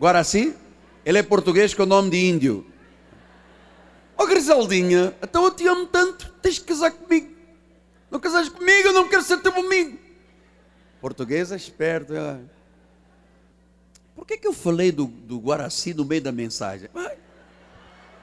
Guaraci? 0.00 0.56
Ele 1.04 1.18
é 1.18 1.22
português 1.22 1.74
com 1.74 1.82
o 1.82 1.86
nome 1.86 2.10
de 2.10 2.16
índio. 2.16 2.66
Ó 4.18 4.24
oh, 4.24 4.26
Grisaldinha, 4.26 5.14
então 5.22 5.44
eu 5.44 5.50
te 5.52 5.66
amo 5.66 5.86
tanto, 5.86 6.30
tens 6.42 6.58
que 6.58 6.64
casar 6.64 6.90
comigo. 6.90 7.32
Não 8.10 8.18
casas 8.18 8.48
comigo, 8.48 8.88
eu 8.88 8.92
não 8.92 9.08
quero 9.08 9.22
ser 9.22 9.38
teu 9.38 9.54
amigo. 9.54 9.96
Portuguesa 11.00 11.54
esperto. 11.54 12.14
É. 12.14 12.38
Por 14.16 14.26
que, 14.26 14.36
que 14.36 14.48
eu 14.48 14.52
falei 14.52 14.90
do, 14.90 15.06
do 15.06 15.38
Guaraci 15.38 15.94
no 15.94 16.04
meio 16.04 16.20
da 16.20 16.32
mensagem? 16.32 16.90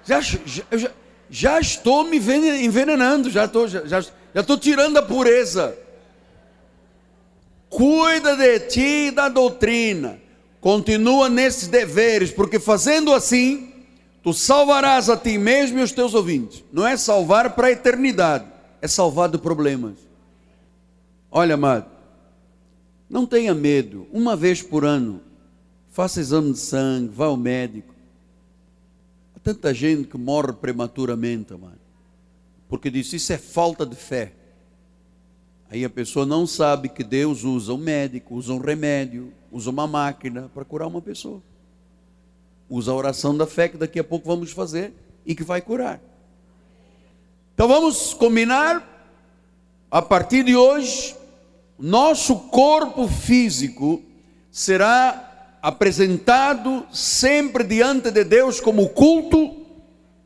Já, 0.04 0.20
já, 0.20 0.40
já, 0.72 0.92
já 1.30 1.60
estou 1.60 2.04
me 2.04 2.18
envenenando, 2.18 3.30
já 3.30 3.46
estou, 3.46 3.68
já, 3.68 3.86
já, 3.86 4.02
já 4.02 4.42
estou 4.42 4.58
tirando 4.58 4.98
a 4.98 5.02
pureza. 5.02 5.78
Cuida 7.70 8.36
de 8.36 8.60
ti 8.60 9.08
e 9.08 9.12
da 9.12 9.30
doutrina 9.30 10.20
Continua 10.66 11.30
nesses 11.30 11.68
deveres, 11.68 12.32
porque 12.32 12.60
fazendo 12.60 13.14
assim, 13.14 13.72
tu 14.26 14.34
salvarás 14.34 15.08
a 15.08 15.16
ti 15.16 15.38
mesmo 15.38 15.78
e 15.78 15.84
os 15.84 15.92
teus 15.92 16.16
ouvintes. 16.16 16.64
Não 16.74 16.84
é 16.86 16.98
salvar 16.98 17.54
para 17.54 17.68
a 17.68 17.72
eternidade, 17.72 18.44
é 18.82 18.88
salvar 18.88 19.30
de 19.30 19.38
problemas. 19.38 20.00
Olha, 21.30 21.54
amado, 21.54 21.86
não 23.08 23.28
tenha 23.28 23.54
medo. 23.54 24.08
Uma 24.12 24.36
vez 24.36 24.64
por 24.64 24.84
ano, 24.84 25.22
faça 25.92 26.20
exame 26.20 26.54
de 26.54 26.58
sangue, 26.58 27.14
vá 27.14 27.28
ao 27.28 27.38
médico. 27.38 27.94
Há 29.36 29.40
tanta 29.42 29.72
gente 29.72 30.08
que 30.08 30.18
morre 30.18 30.54
prematuramente, 30.54 31.54
amado, 31.54 31.78
porque 32.68 32.90
diz 32.90 33.14
isso 33.14 33.32
é 33.32 33.38
falta 33.38 33.86
de 33.86 33.96
fé. 33.96 34.34
Aí 35.70 35.86
a 35.86 35.90
pessoa 35.90 36.26
não 36.26 36.48
sabe 36.48 36.90
que 36.90 37.04
Deus 37.04 37.44
usa 37.44 37.76
um 37.76 37.78
médico, 37.78 38.34
usa 38.34 38.54
um 38.54 38.60
remédio, 38.60 39.32
usa 39.52 39.70
uma 39.70 39.86
máquina 39.86 40.50
para 40.52 40.66
curar 40.66 40.88
uma 40.88 41.02
pessoa. 41.02 41.44
Usa 42.70 42.92
a 42.92 42.96
oração 42.96 43.36
da 43.36 43.46
fé 43.46 43.70
que 43.70 43.78
daqui 43.78 44.00
a 44.00 44.04
pouco 44.04 44.28
vamos 44.28 44.52
fazer 44.52 44.94
e 45.26 45.36
que 45.36 45.44
vai 45.44 45.62
curar. 45.62 46.00
Então 47.54 47.68
vamos 47.68 48.14
combinar 48.14 48.96
a 49.90 50.02
partir 50.02 50.44
de 50.44 50.56
hoje, 50.56 51.16
nosso 51.80 52.36
corpo 52.50 53.08
físico 53.08 54.04
será 54.52 55.58
apresentado 55.62 56.86
sempre 56.92 57.64
diante 57.64 58.12
de 58.12 58.24
Deus 58.24 58.60
como 58.60 58.90
culto. 58.90 59.56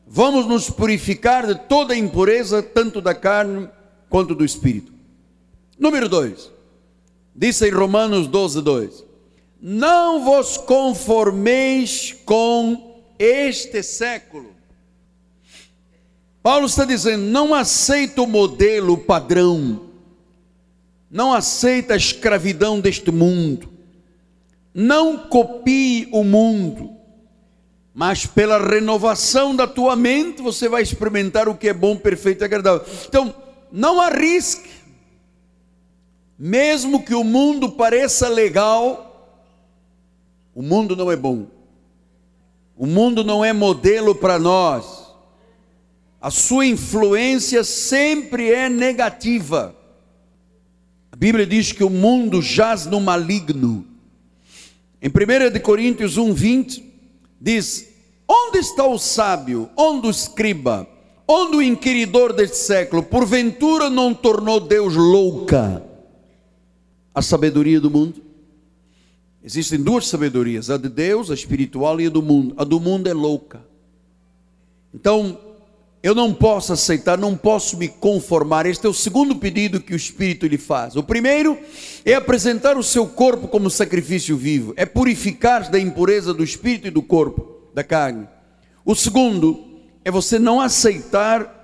Vamos 0.06 0.46
nos 0.46 0.68
purificar 0.68 1.46
de 1.46 1.54
toda 1.54 1.96
impureza, 1.96 2.62
tanto 2.62 3.00
da 3.00 3.14
carne 3.14 3.68
quanto 4.08 4.34
do 4.34 4.44
espírito. 4.44 4.92
Número 5.78 6.08
2. 6.08 6.50
Diz 7.34 7.62
em 7.62 7.70
Romanos 7.70 8.26
12, 8.26 8.60
2: 8.62 9.04
Não 9.60 10.24
vos 10.24 10.56
conformeis 10.56 12.16
com 12.24 13.02
este 13.18 13.82
século. 13.82 14.54
Paulo 16.42 16.66
está 16.66 16.84
dizendo: 16.84 17.24
não 17.24 17.54
aceita 17.54 18.22
o 18.22 18.26
modelo 18.26 18.96
padrão, 18.96 19.90
não 21.10 21.32
aceita 21.32 21.94
a 21.94 21.96
escravidão 21.96 22.80
deste 22.80 23.10
mundo, 23.10 23.68
não 24.72 25.18
copie 25.18 26.08
o 26.10 26.24
mundo, 26.24 26.96
mas 27.92 28.24
pela 28.24 28.58
renovação 28.58 29.54
da 29.54 29.66
tua 29.66 29.94
mente 29.94 30.40
você 30.40 30.68
vai 30.68 30.82
experimentar 30.82 31.48
o 31.48 31.54
que 31.54 31.68
é 31.68 31.74
bom, 31.74 31.96
perfeito 31.96 32.42
e 32.42 32.46
agradável. 32.46 32.86
Então, 33.06 33.34
não 33.70 34.00
arrisque 34.00 34.70
mesmo 36.42 37.04
que 37.04 37.14
o 37.14 37.22
mundo 37.22 37.68
pareça 37.68 38.26
legal, 38.26 39.09
o 40.60 40.62
mundo 40.62 40.94
não 40.94 41.10
é 41.10 41.16
bom. 41.16 41.46
O 42.76 42.84
mundo 42.84 43.24
não 43.24 43.42
é 43.42 43.50
modelo 43.50 44.14
para 44.14 44.38
nós. 44.38 45.10
A 46.20 46.30
sua 46.30 46.66
influência 46.66 47.64
sempre 47.64 48.50
é 48.50 48.68
negativa. 48.68 49.74
A 51.10 51.16
Bíblia 51.16 51.46
diz 51.46 51.72
que 51.72 51.82
o 51.82 51.88
mundo 51.88 52.42
jaz 52.42 52.84
no 52.84 53.00
maligno. 53.00 53.86
Em 55.00 55.08
1 55.08 55.58
Coríntios 55.60 56.18
1:20 56.18 56.84
diz: 57.40 57.88
Onde 58.28 58.58
está 58.58 58.84
o 58.84 58.98
sábio? 58.98 59.70
Onde 59.74 60.08
o 60.08 60.10
escriba? 60.10 60.86
Onde 61.26 61.56
o 61.56 61.62
inquiridor 61.62 62.34
deste 62.34 62.58
século? 62.58 63.02
Porventura 63.02 63.88
não 63.88 64.12
tornou 64.12 64.60
Deus 64.60 64.94
louca 64.94 65.82
a 67.14 67.22
sabedoria 67.22 67.80
do 67.80 67.90
mundo? 67.90 68.29
Existem 69.42 69.82
duas 69.82 70.06
sabedorias, 70.06 70.68
a 70.68 70.76
de 70.76 70.88
Deus, 70.88 71.30
a 71.30 71.34
espiritual 71.34 72.00
e 72.00 72.06
a 72.06 72.10
do 72.10 72.22
mundo. 72.22 72.54
A 72.58 72.64
do 72.64 72.78
mundo 72.78 73.08
é 73.08 73.14
louca. 73.14 73.62
Então, 74.92 75.38
eu 76.02 76.14
não 76.14 76.32
posso 76.32 76.72
aceitar, 76.72 77.18
não 77.18 77.36
posso 77.36 77.76
me 77.76 77.88
conformar. 77.88 78.66
Este 78.66 78.86
é 78.86 78.88
o 78.88 78.94
segundo 78.94 79.36
pedido 79.36 79.80
que 79.80 79.92
o 79.92 79.96
Espírito 79.96 80.46
lhe 80.46 80.58
faz. 80.58 80.96
O 80.96 81.02
primeiro 81.02 81.58
é 82.04 82.14
apresentar 82.14 82.76
o 82.76 82.82
seu 82.82 83.06
corpo 83.06 83.48
como 83.48 83.70
sacrifício 83.70 84.36
vivo, 84.36 84.74
é 84.76 84.86
purificar 84.86 85.70
da 85.70 85.78
impureza 85.78 86.32
do 86.32 86.42
espírito 86.42 86.88
e 86.88 86.90
do 86.90 87.02
corpo, 87.02 87.60
da 87.74 87.84
carne. 87.84 88.26
O 88.84 88.94
segundo 88.94 89.62
é 90.04 90.10
você 90.10 90.38
não 90.38 90.60
aceitar 90.60 91.58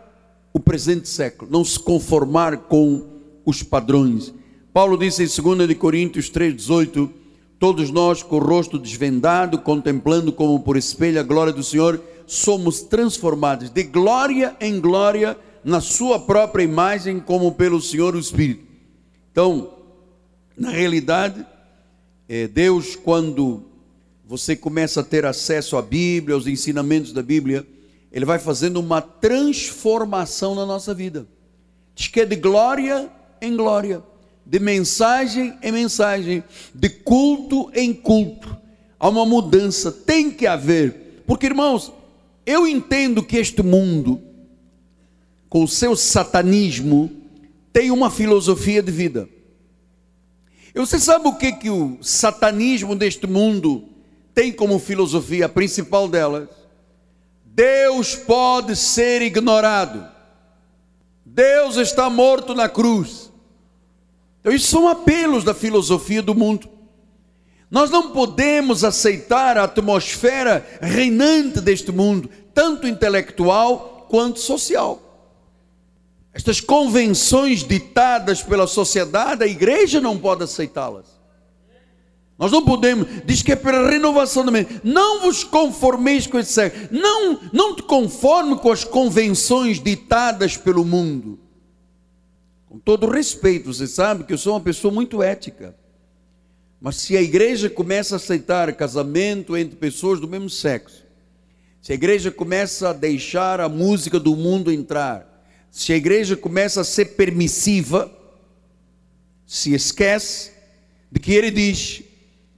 o 0.53 0.61
presente 0.61 1.09
século, 1.09 1.51
não 1.51 1.65
se 1.65 1.79
conformar 1.79 2.57
com 2.59 3.07
os 3.45 3.63
padrões. 3.63 4.33
Paulo 4.73 4.99
disse 4.99 5.23
em 5.23 5.57
2 5.57 5.79
Coríntios 5.79 6.31
3,18: 6.31 7.11
Todos 7.59 7.91
nós, 7.91 8.23
com 8.23 8.37
o 8.37 8.41
rosto 8.41 8.79
desvendado, 8.79 9.59
contemplando 9.59 10.31
como 10.31 10.61
por 10.61 10.77
espelho 10.77 11.19
a 11.19 11.23
glória 11.23 11.53
do 11.53 11.65
Senhor, 11.65 12.03
somos 12.27 12.83
transformados 12.83 13.71
de 13.71 13.83
glória 13.83 14.55
em 14.61 14.79
glória 14.79 15.39
na 15.65 15.81
Sua 15.81 16.19
própria 16.19 16.63
imagem, 16.63 17.19
como 17.19 17.53
pelo 17.53 17.81
Senhor 17.81 18.15
o 18.15 18.19
Espírito. 18.19 18.65
Então, 19.33 19.71
na 20.57 20.71
realidade, 20.71 21.47
é 22.29 22.47
Deus, 22.47 22.95
quando 22.95 23.63
você 24.27 24.55
começa 24.55 25.01
a 25.01 25.05
ter 25.05 25.25
acesso 25.25 25.77
à 25.77 25.83
Bíblia, 25.83 26.35
aos 26.35 26.47
ensinamentos 26.47 27.13
da 27.13 27.23
Bíblia, 27.23 27.67
Ele 28.13 28.25
vai 28.25 28.39
fazendo 28.39 28.79
uma 28.81 29.01
transformação 29.01 30.55
na 30.55 30.67
nossa 30.67 30.93
vida. 30.93 31.27
Diz 31.95 32.09
que 32.09 32.21
é 32.21 32.27
de 32.27 32.37
glória 32.37 33.09
em 33.41 33.57
glória 33.57 34.03
de 34.47 34.61
mensagem 34.61 35.59
em 35.61 35.73
mensagem, 35.73 36.45
de 36.73 36.89
culto 36.89 37.69
em 37.75 37.93
culto. 37.93 38.57
Há 38.99 39.09
uma 39.09 39.27
mudança, 39.27 39.91
tem 39.91 40.31
que 40.31 40.47
haver. 40.47 41.25
Porque, 41.27 41.47
irmãos, 41.47 41.93
eu 42.47 42.67
entendo 42.67 43.25
que 43.25 43.37
este 43.37 43.61
mundo, 43.61 44.23
com 45.49 45.65
o 45.65 45.69
seu 45.69 45.97
satanismo, 45.97 47.11
tem 47.73 47.91
uma 47.91 48.09
filosofia 48.09 48.81
de 48.81 48.93
vida. 48.93 49.29
E 50.73 50.79
você 50.79 51.01
sabe 51.01 51.27
o 51.27 51.35
que, 51.35 51.53
que 51.53 51.71
o 51.71 51.99
satanismo 52.01 52.95
deste 52.95 53.27
mundo 53.27 53.89
tem 54.33 54.53
como 54.53 54.79
filosofia, 54.79 55.49
principal 55.49 56.09
delas? 56.09 56.49
Deus 57.45 58.15
pode 58.15 58.77
ser 58.77 59.23
ignorado. 59.23 60.07
Deus 61.25 61.77
está 61.77 62.09
morto 62.09 62.55
na 62.55 62.69
cruz. 62.69 63.33
Então, 64.47 64.55
isso 64.55 64.69
são 64.69 64.87
apelos 64.87 65.43
da 65.43 65.53
filosofia 65.53 66.23
do 66.23 66.33
mundo. 66.33 66.69
Nós 67.69 67.91
não 67.91 68.13
podemos 68.13 68.85
aceitar 68.85 69.59
a 69.59 69.65
atmosfera 69.65 70.65
reinante 70.81 71.61
deste 71.61 71.91
mundo, 71.91 72.31
tanto 72.55 72.87
intelectual 72.87 74.07
quanto 74.09 74.39
social. 74.39 75.03
Estas 76.33 76.61
convenções 76.61 77.65
ditadas 77.65 78.41
pela 78.41 78.69
sociedade, 78.69 79.43
a 79.43 79.49
igreja 79.49 80.01
não 80.01 80.17
pode 80.17 80.45
aceitá-las. 80.45 81.07
Nós 82.39 82.53
não 82.53 82.65
podemos, 82.65 83.09
diz 83.25 83.43
que 83.43 83.51
é 83.51 83.57
pela 83.57 83.91
renovação 83.91 84.45
da 84.45 84.53
mente. 84.53 84.81
Não 84.85 85.23
vos 85.23 85.43
conformeis 85.43 86.25
com 86.29 86.39
esse 86.39 86.53
século. 86.53 86.87
Não, 86.93 87.41
não 87.53 87.75
te 87.75 87.83
conforme 87.83 88.57
com 88.59 88.71
as 88.71 88.85
convenções 88.85 89.83
ditadas 89.83 90.57
pelo 90.57 90.85
mundo. 90.85 91.46
Com 92.77 92.81
todo 92.81 93.09
respeito, 93.09 93.73
você 93.73 93.87
sabe 93.87 94.25
que 94.25 94.35
eu 94.35 94.37
sou 94.37 94.53
uma 94.53 94.61
pessoa 94.61 94.93
muito 94.93 95.23
ética. 95.23 95.75
Mas 96.79 96.97
se 96.97 97.17
a 97.17 97.23
igreja 97.23 97.71
começa 97.71 98.15
a 98.15 98.19
aceitar 98.19 98.71
casamento 98.75 99.57
entre 99.57 99.77
pessoas 99.77 100.21
do 100.21 100.29
mesmo 100.29 100.51
sexo, 100.51 101.03
se 101.81 101.93
a 101.93 101.95
igreja 101.95 102.31
começa 102.31 102.91
a 102.91 102.93
deixar 102.93 103.63
a 103.63 103.69
música 103.69 104.21
do 104.21 104.37
mundo 104.37 104.71
entrar, 104.71 105.43
se 105.71 105.91
a 105.95 105.97
igreja 105.97 106.37
começa 106.37 106.83
a 106.83 106.85
ser 106.85 107.17
permissiva, 107.17 108.13
se 109.47 109.73
esquece 109.73 110.51
de 111.11 111.19
que 111.19 111.33
ele 111.33 111.51
diz: 111.51 112.03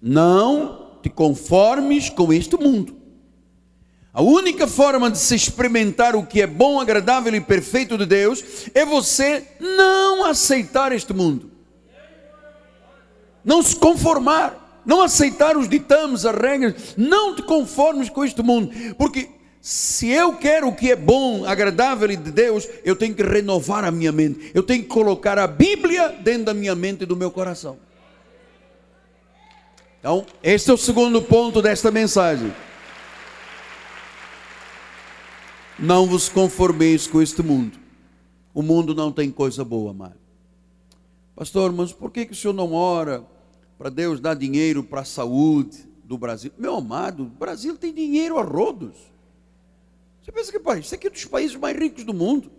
não 0.02 0.98
te 1.00 1.08
conformes 1.08 2.10
com 2.10 2.32
este 2.32 2.56
mundo. 2.56 2.97
A 4.18 4.22
única 4.22 4.66
forma 4.66 5.08
de 5.08 5.16
se 5.16 5.36
experimentar 5.36 6.16
o 6.16 6.26
que 6.26 6.42
é 6.42 6.46
bom, 6.48 6.80
agradável 6.80 7.32
e 7.36 7.40
perfeito 7.40 7.96
de 7.96 8.04
Deus 8.04 8.42
é 8.74 8.84
você 8.84 9.44
não 9.60 10.24
aceitar 10.24 10.90
este 10.90 11.12
mundo, 11.12 11.52
não 13.44 13.62
se 13.62 13.76
conformar, 13.76 14.82
não 14.84 15.02
aceitar 15.02 15.56
os 15.56 15.68
ditames, 15.68 16.26
as 16.26 16.34
regras, 16.34 16.96
não 16.96 17.36
te 17.36 17.42
conformes 17.42 18.10
com 18.10 18.24
este 18.24 18.42
mundo, 18.42 18.72
porque 18.96 19.28
se 19.60 20.08
eu 20.08 20.32
quero 20.32 20.66
o 20.66 20.74
que 20.74 20.90
é 20.90 20.96
bom, 20.96 21.44
agradável 21.44 22.10
e 22.10 22.16
de 22.16 22.32
Deus, 22.32 22.68
eu 22.84 22.96
tenho 22.96 23.14
que 23.14 23.22
renovar 23.22 23.84
a 23.84 23.92
minha 23.92 24.10
mente, 24.10 24.50
eu 24.52 24.64
tenho 24.64 24.82
que 24.82 24.88
colocar 24.88 25.38
a 25.38 25.46
Bíblia 25.46 26.08
dentro 26.08 26.46
da 26.46 26.54
minha 26.54 26.74
mente 26.74 27.04
e 27.04 27.06
do 27.06 27.14
meu 27.14 27.30
coração. 27.30 27.78
Então, 30.00 30.26
este 30.42 30.70
é 30.70 30.74
o 30.74 30.76
segundo 30.76 31.22
ponto 31.22 31.62
desta 31.62 31.92
mensagem. 31.92 32.52
Não 35.78 36.06
vos 36.06 36.28
conformeis 36.28 37.06
com 37.06 37.22
este 37.22 37.40
mundo. 37.40 37.78
O 38.52 38.62
mundo 38.62 38.96
não 38.96 39.12
tem 39.12 39.30
coisa 39.30 39.64
boa, 39.64 39.92
amado. 39.92 40.18
Pastor, 41.36 41.72
mas 41.72 41.92
por 41.92 42.10
que, 42.10 42.26
que 42.26 42.32
o 42.32 42.36
senhor 42.36 42.52
não 42.52 42.72
ora 42.72 43.24
para 43.78 43.88
Deus 43.88 44.18
dar 44.18 44.34
dinheiro 44.34 44.82
para 44.82 45.02
a 45.02 45.04
saúde 45.04 45.88
do 46.02 46.18
Brasil? 46.18 46.50
Meu 46.58 46.74
amado, 46.74 47.22
o 47.22 47.26
Brasil 47.26 47.76
tem 47.76 47.94
dinheiro 47.94 48.38
a 48.38 48.42
rodos. 48.42 48.96
Você 50.20 50.32
pensa 50.32 50.50
que, 50.50 50.58
pai, 50.58 50.80
isso 50.80 50.92
aqui 50.96 51.06
é 51.06 51.10
um 51.10 51.12
dos 51.12 51.24
países 51.26 51.54
mais 51.54 51.78
ricos 51.78 52.02
do 52.02 52.12
mundo. 52.12 52.50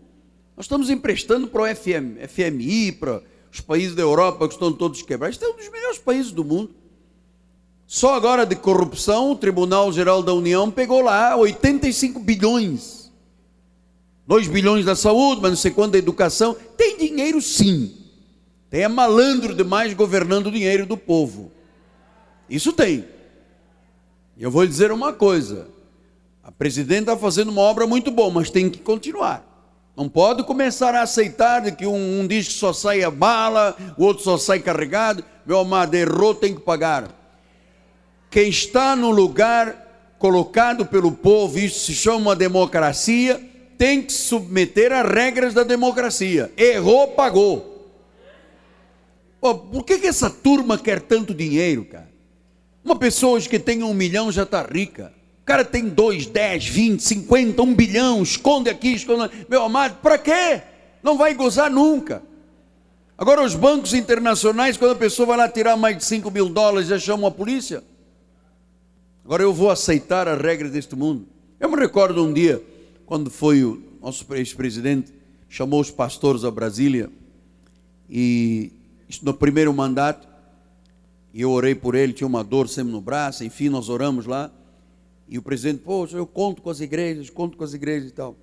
Nós 0.55 0.65
estamos 0.65 0.89
emprestando 0.89 1.45
para 1.49 1.63
o 1.63 1.76
FM, 1.76 2.26
FMI, 2.26 2.93
para 2.93 3.22
os 3.51 3.59
países 3.59 3.95
da 3.95 4.01
Europa 4.01 4.47
que 4.47 4.53
estão 4.53 4.72
todos 4.72 5.01
quebrados. 5.01 5.36
Este 5.36 5.45
é 5.45 5.49
um 5.49 5.57
dos 5.57 5.70
melhores 5.70 5.97
países 5.97 6.32
do 6.32 6.45
mundo. 6.45 6.74
Só 7.86 8.15
agora 8.15 8.45
de 8.45 8.55
corrupção, 8.55 9.32
o 9.32 9.36
Tribunal 9.36 9.91
Geral 9.91 10.24
da 10.24 10.34
União 10.34 10.72
pegou 10.72 11.01
lá 11.01 11.36
85 11.36 12.20
bilhões. 12.22 12.99
2 14.30 14.48
bilhões 14.48 14.86
da 14.86 14.96
saúde, 14.96 15.42
mas 15.42 15.50
não 15.52 15.58
sei 15.58 15.72
quanto 15.72 15.94
da 15.94 15.98
educação. 15.98 16.56
Tem 16.78 16.96
dinheiro 16.96 17.42
sim. 17.42 17.94
Tem 18.70 18.84
é 18.84 18.88
malandro 18.88 19.56
demais 19.56 19.94
governando 19.94 20.48
o 20.48 20.52
dinheiro 20.52 20.86
do 20.86 20.96
povo. 20.96 21.52
Isso 22.48 22.72
tem. 22.72 23.06
E 24.38 24.44
eu 24.44 24.52
vou 24.52 24.62
lhe 24.62 24.70
dizer 24.70 24.92
uma 24.92 25.12
coisa. 25.12 25.68
A 26.44 26.52
presidente 26.52 27.02
está 27.02 27.18
fazendo 27.18 27.50
uma 27.50 27.62
obra 27.62 27.88
muito 27.88 28.12
boa, 28.12 28.30
mas 28.30 28.50
tem 28.50 28.70
que 28.70 28.78
continuar. 28.78 29.44
Não 29.98 30.08
pode 30.08 30.44
começar 30.44 30.94
a 30.94 31.02
aceitar 31.02 31.62
de 31.64 31.72
que 31.72 31.88
um, 31.88 32.22
um 32.22 32.28
diz 32.28 32.48
que 32.48 32.54
só 32.54 32.72
sai 32.72 33.04
a 33.04 33.10
bala, 33.10 33.76
o 33.98 34.06
outro 34.06 34.24
só 34.24 34.38
sai 34.38 34.60
carregado. 34.60 35.26
Meu 35.44 35.58
amado, 35.58 35.96
errou, 35.96 36.36
tem 36.36 36.54
que 36.54 36.62
pagar 36.62 37.20
quem 38.30 38.50
está 38.50 38.96
no 38.96 39.10
lugar 39.10 39.88
colocado 40.20 40.86
pelo 40.86 41.12
povo, 41.12 41.58
isso 41.58 41.86
se 41.86 41.94
chama 41.94 42.36
democracia, 42.36 43.42
tem 43.80 44.02
que 44.02 44.12
submeter 44.12 44.92
às 44.92 45.10
regras 45.10 45.54
da 45.54 45.64
democracia. 45.64 46.52
Errou, 46.58 47.08
pagou. 47.08 47.90
Por 49.40 49.86
que, 49.86 50.00
que 50.00 50.08
essa 50.08 50.30
turma 50.30 50.78
quer 50.78 51.00
tanto 51.00 51.34
dinheiro, 51.34 51.86
cara? 51.86 52.10
Uma 52.84 52.98
pessoa 52.98 53.38
hoje 53.38 53.48
que 53.48 53.58
tem 53.58 53.82
um 53.82 53.94
milhão 53.94 54.30
já 54.34 54.44
está 54.44 54.62
rica. 54.62 55.14
O 55.42 55.46
cara 55.46 55.64
tem 55.64 55.88
dois, 55.88 56.26
dez, 56.26 56.68
vinte, 56.68 57.04
cinquenta, 57.04 57.62
um 57.62 57.74
bilhão, 57.74 58.22
esconde 58.22 58.70
aqui, 58.70 58.96
esconde. 58.96 59.34
Meu 59.48 59.64
amado, 59.64 59.96
para 60.02 60.18
quê? 60.18 60.62
Não 61.02 61.18
vai 61.18 61.34
gozar 61.34 61.72
nunca. 61.72 62.22
Agora, 63.18 63.42
os 63.42 63.56
bancos 63.56 63.94
internacionais, 63.94 64.76
quando 64.76 64.92
a 64.92 64.96
pessoa 64.96 65.26
vai 65.26 65.38
lá 65.38 65.48
tirar 65.48 65.78
mais 65.78 65.98
de 65.98 66.04
cinco 66.04 66.30
mil 66.30 66.50
dólares, 66.50 66.90
já 66.90 67.00
chamam 67.00 67.28
a 67.28 67.32
polícia. 67.32 67.82
Agora 69.24 69.42
eu 69.42 69.54
vou 69.54 69.70
aceitar 69.70 70.28
as 70.28 70.42
regras 70.42 70.72
deste 70.72 70.98
mundo. 70.98 71.26
Eu 71.60 71.70
me 71.72 71.78
recordo 71.78 72.26
um 72.26 72.34
dia, 72.34 72.62
quando 73.10 73.32
foi 73.32 73.64
o 73.64 73.82
nosso 73.99 74.24
ex-presidente, 74.36 75.12
chamou 75.49 75.82
os 75.82 75.89
pastores 75.89 76.43
a 76.43 76.51
Brasília, 76.51 77.10
e 78.07 78.72
no 79.24 79.34
primeiro 79.34 79.74
mandato, 79.74 80.28
e 81.34 81.41
eu 81.41 81.49
orei 81.49 81.74
por 81.74 81.95
ele, 81.95 82.14
tinha 82.14 82.28
uma 82.28 82.43
dor 82.43 82.70
sempre 82.70 82.91
no 82.91 83.01
braço, 83.01 83.43
enfim, 83.43 83.68
nós 83.68 83.89
oramos 83.89 84.28
lá, 84.28 84.51
e 85.28 85.39
o 85.39 85.41
presidente, 85.41 85.82
poxa, 85.82 86.18
eu 86.18 86.28
conto 86.28 86.62
com 86.62 86.70
as 86.70 86.82
igrejas, 86.82 87.32
conto 87.32 87.57
com 87.57 87.64
as 87.64 87.74
igrejas 87.74 88.12
e 88.12 88.14
tal. 88.14 88.36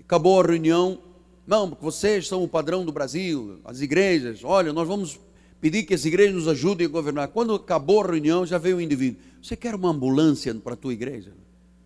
Acabou 0.00 0.40
a 0.40 0.44
reunião, 0.44 0.98
não, 1.46 1.68
porque 1.68 1.84
vocês 1.84 2.26
são 2.26 2.42
o 2.42 2.48
padrão 2.48 2.84
do 2.84 2.90
Brasil, 2.90 3.60
as 3.64 3.80
igrejas, 3.80 4.42
olha, 4.42 4.72
nós 4.72 4.88
vamos 4.88 5.20
pedir 5.60 5.84
que 5.84 5.94
as 5.94 6.04
igrejas 6.04 6.34
nos 6.34 6.48
ajudem 6.48 6.88
a 6.88 6.90
governar. 6.90 7.28
Quando 7.28 7.54
acabou 7.54 8.02
a 8.02 8.06
reunião, 8.08 8.44
já 8.44 8.58
veio 8.58 8.74
o 8.74 8.78
um 8.80 8.82
indivíduo. 8.82 9.22
Você 9.40 9.54
quer 9.54 9.76
uma 9.76 9.90
ambulância 9.90 10.52
para 10.56 10.72
a 10.72 10.76
tua 10.76 10.92
igreja? 10.92 11.32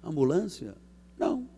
Ambulância? 0.03 0.75
Não. 1.19 1.53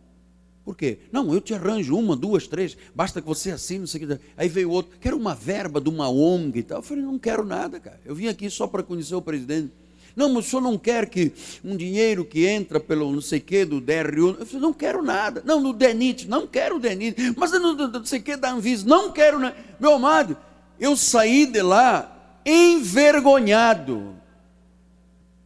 Por 0.67 0.77
quê? 0.77 0.99
Não, 1.12 1.33
eu 1.33 1.41
te 1.41 1.55
arranjo 1.55 1.97
uma, 1.97 2.17
duas, 2.17 2.49
três, 2.49 2.77
basta 2.93 3.23
que 3.23 3.29
você 3.29 3.53
assine, 3.53 3.79
não 3.79 3.87
sei 3.87 4.03
o 4.03 4.09
que. 4.09 4.21
Aí 4.37 4.49
veio 4.49 4.69
outro, 4.69 4.99
quero 5.01 5.17
uma 5.17 5.33
verba 5.33 5.81
de 5.81 5.89
uma 5.89 6.11
ONG 6.11 6.59
e 6.59 6.62
tal. 6.64 6.79
Eu 6.79 6.83
falei, 6.83 7.05
não 7.05 7.21
quero 7.21 7.45
nada, 7.45 7.79
cara. 7.79 8.01
Eu 8.05 8.17
vim 8.17 8.27
aqui 8.27 8.51
só 8.51 8.67
para 8.67 8.83
conhecer 8.83 9.14
o 9.14 9.23
presidente. 9.23 9.71
Não, 10.17 10.29
mas 10.29 10.45
o 10.45 10.51
senhor 10.51 10.62
não 10.62 10.77
quer 10.77 11.09
que 11.09 11.31
um 11.64 11.77
dinheiro 11.77 12.25
que 12.25 12.45
entra 12.49 12.81
pelo 12.81 13.12
não 13.12 13.21
sei 13.21 13.39
o 13.39 13.43
que 13.43 13.64
do 13.64 13.81
DRU. 13.81 14.37
Eu 14.41 14.45
falei, 14.45 14.61
não 14.61 14.73
quero 14.73 15.05
nada. 15.05 15.41
Não, 15.47 15.61
no 15.61 15.73
DENIT, 15.73 16.27
não 16.27 16.49
quero 16.49 16.77
o 16.77 16.81
DENIT. 16.81 17.35
Mas 17.37 17.53
no 17.53 17.73
não 17.73 18.05
sei 18.05 18.19
o 18.19 18.23
que 18.25 18.37
da 18.37 18.51
Anvisa, 18.51 18.85
não 18.89 19.12
quero 19.12 19.39
nada. 19.39 19.55
Meu 19.79 19.93
amado, 19.93 20.37
eu 20.81 20.97
saí 20.97 21.47
de 21.47 21.62
lá 21.62 22.41
envergonhado. 22.45 24.17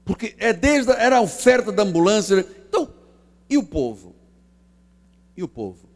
Porque 0.03 0.35
é 0.39 0.55
desde 0.55 0.93
era 0.93 1.19
a 1.19 1.21
oferta 1.21 1.71
da 1.71 1.83
ambulância. 1.83 2.47
Então, 2.67 2.89
e 3.51 3.59
o 3.59 3.63
povo? 3.63 4.19
E 5.37 5.43
o 5.43 5.49
povo? 5.49 5.89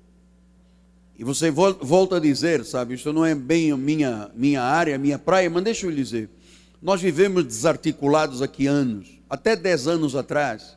E 1.16 1.22
você 1.22 1.50
volta 1.50 2.16
a 2.16 2.20
dizer, 2.20 2.64
sabe, 2.64 2.94
isso 2.94 3.12
não 3.12 3.24
é 3.24 3.34
bem 3.34 3.76
minha, 3.76 4.30
minha 4.34 4.62
área, 4.62 4.98
minha 4.98 5.18
praia, 5.18 5.48
mas 5.48 5.62
deixa 5.62 5.86
eu 5.86 5.90
lhe 5.90 5.96
dizer. 5.96 6.28
Nós 6.82 7.00
vivemos 7.00 7.44
desarticulados 7.44 8.42
aqui 8.42 8.66
anos. 8.66 9.20
Até 9.30 9.54
dez 9.54 9.86
anos 9.86 10.16
atrás, 10.16 10.76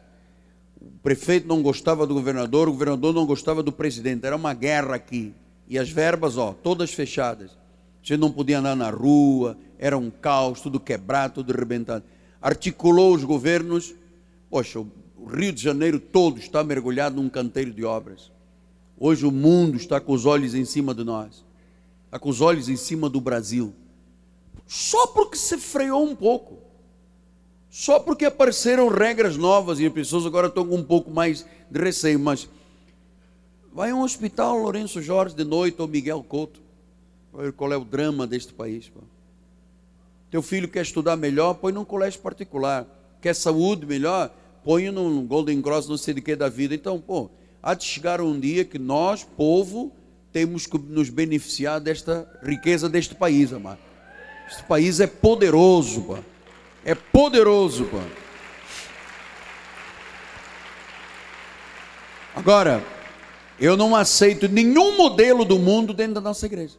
o 0.80 1.00
prefeito 1.02 1.48
não 1.48 1.62
gostava 1.62 2.06
do 2.06 2.14
governador, 2.14 2.70
o 2.70 2.72
governador 2.72 3.14
não 3.14 3.26
gostava 3.26 3.64
do 3.64 3.72
presidente. 3.72 4.26
Era 4.26 4.36
uma 4.36 4.54
guerra 4.54 4.96
aqui. 4.96 5.34
E 5.68 5.78
as 5.78 5.90
verbas, 5.90 6.38
ó, 6.38 6.54
todas 6.54 6.94
fechadas. 6.94 7.58
Gente 8.02 8.20
não 8.20 8.32
podia 8.32 8.60
andar 8.60 8.76
na 8.76 8.90
rua, 8.90 9.58
era 9.78 9.98
um 9.98 10.10
caos, 10.10 10.62
tudo 10.62 10.80
quebrado, 10.80 11.36
tudo 11.36 11.52
arrebentado. 11.52 12.06
Articulou 12.42 13.14
os 13.14 13.24
governos. 13.24 13.94
Poxa, 14.50 14.80
o 14.80 15.26
Rio 15.26 15.52
de 15.52 15.62
Janeiro 15.62 16.00
todo 16.00 16.40
está 16.40 16.64
mergulhado 16.64 17.16
num 17.16 17.28
canteiro 17.28 17.72
de 17.72 17.84
obras. 17.84 18.32
Hoje 19.00 19.26
o 19.26 19.32
mundo 19.32 19.78
está 19.78 20.00
com 20.00 20.14
os 20.14 20.26
olhos 20.26 20.56
em 20.56 20.66
cima 20.66 20.94
de 20.94 21.04
nós, 21.04 21.46
está 22.06 22.18
com 22.18 22.30
os 22.30 22.42
olhos 22.42 22.68
em 22.68 22.76
cima 22.76 23.10
do 23.10 23.22
Brasil. 23.22 23.74
Só 24.66 25.08
porque 25.08 25.38
se 25.38 25.58
freou 25.58 26.04
um 26.04 26.16
pouco, 26.16 26.58
só 27.70 28.00
porque 28.00 28.26
apareceram 28.26 28.90
regras 28.90 29.38
novas 29.38 29.80
e 29.80 29.86
as 29.86 29.94
pessoas 29.94 30.26
agora 30.26 30.48
estão 30.48 30.68
com 30.68 30.76
um 30.76 30.84
pouco 30.84 31.12
mais 31.12 31.46
de 31.70 31.80
receio. 31.80 32.20
Mas 32.20 32.50
vai 33.72 33.92
a 33.92 33.96
um 33.96 34.02
hospital, 34.02 34.58
Lourenço 34.58 35.02
Jorge, 35.02 35.36
de 35.36 35.44
noite, 35.44 35.82
ou 35.82 35.88
Miguel 35.88 36.24
Couto 36.24 36.68
qual 37.56 37.72
é 37.72 37.78
o 37.78 37.86
drama 37.86 38.26
deste 38.26 38.54
país. 38.54 38.90
Pô. 38.90 39.02
Teu 40.32 40.42
filho 40.42 40.68
quer 40.68 40.82
estudar 40.82 41.16
melhor, 41.16 41.54
põe 41.56 41.72
num 41.72 41.86
colégio 41.86 42.20
particular. 42.20 42.86
Quer 43.22 43.36
saúde 43.36 43.86
melhor, 43.86 44.34
põe 44.64 44.90
num 44.92 45.26
Golden 45.26 45.62
Cross, 45.62 45.88
não 45.88 45.98
sei 45.98 46.14
de 46.14 46.22
que 46.22 46.36
da 46.36 46.50
vida. 46.50 46.74
Então, 46.74 47.00
pô, 47.00 47.30
há 47.68 47.74
de 47.74 47.84
chegar 47.84 48.22
um 48.22 48.40
dia 48.40 48.64
que 48.64 48.80
nós, 48.80 49.26
povo, 49.26 49.92
temos 50.32 50.66
que 50.66 50.78
nos 50.78 51.10
beneficiar 51.10 51.82
desta 51.82 52.26
riqueza 52.42 52.88
deste 52.88 53.14
país, 53.14 53.52
amado. 53.52 53.80
Este 54.50 54.64
país 54.64 55.02
é 55.02 55.08
poderoso, 55.08 56.02
pô. 56.04 56.18
É 56.86 56.96
poderoso, 56.96 57.84
pô. 57.84 57.98
Agora, 62.34 62.82
eu 63.60 63.76
não 63.76 63.94
aceito 63.94 64.48
nenhum 64.48 64.96
modelo 64.96 65.44
do 65.44 65.60
mundo 65.60 65.94
dentro 65.94 66.14
da 66.14 66.22
nossa 66.22 66.46
igreja. 66.46 66.76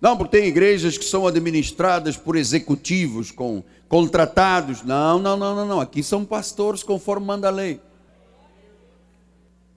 Não, 0.00 0.16
porque 0.16 0.38
tem 0.38 0.48
igrejas 0.48 0.98
que 0.98 1.04
são 1.04 1.24
administradas 1.24 2.16
por 2.16 2.34
executivos, 2.34 3.30
com 3.30 3.62
contratados. 3.88 4.82
Não, 4.82 5.20
não, 5.20 5.36
não, 5.36 5.54
não, 5.54 5.68
não. 5.68 5.80
Aqui 5.80 6.02
são 6.02 6.24
pastores 6.24 6.82
conforme 6.82 7.26
manda 7.26 7.46
a 7.46 7.52
lei. 7.52 7.80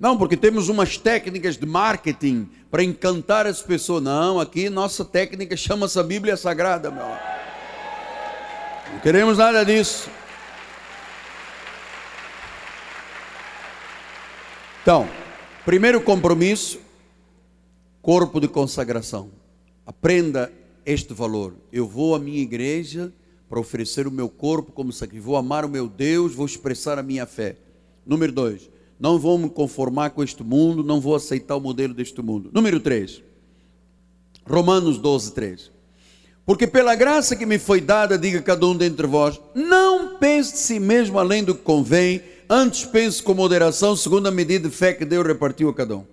Não, 0.04 0.18
porque 0.18 0.36
temos 0.36 0.68
umas 0.68 0.98
técnicas 0.98 1.56
de 1.56 1.66
marketing 1.66 2.50
para 2.70 2.84
encantar 2.84 3.48
as 3.48 3.62
pessoas. 3.62 4.04
Não, 4.04 4.38
aqui 4.38 4.70
nossa 4.70 5.06
técnica 5.06 5.56
chama-se 5.56 5.98
a 5.98 6.04
Bíblia 6.04 6.36
Sagrada, 6.36 6.92
meu. 6.92 7.06
Não 8.92 9.00
queremos 9.02 9.38
nada 9.38 9.64
disso. 9.64 10.10
Então, 14.82 15.08
primeiro 15.64 16.02
compromisso, 16.02 16.82
corpo 18.02 18.42
de 18.42 18.50
consagração. 18.50 19.32
Aprenda 19.86 20.52
este 20.86 21.14
valor. 21.14 21.56
Eu 21.72 21.88
vou 21.88 22.14
à 22.14 22.20
minha 22.20 22.42
igreja 22.42 23.14
para 23.48 23.58
oferecer 23.58 24.06
o 24.06 24.12
meu 24.12 24.28
corpo 24.28 24.74
como 24.74 24.92
sacrifício. 24.92 25.28
Vou 25.28 25.38
amar 25.38 25.64
o 25.64 25.70
meu 25.70 25.88
Deus, 25.88 26.36
vou 26.36 26.46
expressar 26.46 27.00
a 27.00 27.04
minha 27.04 27.26
fé. 27.26 27.56
Número 28.06 28.34
dois, 28.34 28.70
não 29.00 29.20
vou 29.20 29.38
me 29.38 29.50
conformar 29.50 30.12
com 30.12 30.24
este 30.24 30.44
mundo, 30.44 30.84
não 30.84 31.02
vou 31.02 31.16
aceitar 31.16 31.56
o 31.56 31.62
modelo 31.62 31.94
deste 31.94 32.22
mundo. 32.22 32.50
Número 32.54 32.80
três, 32.80 33.22
Romanos 34.46 34.98
12, 34.98 35.34
3. 35.34 35.72
Porque 36.46 36.68
pela 36.68 36.94
graça 36.94 37.36
que 37.36 37.46
me 37.46 37.58
foi 37.58 37.80
dada, 37.80 38.18
diga 38.18 38.42
cada 38.42 38.66
um 38.68 38.76
dentre 38.76 39.08
vós, 39.08 39.40
não 39.56 40.18
pense 40.18 40.54
de 40.54 40.60
si 40.60 40.80
mesmo 40.80 41.18
além 41.18 41.44
do 41.44 41.56
que 41.56 41.62
convém, 41.62 42.22
Antes 42.50 42.86
pense 42.86 43.24
com 43.24 43.34
moderação, 43.34 43.96
segundo 43.96 44.28
a 44.28 44.32
medida 44.32 44.70
de 44.70 44.76
fé 44.76 44.94
que 44.94 45.06
Deus 45.06 45.26
repartiu 45.26 45.70
a 45.70 45.74
cada 45.74 45.98
um. 45.98 46.06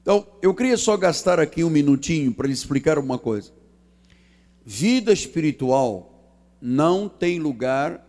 Então, 0.00 0.26
eu 0.40 0.54
queria 0.54 0.76
só 0.76 0.96
gastar 0.96 1.38
aqui 1.38 1.62
um 1.62 1.70
minutinho 1.70 2.32
para 2.32 2.46
lhe 2.46 2.52
explicar 2.52 2.98
uma 2.98 3.18
coisa. 3.18 3.52
Vida 4.64 5.12
espiritual 5.12 6.38
não 6.60 7.08
tem 7.08 7.38
lugar 7.38 8.02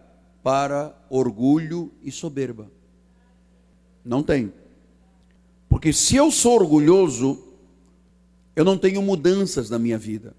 para 0.44 0.96
orgulho 1.10 1.92
e 2.02 2.12
soberba. 2.12 2.72
Não 4.04 4.22
tem. 4.22 4.52
Porque 5.70 5.92
se 5.94 6.16
eu 6.16 6.30
sou 6.32 6.56
orgulhoso, 6.56 7.40
eu 8.56 8.64
não 8.64 8.78
tenho 8.78 9.02
mudanças 9.02 9.70
na 9.70 9.80
minha 9.80 9.98
vida. 9.98 10.36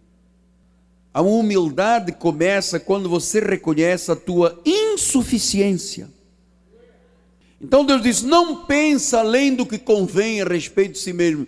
A 1.12 1.22
humildade 1.22 2.12
começa 2.12 2.80
quando 2.80 3.08
você 3.08 3.40
reconhece 3.40 4.10
a 4.10 4.16
tua 4.16 4.60
insuficiência. 4.64 6.08
Então 7.60 7.84
Deus 7.84 8.02
diz: 8.02 8.22
não 8.22 8.64
pensa 8.64 9.20
além 9.20 9.54
do 9.54 9.64
que 9.64 9.78
convém 9.78 10.42
a 10.42 10.44
respeito 10.44 10.92
de 10.92 10.98
si 10.98 11.12
mesmo. 11.12 11.46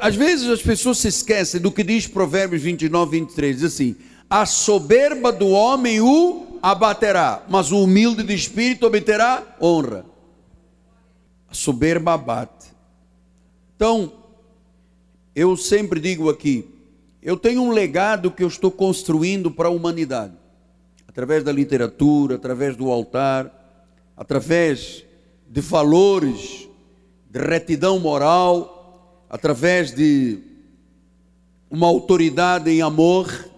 Às 0.00 0.16
vezes 0.16 0.48
as 0.48 0.62
pessoas 0.62 0.98
se 0.98 1.08
esquecem 1.08 1.60
do 1.60 1.70
que 1.70 1.84
diz 1.84 2.06
Provérbios 2.06 2.62
29, 2.62 3.20
23: 3.20 3.56
diz 3.56 3.64
assim: 3.64 3.94
a 4.28 4.44
soberba 4.44 5.32
do 5.32 5.48
homem 5.48 6.00
o 6.00 6.58
abaterá, 6.62 7.44
mas 7.48 7.72
o 7.72 7.84
humilde 7.84 8.22
de 8.22 8.34
espírito 8.34 8.86
obterá 8.86 9.56
honra. 9.60 10.04
A 11.48 11.54
soberba 11.54 12.14
abate. 12.14 12.68
Então, 13.74 14.12
eu 15.34 15.56
sempre 15.56 16.00
digo 16.00 16.28
aqui: 16.28 16.68
eu 17.22 17.36
tenho 17.36 17.62
um 17.62 17.70
legado 17.70 18.30
que 18.30 18.42
eu 18.42 18.48
estou 18.48 18.70
construindo 18.70 19.50
para 19.50 19.68
a 19.68 19.70
humanidade, 19.70 20.34
através 21.06 21.42
da 21.42 21.52
literatura, 21.52 22.36
através 22.36 22.76
do 22.76 22.90
altar, 22.90 23.52
através 24.16 25.04
de 25.48 25.60
valores, 25.60 26.68
de 27.30 27.38
retidão 27.38 27.98
moral, 27.98 29.24
através 29.28 29.94
de 29.94 30.38
uma 31.70 31.86
autoridade 31.86 32.70
em 32.70 32.82
amor, 32.82 33.48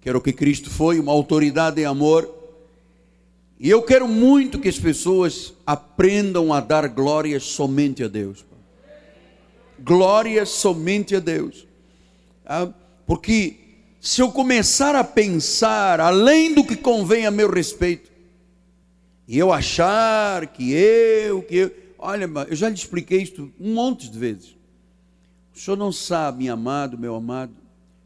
que 0.00 0.08
era 0.08 0.16
o 0.16 0.20
que 0.20 0.32
Cristo 0.32 0.70
foi, 0.70 1.00
uma 1.00 1.12
autoridade 1.12 1.80
em 1.80 1.84
amor. 1.84 2.35
E 3.58 3.70
eu 3.70 3.82
quero 3.82 4.06
muito 4.06 4.58
que 4.58 4.68
as 4.68 4.78
pessoas 4.78 5.54
aprendam 5.66 6.52
a 6.52 6.60
dar 6.60 6.88
glórias 6.88 7.44
somente 7.44 8.04
a 8.04 8.08
Deus. 8.08 8.44
Glórias 9.78 10.50
somente 10.50 11.16
a 11.16 11.20
Deus. 11.20 11.66
Ah, 12.44 12.68
porque 13.06 13.56
se 14.00 14.20
eu 14.20 14.30
começar 14.30 14.94
a 14.94 15.02
pensar 15.02 16.00
além 16.00 16.54
do 16.54 16.64
que 16.64 16.76
convém 16.76 17.26
a 17.26 17.30
meu 17.30 17.50
respeito, 17.50 18.10
e 19.26 19.38
eu 19.38 19.52
achar 19.52 20.46
que 20.46 20.72
eu, 20.72 21.42
que 21.42 21.56
eu. 21.56 21.72
Olha, 21.98 22.30
eu 22.48 22.54
já 22.54 22.68
lhe 22.68 22.74
expliquei 22.74 23.22
isto 23.22 23.52
um 23.58 23.74
monte 23.74 24.08
de 24.08 24.18
vezes. 24.18 24.56
O 25.54 25.58
senhor 25.58 25.76
não 25.76 25.90
sabe, 25.90 26.44
meu 26.44 26.54
amado, 26.54 26.98
meu 26.98 27.14
amado, 27.14 27.56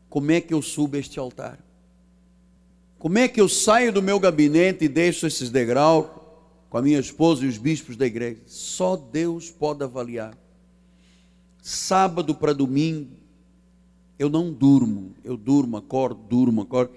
como 0.09 0.31
é 0.31 0.41
que 0.41 0.55
eu 0.55 0.63
subo 0.63 0.97
este 0.97 1.19
altar. 1.19 1.59
Como 3.01 3.19
é 3.19 3.27
que 3.27 3.41
eu 3.41 3.49
saio 3.49 3.91
do 3.91 4.03
meu 4.03 4.21
gabinete 4.21 4.85
e 4.85 4.89
deixo 4.89 5.27
esses 5.27 5.49
degraus 5.49 6.05
com 6.69 6.77
a 6.77 6.83
minha 6.83 7.01
esposa 7.01 7.47
e 7.47 7.49
os 7.49 7.57
bispos 7.57 7.97
da 7.97 8.05
igreja? 8.05 8.43
Só 8.45 8.95
Deus 8.95 9.51
pode 9.51 9.83
avaliar. 9.83 10.37
Sábado 11.63 12.35
para 12.35 12.53
domingo, 12.53 13.09
eu 14.19 14.29
não 14.29 14.53
durmo. 14.53 15.15
Eu 15.25 15.39
durmo, 15.39 15.79
acordo, 15.79 16.21
durmo, 16.29 16.61
acordo. 16.61 16.93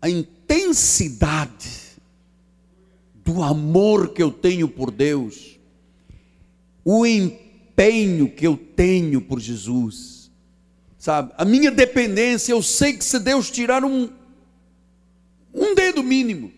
A 0.00 0.10
intensidade 0.10 1.70
do 3.14 3.44
amor 3.44 4.08
que 4.08 4.20
eu 4.24 4.32
tenho 4.32 4.66
por 4.66 4.90
Deus, 4.90 5.56
o 6.84 7.06
empenho 7.06 8.28
que 8.28 8.44
eu 8.44 8.56
tenho 8.56 9.20
por 9.20 9.38
Jesus, 9.38 10.32
sabe? 10.98 11.32
A 11.38 11.44
minha 11.44 11.70
dependência, 11.70 12.50
eu 12.50 12.60
sei 12.60 12.94
que 12.94 13.04
se 13.04 13.20
Deus 13.20 13.52
tirar 13.52 13.84
um, 13.84 14.10
um 15.52 15.74
dedo 15.74 16.02
mínimo, 16.02 16.52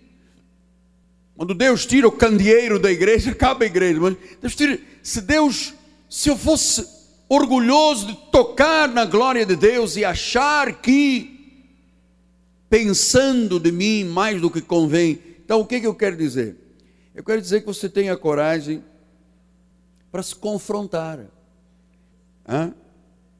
quando 1.36 1.54
Deus 1.54 1.84
tira 1.84 2.06
o 2.06 2.12
candeeiro 2.12 2.78
da 2.78 2.90
igreja, 2.90 3.30
acaba 3.32 3.64
a 3.64 3.66
igreja, 3.66 4.00
mas 4.00 4.16
Deus 4.40 4.54
tira, 4.54 4.78
se 5.02 5.20
Deus, 5.20 5.74
se 6.08 6.28
eu 6.28 6.36
fosse 6.36 6.86
orgulhoso 7.28 8.06
de 8.06 8.14
tocar 8.30 8.88
na 8.88 9.04
glória 9.04 9.44
de 9.44 9.56
Deus 9.56 9.96
e 9.96 10.04
achar 10.04 10.80
que, 10.80 11.68
pensando 12.68 13.58
de 13.58 13.72
mim 13.72 14.04
mais 14.04 14.40
do 14.40 14.50
que 14.50 14.60
convém, 14.60 15.20
então, 15.44 15.60
o 15.60 15.66
que, 15.66 15.80
que 15.80 15.86
eu 15.86 15.94
quero 15.94 16.16
dizer? 16.16 16.56
Eu 17.14 17.22
quero 17.22 17.40
dizer 17.40 17.60
que 17.60 17.66
você 17.66 17.88
tenha 17.88 18.16
coragem 18.16 18.82
para 20.10 20.22
se 20.22 20.34
confrontar. 20.34 21.20
Hã? 22.48 22.74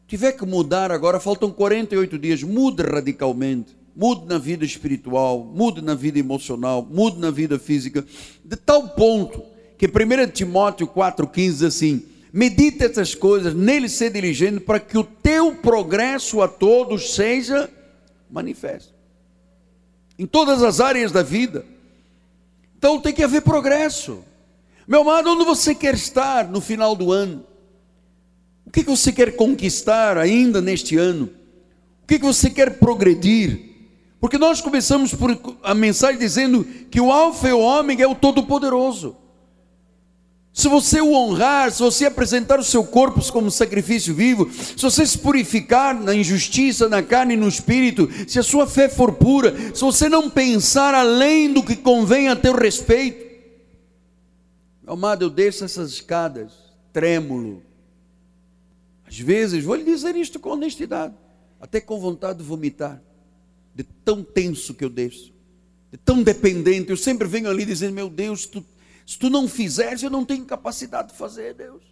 Tiver 0.06 0.32
que 0.32 0.44
mudar 0.44 0.92
agora, 0.92 1.18
faltam 1.18 1.50
48 1.50 2.18
dias, 2.18 2.42
mude 2.42 2.82
radicalmente. 2.82 3.74
Mude 3.96 4.26
na 4.26 4.38
vida 4.38 4.64
espiritual, 4.64 5.44
mude 5.44 5.80
na 5.80 5.94
vida 5.94 6.18
emocional, 6.18 6.86
mude 6.90 7.18
na 7.18 7.30
vida 7.30 7.58
física, 7.58 8.04
de 8.44 8.56
tal 8.56 8.88
ponto 8.90 9.42
que 9.78 9.86
1 9.86 10.30
Timóteo 10.32 10.86
4,15 10.86 11.32
diz 11.32 11.62
assim: 11.62 12.02
medite 12.32 12.82
essas 12.82 13.14
coisas, 13.14 13.54
nele 13.54 13.88
ser 13.88 14.10
diligente, 14.10 14.58
para 14.58 14.80
que 14.80 14.98
o 14.98 15.04
teu 15.04 15.54
progresso 15.54 16.42
a 16.42 16.48
todos 16.48 17.14
seja 17.14 17.70
manifesto. 18.28 18.92
Em 20.18 20.26
todas 20.26 20.60
as 20.60 20.80
áreas 20.80 21.12
da 21.12 21.22
vida. 21.22 21.64
Então 22.76 23.00
tem 23.00 23.12
que 23.12 23.22
haver 23.22 23.42
progresso. 23.42 24.24
Meu 24.86 25.02
amado, 25.02 25.30
onde 25.30 25.44
você 25.44 25.76
quer 25.76 25.94
estar 25.94 26.48
no 26.48 26.60
final 26.60 26.96
do 26.96 27.12
ano? 27.12 27.46
O 28.66 28.70
que, 28.70 28.82
você 28.82 29.12
quer 29.12 29.36
conquistar 29.36 30.18
ainda 30.18 30.60
neste 30.60 30.96
ano? 30.96 31.30
O 32.02 32.06
que 32.08 32.18
você 32.18 32.50
quer 32.50 32.78
progredir? 32.78 33.73
Porque 34.24 34.38
nós 34.38 34.62
começamos 34.62 35.12
por 35.12 35.38
a 35.62 35.74
mensagem 35.74 36.18
dizendo 36.18 36.64
que 36.90 36.98
o 36.98 37.12
Alfa 37.12 37.50
e 37.50 37.52
o 37.52 37.58
Ômega 37.58 38.04
é 38.04 38.06
o 38.06 38.14
Todo-Poderoso. 38.14 39.14
Se 40.50 40.66
você 40.66 40.98
o 40.98 41.12
honrar, 41.12 41.70
se 41.70 41.82
você 41.82 42.06
apresentar 42.06 42.58
o 42.58 42.64
seu 42.64 42.82
corpo 42.84 43.20
como 43.30 43.50
sacrifício 43.50 44.14
vivo, 44.14 44.50
se 44.50 44.82
você 44.82 45.04
se 45.04 45.18
purificar 45.18 45.94
na 45.94 46.14
injustiça, 46.14 46.88
na 46.88 47.02
carne 47.02 47.34
e 47.34 47.36
no 47.36 47.46
espírito, 47.46 48.08
se 48.26 48.38
a 48.38 48.42
sua 48.42 48.66
fé 48.66 48.88
for 48.88 49.12
pura, 49.12 49.54
se 49.74 49.82
você 49.82 50.08
não 50.08 50.30
pensar 50.30 50.94
além 50.94 51.52
do 51.52 51.62
que 51.62 51.76
convém 51.76 52.30
a 52.30 52.34
teu 52.34 52.54
respeito, 52.54 53.26
amado, 54.86 55.26
eu 55.26 55.28
desço 55.28 55.66
essas 55.66 55.90
escadas, 55.90 56.54
trêmulo. 56.94 57.62
Às 59.06 59.18
vezes, 59.18 59.62
vou 59.62 59.74
lhe 59.74 59.84
dizer 59.84 60.16
isto 60.16 60.40
com 60.40 60.48
honestidade, 60.48 61.12
até 61.60 61.78
com 61.78 62.00
vontade 62.00 62.38
de 62.38 62.44
vomitar, 62.44 63.02
de 63.74 63.82
tão 63.82 64.22
tenso 64.22 64.74
que 64.74 64.84
eu 64.84 64.90
desço, 64.90 65.32
de 65.90 65.98
tão 65.98 66.22
dependente. 66.22 66.90
Eu 66.90 66.96
sempre 66.96 67.26
venho 67.26 67.50
ali 67.50 67.64
dizendo: 67.64 67.94
Meu 67.94 68.08
Deus, 68.08 68.46
tu 68.46 68.64
se 69.06 69.18
tu 69.18 69.28
não 69.28 69.46
fizeres, 69.46 70.02
eu 70.02 70.10
não 70.10 70.24
tenho 70.24 70.44
capacidade 70.44 71.08
de 71.08 71.18
fazer, 71.18 71.54
Deus. 71.54 71.82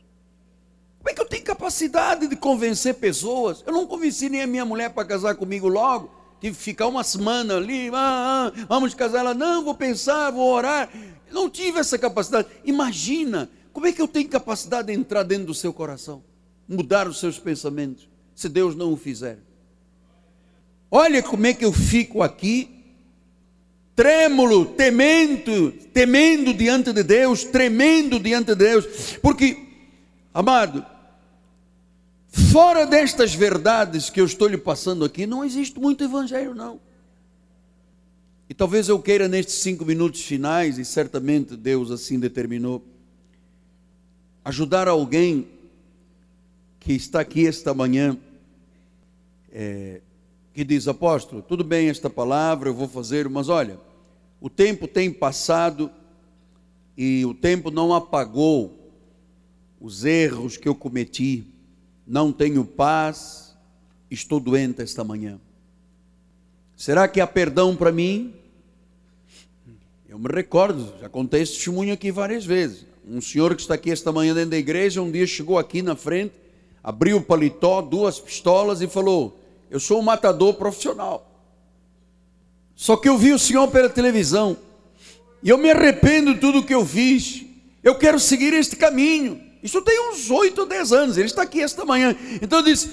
Como 0.99 1.11
é 1.11 1.15
que 1.15 1.21
eu 1.21 1.27
tenho 1.27 1.45
capacidade 1.45 2.27
de 2.27 2.37
convencer 2.37 2.95
pessoas? 2.95 3.63
Eu 3.67 3.73
não 3.73 3.87
convenci 3.87 4.29
nem 4.29 4.43
a 4.43 4.47
minha 4.47 4.65
mulher 4.65 4.91
para 4.91 5.05
casar 5.05 5.35
comigo 5.35 5.69
logo. 5.69 6.11
Tive 6.41 6.57
que 6.57 6.63
ficar 6.63 6.87
uma 6.87 7.05
semana 7.05 7.57
ali, 7.57 7.91
ah, 7.93 8.53
ah, 8.55 8.67
vamos 8.69 8.95
casar. 8.95 9.19
Ela, 9.19 9.35
não, 9.35 9.65
vou 9.65 9.75
pensar, 9.75 10.31
vou 10.31 10.51
orar. 10.51 10.91
Eu 11.29 11.35
não 11.35 11.51
tive 11.51 11.79
essa 11.79 11.99
capacidade. 11.99 12.49
Imagina, 12.65 13.51
como 13.73 13.87
é 13.87 13.93
que 13.93 14.01
eu 14.01 14.09
tenho 14.09 14.29
capacidade 14.29 14.89
de 14.89 14.95
entrar 14.95 15.23
dentro 15.23 15.47
do 15.47 15.55
seu 15.55 15.73
coração? 15.73 16.23
Mudar 16.67 17.09
os 17.09 17.21
seus 17.21 17.39
pensamentos, 17.39 18.09
se 18.35 18.49
Deus 18.49 18.75
não 18.75 18.93
o 18.93 18.97
fizer. 18.97 19.39
Olha 20.95 21.23
como 21.23 21.47
é 21.47 21.55
que 21.55 21.65
eu 21.65 21.73
fico 21.73 22.23
aqui, 22.23 22.69
trêmulo, 23.97 24.67
temendo, 24.67 25.73
temendo 25.73 26.53
diante 26.53 26.93
de 26.93 27.03
Deus, 27.03 27.45
tremendo 27.45 28.21
diante 28.21 28.49
de 28.49 28.57
Deus, 28.57 29.17
porque, 29.23 29.57
amado, 30.35 30.85
fora 32.29 32.85
destas 32.85 33.35
verdades 33.35 34.11
que 34.11 34.21
eu 34.21 34.27
estou 34.27 34.47
lhe 34.47 34.59
passando 34.59 35.03
aqui, 35.03 35.27
não 35.27 35.43
existe 35.43 35.81
muito 35.81 36.05
evangelho, 36.05 36.55
não. 36.55 36.79
E 38.47 38.53
talvez 38.53 38.87
eu 38.91 39.01
queira 39.01 39.27
nestes 39.27 39.55
cinco 39.55 39.87
minutos 39.87 40.21
finais, 40.21 40.77
e 40.77 40.85
certamente 40.85 41.57
Deus 41.57 41.91
assim 41.91 42.21
determinou, 42.21 42.85
ajudar 44.45 44.89
alguém 44.89 45.49
que 46.79 46.93
está 46.93 47.21
aqui 47.21 47.47
esta 47.47 47.73
manhã, 47.73 48.15
é, 49.51 50.03
que 50.53 50.65
diz, 50.65 50.87
apóstolo, 50.87 51.43
tudo 51.43 51.65
bem 51.65 51.89
esta 51.89 52.11
palavra, 52.11 52.69
eu 52.69 52.75
vou 52.75 52.87
fazer, 52.87 53.29
mas 53.29 53.49
olha, 53.49 53.79
o 54.41 54.51
tempo 54.51 54.87
tem 54.87 55.11
passado 55.11 55.91
e 56.97 57.25
o 57.25 57.33
tempo 57.33 57.71
não 57.71 57.95
apagou 57.95 58.79
os 59.81 60.05
erros 60.05 60.57
que 60.57 60.69
eu 60.69 60.75
cometi, 60.75 61.47
não 62.07 62.33
tenho 62.33 62.65
paz, 62.65 63.57
estou 64.11 64.39
doente 64.39 64.83
esta 64.83 65.03
manhã. 65.03 65.41
Será 66.77 67.09
que 67.09 67.21
há 67.21 67.27
perdão 67.27 67.75
para 67.75 67.91
mim? 67.91 68.35
Eu 70.09 70.19
me 70.19 70.29
recordo, 70.29 70.93
já 71.01 71.09
contei 71.09 71.41
esse 71.41 71.55
testemunho 71.55 71.95
aqui 71.95 72.13
várias 72.13 72.45
vezes. 72.45 72.85
Um 73.09 73.21
senhor 73.21 73.55
que 73.55 73.63
está 73.63 73.75
aqui 73.75 73.91
esta 73.91 74.13
manhã 74.13 74.35
dentro 74.35 74.51
da 74.51 74.59
igreja, 74.59 75.01
um 75.01 75.11
dia 75.11 75.27
chegou 75.27 75.59
aqui 75.59 75.81
na 75.81 75.97
frente, 75.97 76.35
abriu 76.85 77.17
o 77.17 77.23
paletó, 77.23 77.81
duas 77.81 78.21
pistolas 78.21 78.83
e 78.83 78.87
falou: 78.87 79.42
Eu 79.73 79.81
sou 79.81 80.01
um 80.01 80.03
matador 80.03 80.53
profissional. 80.53 81.27
Só 82.77 82.95
que 82.95 83.09
eu 83.09 83.17
vi 83.17 83.33
o 83.33 83.39
senhor 83.39 83.67
pela 83.69 83.89
televisão 83.89 84.55
e 85.43 85.49
eu 85.49 85.57
me 85.57 85.71
arrependo 85.71 86.35
de 86.35 86.41
tudo 86.41 86.63
que 86.63 86.75
eu 86.75 86.85
fiz. 86.85 87.43
Eu 87.83 87.95
quero 87.95 88.21
seguir 88.21 88.53
este 88.53 88.77
caminho. 88.77 89.43
Isso 89.63 89.81
tem 89.81 90.11
uns 90.11 90.31
oito 90.31 90.61
ou 90.61 90.67
dez 90.67 90.93
anos. 90.93 91.17
Ele 91.17 91.25
está 91.25 91.41
aqui 91.41 91.63
esta 91.63 91.87
manhã. 91.87 92.15
Então 92.43 92.59
eu 92.59 92.65
disse: 92.67 92.91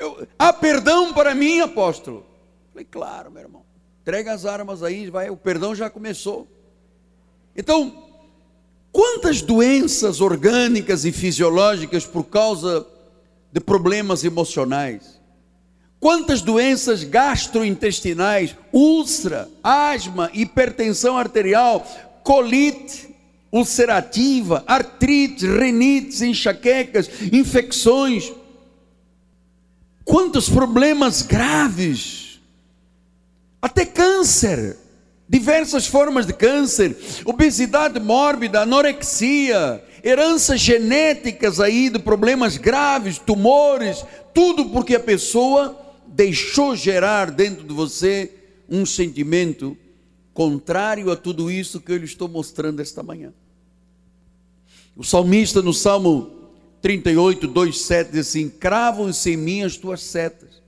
eu, 0.00 0.26
Há 0.38 0.54
perdão 0.54 1.12
para 1.12 1.34
mim, 1.34 1.60
apóstolo? 1.60 2.24
Falei, 2.70 2.86
claro, 2.90 3.30
meu 3.30 3.42
irmão. 3.42 3.62
Entrega 4.00 4.32
as 4.32 4.46
armas 4.46 4.82
aí, 4.82 5.10
vai, 5.10 5.28
o 5.28 5.36
perdão 5.36 5.74
já 5.74 5.90
começou. 5.90 6.48
Então, 7.54 8.08
quantas 8.90 9.42
doenças 9.42 10.22
orgânicas 10.22 11.04
e 11.04 11.12
fisiológicas 11.12 12.06
por 12.06 12.24
causa 12.24 12.86
de 13.52 13.60
problemas 13.60 14.24
emocionais? 14.24 15.20
Quantas 16.02 16.42
doenças 16.42 17.04
gastrointestinais, 17.04 18.56
úlcera, 18.72 19.48
asma, 19.62 20.28
hipertensão 20.34 21.16
arterial, 21.16 21.86
colite 22.24 23.08
ulcerativa, 23.52 24.64
artrite, 24.66 25.46
renites, 25.46 26.20
enxaquecas, 26.20 27.08
infecções. 27.32 28.32
Quantos 30.04 30.48
problemas 30.48 31.22
graves, 31.22 32.40
até 33.62 33.86
câncer 33.86 34.76
diversas 35.28 35.86
formas 35.86 36.26
de 36.26 36.32
câncer, 36.32 36.96
obesidade 37.24 38.00
mórbida, 38.00 38.62
anorexia, 38.62 39.82
heranças 40.02 40.60
genéticas 40.60 41.60
aí 41.60 41.88
de 41.88 42.00
problemas 42.00 42.56
graves, 42.56 43.18
tumores, 43.18 44.04
tudo 44.34 44.66
porque 44.70 44.96
a 44.96 45.00
pessoa 45.00 45.81
deixou 46.12 46.76
gerar 46.76 47.30
dentro 47.30 47.64
de 47.64 47.74
você 47.74 48.30
um 48.68 48.86
sentimento 48.86 49.76
contrário 50.32 51.10
a 51.10 51.16
tudo 51.16 51.50
isso 51.50 51.80
que 51.80 51.92
eu 51.92 51.96
lhe 51.96 52.04
estou 52.04 52.28
mostrando 52.28 52.80
esta 52.80 53.02
manhã. 53.02 53.32
O 54.96 55.02
salmista 55.02 55.60
no 55.60 55.72
Salmo 55.72 56.30
38, 56.80 57.46
2, 57.46 57.80
7 57.80 58.12
diz 58.12 58.28
assim: 58.28 58.48
Cravam-se 58.48 59.30
em 59.30 59.36
mim 59.36 59.62
as 59.62 59.76
tuas 59.76 60.02
setas 60.02 60.62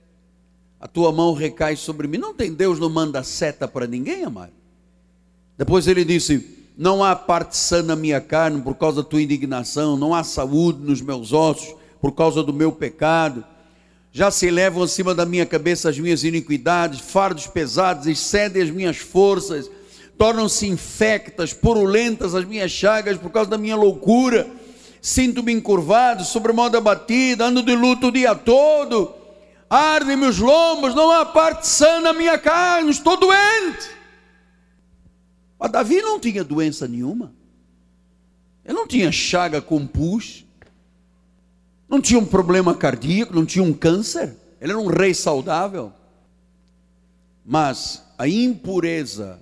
a 0.85 0.87
tua 0.87 1.11
mão 1.11 1.33
recai 1.33 1.75
sobre 1.75 2.07
mim. 2.07 2.19
Não 2.19 2.31
tem 2.31 2.53
Deus, 2.53 2.79
não 2.79 2.91
manda 2.91 3.23
seta 3.23 3.67
para 3.67 3.87
ninguém, 3.87 4.23
amado. 4.23 4.51
Depois 5.57 5.87
ele 5.87 6.05
disse: 6.05 6.67
Não 6.77 7.03
há 7.03 7.15
parte 7.15 7.57
sã 7.57 7.81
na 7.81 7.95
minha 7.95 8.21
carne 8.21 8.61
por 8.61 8.75
causa 8.75 9.01
da 9.01 9.09
tua 9.09 9.19
indignação, 9.19 9.97
não 9.97 10.13
há 10.13 10.23
saúde 10.23 10.81
nos 10.81 11.01
meus 11.01 11.33
ossos 11.33 11.75
por 11.99 12.11
causa 12.11 12.43
do 12.43 12.53
meu 12.53 12.71
pecado. 12.71 13.43
Já 14.15 14.31
se 14.31 14.47
elevam 14.47 14.81
acima 14.81 15.13
da 15.13 15.25
minha 15.25 15.45
cabeça 15.45 15.89
as 15.89 15.99
minhas 15.99 16.23
iniquidades, 16.23 17.01
fardos 17.01 17.47
pesados 17.47 18.07
excedem 18.07 18.63
as 18.63 18.69
minhas 18.69 18.95
forças, 18.95 19.69
tornam-se 20.17 20.65
infectas, 20.67 21.51
purulentas 21.51 22.33
as 22.33 22.45
minhas 22.45 22.71
chagas 22.71 23.17
por 23.17 23.29
causa 23.29 23.49
da 23.49 23.57
minha 23.57 23.75
loucura. 23.75 24.47
Sinto-me 25.01 25.51
encurvado, 25.51 26.23
sobremodo 26.23 26.77
abatido, 26.77 27.43
ando 27.43 27.61
de 27.61 27.75
luto 27.75 28.07
o 28.07 28.11
dia 28.11 28.33
todo 28.33 29.13
ardem-me 29.69 30.27
os 30.27 30.39
lombos, 30.39 30.95
não 30.95 31.11
há 31.11 31.25
parte 31.25 31.67
sã 31.67 31.99
na 31.99 32.13
minha 32.13 32.37
carne, 32.37 32.91
estou 32.91 33.17
doente. 33.17 33.89
Mas 35.59 35.71
Davi 35.71 36.01
não 36.01 36.17
tinha 36.17 36.43
doença 36.43 36.87
nenhuma. 36.87 37.33
Ele 38.63 38.73
não 38.73 38.87
tinha 38.87 39.11
chaga 39.11 39.61
com 39.61 39.85
pus, 39.85 40.44
não 41.87 42.01
tinha 42.01 42.19
um 42.19 42.25
problema 42.25 42.73
cardíaco, 42.73 43.35
não 43.35 43.45
tinha 43.45 43.63
um 43.63 43.73
câncer. 43.73 44.35
Ele 44.59 44.71
era 44.71 44.79
um 44.79 44.87
rei 44.87 45.13
saudável. 45.13 45.91
Mas 47.45 48.03
a 48.17 48.27
impureza 48.27 49.39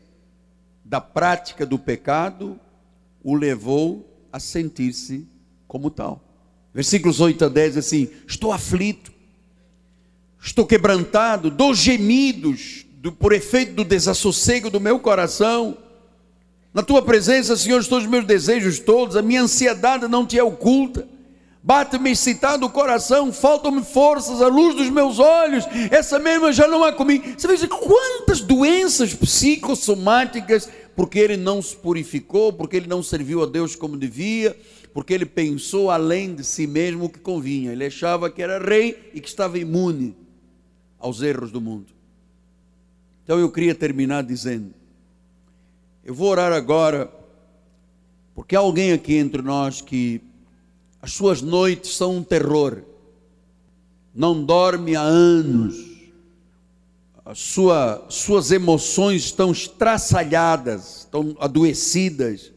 da 0.84 1.00
prática 1.00 1.66
do 1.66 1.80
pecado 1.80 2.60
o 3.24 3.34
levou 3.36 4.06
a 4.32 4.40
sentir-se 4.40 5.26
como 5.68 5.90
tal. 5.90 6.22
Versículos 6.74 7.22
8 7.22 7.46
a 7.46 7.50
10 7.50 7.78
assim: 7.78 8.10
Estou 8.28 8.52
aflito, 8.52 9.12
estou 10.42 10.66
quebrantado, 10.66 11.50
dou 11.50 11.74
gemidos 11.74 12.86
do, 12.96 13.12
por 13.12 13.32
efeito 13.32 13.74
do 13.74 13.86
desassossego 13.86 14.70
do 14.70 14.82
meu 14.82 15.00
coração. 15.00 15.78
Na 16.74 16.82
tua 16.82 17.02
presença, 17.02 17.56
Senhor, 17.56 17.80
estão 17.80 18.00
os 18.00 18.08
meus 18.08 18.26
desejos 18.26 18.80
todos, 18.80 19.16
a 19.16 19.22
minha 19.22 19.44
ansiedade 19.44 20.08
não 20.08 20.26
te 20.26 20.38
é 20.38 20.44
oculta. 20.44 21.08
Bate-me 21.66 22.12
excitado 22.12 22.66
o 22.66 22.70
coração, 22.70 23.32
faltam-me 23.32 23.86
forças, 23.86 24.42
a 24.42 24.50
luz 24.50 24.76
dos 24.76 24.90
meus 24.90 25.18
olhos, 25.18 25.64
essa 25.90 26.20
mesma 26.20 26.52
já 26.52 26.68
não 26.68 26.84
há 26.84 26.92
comigo. 26.92 27.24
Você 27.38 27.48
veja 27.48 27.70
quantas 27.70 28.42
doenças 28.42 29.14
psicossomáticas, 29.14 30.70
porque 30.94 31.18
ele 31.18 31.38
não 31.38 31.62
se 31.62 31.74
purificou, 31.74 32.52
porque 32.52 32.76
ele 32.76 32.88
não 32.88 33.02
serviu 33.02 33.42
a 33.42 33.46
Deus 33.46 33.78
como 33.78 33.96
devia, 33.96 34.58
porque 34.94 35.14
ele 35.14 35.26
pensou 35.26 35.90
além 35.90 36.36
de 36.36 36.44
si 36.44 36.68
mesmo 36.68 37.06
o 37.06 37.10
que 37.10 37.20
convinha. 37.20 37.72
Ele 37.72 37.86
achava 37.86 38.30
que 38.30 38.42
era 38.42 38.60
rei 38.60 39.12
e 39.14 39.22
que 39.22 39.30
estava 39.30 39.58
imune 39.58 40.18
aos 41.00 41.22
erros 41.22 41.50
do 41.50 41.62
mundo. 41.62 41.94
Então 43.24 43.40
eu 43.40 43.50
queria 43.50 43.74
terminar 43.74 44.22
dizendo: 44.24 44.74
eu 46.04 46.14
vou 46.14 46.28
orar 46.28 46.52
agora, 46.52 47.10
porque 48.36 48.54
há 48.54 48.60
alguém 48.60 48.92
aqui 48.92 49.16
entre 49.16 49.42
nós 49.42 49.80
que 49.80 50.22
as 51.04 51.12
suas 51.12 51.44
noites 51.44 51.96
são 51.96 52.16
um 52.16 52.24
terror, 52.24 52.82
não 54.16 54.44
dorme 54.44 54.96
há 54.96 55.02
anos, 55.02 55.76
as 57.24 57.38
sua, 57.38 58.06
suas 58.10 58.52
emoções 58.52 59.26
estão 59.26 59.52
estraçalhadas, 59.52 61.02
estão 61.02 61.36
adoecidas. 61.40 62.52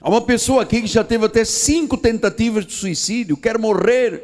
Há 0.00 0.08
uma 0.08 0.20
pessoa 0.20 0.62
aqui 0.62 0.82
que 0.82 0.86
já 0.86 1.02
teve 1.02 1.24
até 1.24 1.44
cinco 1.44 1.96
tentativas 1.96 2.64
de 2.64 2.72
suicídio, 2.72 3.36
quer 3.36 3.58
morrer, 3.58 4.22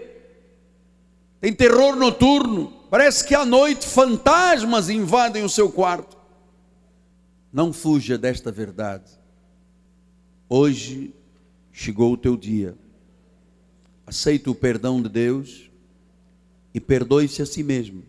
tem 1.40 1.52
terror 1.52 1.96
noturno, 1.96 2.76
Parece 2.88 3.26
que 3.26 3.34
à 3.34 3.44
noite 3.44 3.84
fantasmas 3.86 4.88
invadem 4.88 5.42
o 5.42 5.48
seu 5.48 5.70
quarto. 5.70 6.16
Não 7.52 7.72
fuja 7.72 8.16
desta 8.16 8.52
verdade. 8.52 9.10
Hoje 10.48 11.12
chegou 11.72 12.12
o 12.12 12.16
teu 12.16 12.36
dia. 12.36 12.76
Aceita 14.06 14.50
o 14.50 14.54
perdão 14.54 15.02
de 15.02 15.08
Deus 15.08 15.70
e 16.72 16.80
perdoe-se 16.80 17.42
a 17.42 17.46
si 17.46 17.62
mesmo. 17.62 18.02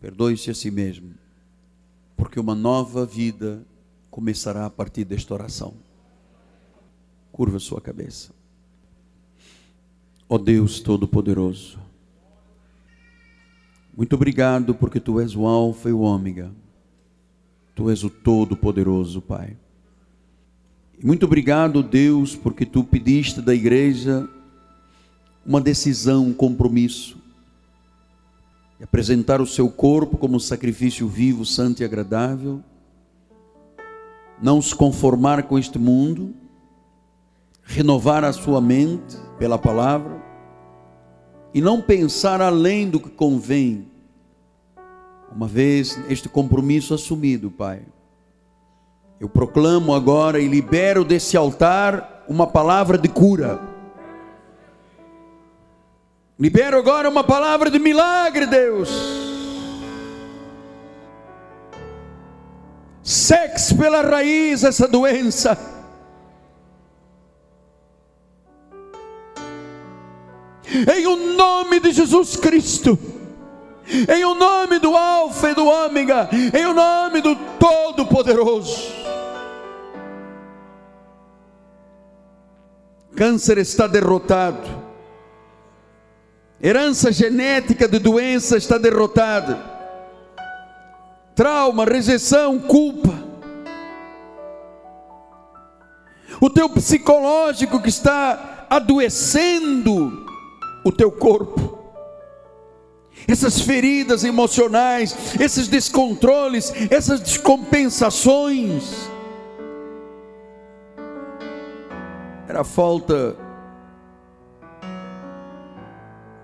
Perdoe-se 0.00 0.50
a 0.50 0.54
si 0.54 0.70
mesmo. 0.70 1.14
Porque 2.16 2.40
uma 2.40 2.54
nova 2.54 3.04
vida 3.04 3.66
começará 4.10 4.66
a 4.66 4.70
partir 4.70 5.04
desta 5.04 5.34
oração. 5.34 5.74
Curva 7.30 7.58
sua 7.58 7.80
cabeça. 7.80 8.32
Ó 10.28 10.36
oh 10.36 10.38
Deus 10.38 10.80
Todo-Poderoso 10.80 11.86
muito 13.96 14.14
obrigado 14.14 14.74
porque 14.74 15.00
tu 15.00 15.18
és 15.18 15.34
o 15.34 15.46
Alfa 15.46 15.88
e 15.88 15.92
o 15.92 16.00
Ômega. 16.00 16.52
Tu 17.74 17.88
és 17.88 18.04
o 18.04 18.10
Todo-Poderoso, 18.10 19.22
Pai. 19.22 19.56
E 20.98 21.06
muito 21.06 21.24
obrigado, 21.24 21.82
Deus, 21.82 22.36
porque 22.36 22.66
tu 22.66 22.84
pediste 22.84 23.40
da 23.40 23.54
igreja 23.54 24.28
uma 25.46 25.60
decisão, 25.60 26.24
um 26.24 26.34
compromisso. 26.34 27.16
apresentar 28.82 29.40
o 29.40 29.46
seu 29.46 29.70
corpo 29.70 30.18
como 30.18 30.38
sacrifício 30.38 31.08
vivo, 31.08 31.46
santo 31.46 31.80
e 31.80 31.84
agradável, 31.84 32.60
não 34.42 34.60
se 34.60 34.74
conformar 34.74 35.44
com 35.44 35.58
este 35.58 35.78
mundo, 35.78 36.34
renovar 37.62 38.22
a 38.22 38.34
sua 38.34 38.60
mente 38.60 39.16
pela 39.38 39.56
palavra 39.56 40.22
e 41.54 41.60
não 41.62 41.80
pensar 41.80 42.42
além 42.42 42.90
do 42.90 43.00
que 43.00 43.08
convém. 43.08 43.88
Uma 45.34 45.46
vez 45.46 45.98
este 46.10 46.28
compromisso 46.28 46.92
assumido, 46.92 47.50
Pai, 47.50 47.82
eu 49.18 49.28
proclamo 49.28 49.94
agora 49.94 50.38
e 50.38 50.48
libero 50.48 51.02
desse 51.02 51.34
altar 51.34 52.24
uma 52.28 52.46
palavra 52.46 52.98
de 52.98 53.08
cura. 53.08 53.75
Libero 56.38 56.78
agora 56.78 57.08
uma 57.08 57.24
palavra 57.24 57.70
de 57.70 57.78
milagre, 57.78 58.46
Deus. 58.46 58.90
Sexe 63.02 63.74
pela 63.74 64.02
raiz 64.02 64.62
essa 64.62 64.86
doença. 64.86 65.56
Em 70.94 71.06
o 71.06 71.16
nome 71.16 71.80
de 71.80 71.92
Jesus 71.92 72.36
Cristo. 72.36 72.98
Em 73.88 74.24
o 74.26 74.34
nome 74.34 74.78
do 74.78 74.94
Alfa 74.94 75.52
e 75.52 75.54
do 75.54 75.64
Ômega. 75.64 76.28
Em 76.52 76.66
o 76.66 76.74
nome 76.74 77.22
do 77.22 77.34
Todo-Poderoso. 77.58 78.94
Câncer 83.16 83.56
está 83.56 83.86
derrotado 83.86 84.85
Herança 86.62 87.12
genética 87.12 87.86
de 87.86 87.98
doença 87.98 88.56
está 88.56 88.78
derrotada. 88.78 89.58
Trauma, 91.34 91.84
rejeição, 91.84 92.58
culpa. 92.58 93.12
O 96.40 96.48
teu 96.48 96.68
psicológico 96.68 97.80
que 97.80 97.88
está 97.90 98.66
adoecendo 98.70 100.26
o 100.84 100.92
teu 100.92 101.10
corpo. 101.12 101.76
Essas 103.28 103.60
feridas 103.60 104.24
emocionais, 104.24 105.16
esses 105.40 105.68
descontroles, 105.68 106.72
essas 106.90 107.20
descompensações. 107.20 109.10
Era 112.48 112.62
falta 112.62 113.36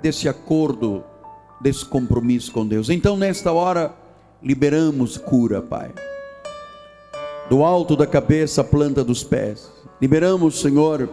desse 0.02 0.28
acordo, 0.28 1.04
desse 1.60 1.84
compromisso 1.84 2.52
com 2.52 2.66
Deus. 2.66 2.90
Então, 2.90 3.16
nesta 3.16 3.52
hora, 3.52 3.94
liberamos 4.42 5.16
cura, 5.16 5.62
Pai. 5.62 5.90
Do 7.48 7.62
alto 7.62 7.96
da 7.96 8.06
cabeça 8.06 8.62
à 8.62 8.64
planta 8.64 9.04
dos 9.04 9.22
pés. 9.22 9.70
Liberamos, 10.00 10.60
Senhor, 10.60 11.08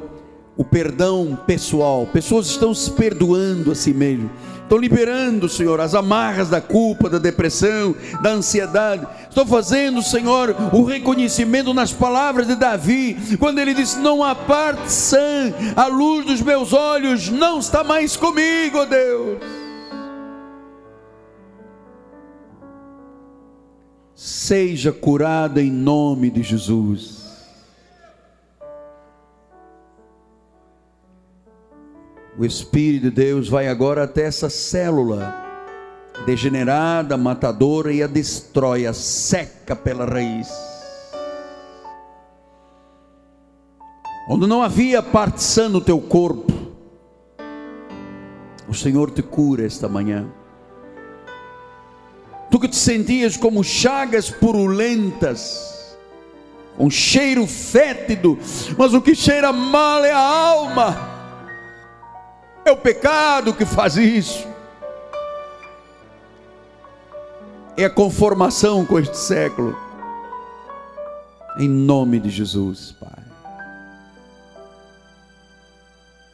o 0.58 0.66
perdão 0.66 1.38
pessoal. 1.46 2.08
Pessoas 2.08 2.48
estão 2.48 2.74
se 2.74 2.92
perdoando 2.92 3.72
a 3.72 3.76
si 3.76 3.94
mesmo 3.94 4.30
Estou 4.70 4.78
liberando, 4.78 5.50
Senhor, 5.50 5.82
as 5.82 5.96
amarras 5.96 6.48
da 6.48 6.62
culpa, 6.62 7.10
da 7.10 7.18
depressão, 7.18 7.96
da 8.22 8.30
ansiedade. 8.30 9.08
Estou 9.28 9.44
fazendo, 9.44 10.00
Senhor, 10.04 10.56
o 10.72 10.84
reconhecimento 10.84 11.74
nas 11.74 11.92
palavras 11.92 12.46
de 12.46 12.54
Davi, 12.54 13.18
quando 13.40 13.58
ele 13.58 13.74
disse: 13.74 13.98
Não 13.98 14.24
há 14.24 14.36
parte 14.36 14.92
sã, 14.92 15.52
a 15.76 15.88
luz 15.88 16.24
dos 16.24 16.42
meus 16.44 16.72
olhos 16.72 17.30
não 17.30 17.58
está 17.58 17.84
mais 17.84 18.16
comigo, 18.16 18.86
Deus. 18.86 19.40
Seja 24.14 24.92
curada 24.92 25.64
em 25.64 25.72
nome 25.72 26.30
de 26.30 26.44
Jesus. 26.44 27.19
O 32.40 32.46
Espírito 32.46 33.04
de 33.04 33.12
Deus 33.12 33.50
vai 33.50 33.68
agora 33.68 34.06
até 34.06 34.24
essa 34.24 34.50
célula 34.50 35.36
degenerada, 36.26 37.18
matadora 37.18 37.92
e 37.92 38.02
a 38.02 38.08
destrói, 38.08 38.86
a 38.86 38.94
seca 38.94 39.76
pela 39.76 40.06
raiz. 40.06 40.48
Onde 44.30 44.48
não 44.48 44.64
havia 44.64 45.04
partição 45.04 45.68
no 45.68 45.82
teu 45.82 46.00
corpo, 46.00 46.54
o 48.70 48.74
Senhor 48.74 49.12
te 49.12 49.22
cura 49.22 49.66
esta 49.66 49.90
manhã. 49.90 50.26
Tu 52.50 52.58
que 52.58 52.70
te 52.70 52.78
sentias 52.78 53.36
como 53.36 53.62
chagas 53.66 54.30
purulentas, 54.30 55.98
um 56.80 56.90
cheiro 56.90 57.46
fétido, 57.46 58.40
mas 58.78 58.94
o 58.94 59.02
que 59.02 59.14
cheira 59.14 59.52
mal 59.52 60.06
é 60.06 60.14
a 60.14 60.20
alma 60.20 61.09
é 62.66 62.72
o 62.72 62.78
pecado 62.78 63.54
que 63.54 63.66
faz 63.66 63.98
isso. 63.98 64.48
É 67.78 67.86
a 67.86 67.90
conformação 67.90 68.86
com 68.86 69.00
este 69.00 69.18
século. 69.18 69.76
Em 71.58 71.68
nome 71.68 72.20
de 72.20 72.30
Jesus, 72.30 72.92
Pai. 73.00 73.24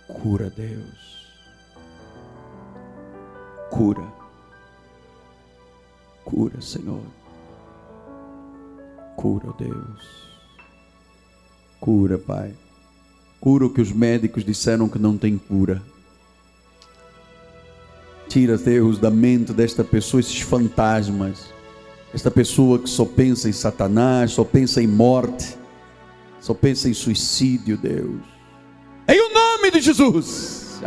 Cura, 0.07 0.49
Deus. 0.49 1.27
Cura. 3.69 4.03
Cura, 6.23 6.61
Senhor. 6.61 7.03
Cura, 9.15 9.53
Deus. 9.57 10.29
Cura, 11.79 12.17
Pai. 12.17 12.55
Cura 13.39 13.67
o 13.67 13.69
que 13.69 13.81
os 13.81 13.91
médicos 13.91 14.43
disseram 14.43 14.89
que 14.89 14.97
não 14.97 15.17
tem 15.17 15.37
cura. 15.37 15.81
Tira, 18.27 18.57
Deus, 18.57 18.97
da 18.99 19.09
mente 19.09 19.53
desta 19.53 19.83
pessoa 19.83 20.19
esses 20.19 20.41
fantasmas. 20.41 21.53
Esta 22.13 22.31
pessoa 22.31 22.79
que 22.79 22.89
só 22.89 23.05
pensa 23.05 23.49
em 23.49 23.51
Satanás, 23.51 24.31
só 24.31 24.43
pensa 24.43 24.81
em 24.81 24.87
morte, 24.87 25.57
só 26.39 26.53
pensa 26.53 26.89
em 26.89 26.93
suicídio, 26.93 27.77
Deus. 27.77 28.21
Em 29.07 29.19
o 29.19 29.33
nome 29.33 29.71
de 29.71 29.81
Jesus. 29.81 30.81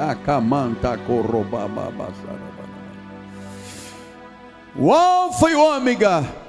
O 4.77 4.93
Alfa 4.93 5.51
e 5.51 5.55
o 5.55 5.61
Ômega 5.61 6.48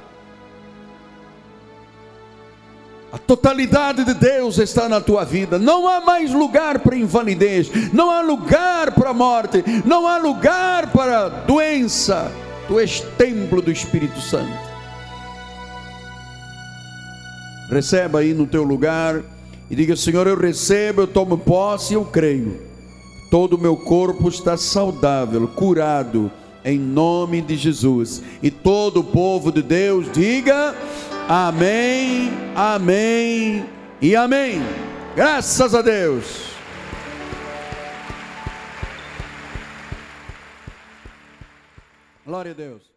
A 3.12 3.18
totalidade 3.18 4.04
de 4.04 4.14
Deus 4.14 4.60
está 4.60 4.88
na 4.88 5.02
tua 5.02 5.26
vida. 5.26 5.58
Não 5.58 5.88
há 5.88 6.00
mais 6.00 6.32
lugar 6.32 6.80
para 6.80 6.96
invalidez, 6.96 7.70
não 7.92 8.12
há 8.12 8.22
lugar 8.22 8.92
para 8.92 9.14
morte, 9.14 9.64
não 9.84 10.08
há 10.08 10.18
lugar 10.18 10.92
para 10.92 11.28
doença. 11.28 12.32
Tu 12.68 12.80
és 12.80 13.02
templo 13.18 13.62
do 13.62 13.72
Espírito 13.72 14.22
Santo. 14.22 14.70
Receba 17.72 18.20
aí 18.20 18.34
no 18.34 18.46
teu 18.46 18.64
lugar 18.64 19.24
e 19.72 19.76
diga: 19.76 19.96
Senhor, 19.96 20.28
eu 20.28 20.38
recebo, 20.38 21.02
eu 21.02 21.08
tomo 21.08 21.38
posse, 21.38 21.96
eu 21.96 22.06
creio. 22.06 22.62
Todo 23.32 23.54
o 23.54 23.60
meu 23.60 23.76
corpo 23.76 24.30
está 24.30 24.56
saudável, 24.58 25.48
curado, 25.48 26.32
em 26.64 26.78
nome 26.80 27.42
de 27.42 27.56
Jesus. 27.56 28.22
E 28.42 28.52
todo 28.52 29.00
o 29.00 29.04
povo 29.04 29.52
de 29.52 29.64
Deus 29.64 30.12
diga: 30.12 30.76
Amém, 31.32 32.32
amém 32.56 33.64
e 34.02 34.16
amém. 34.16 34.64
Graças 35.16 35.76
a 35.76 35.84
Deus. 35.84 36.56
Glória 42.26 42.50
a 42.50 42.56
Deus. 42.56 42.89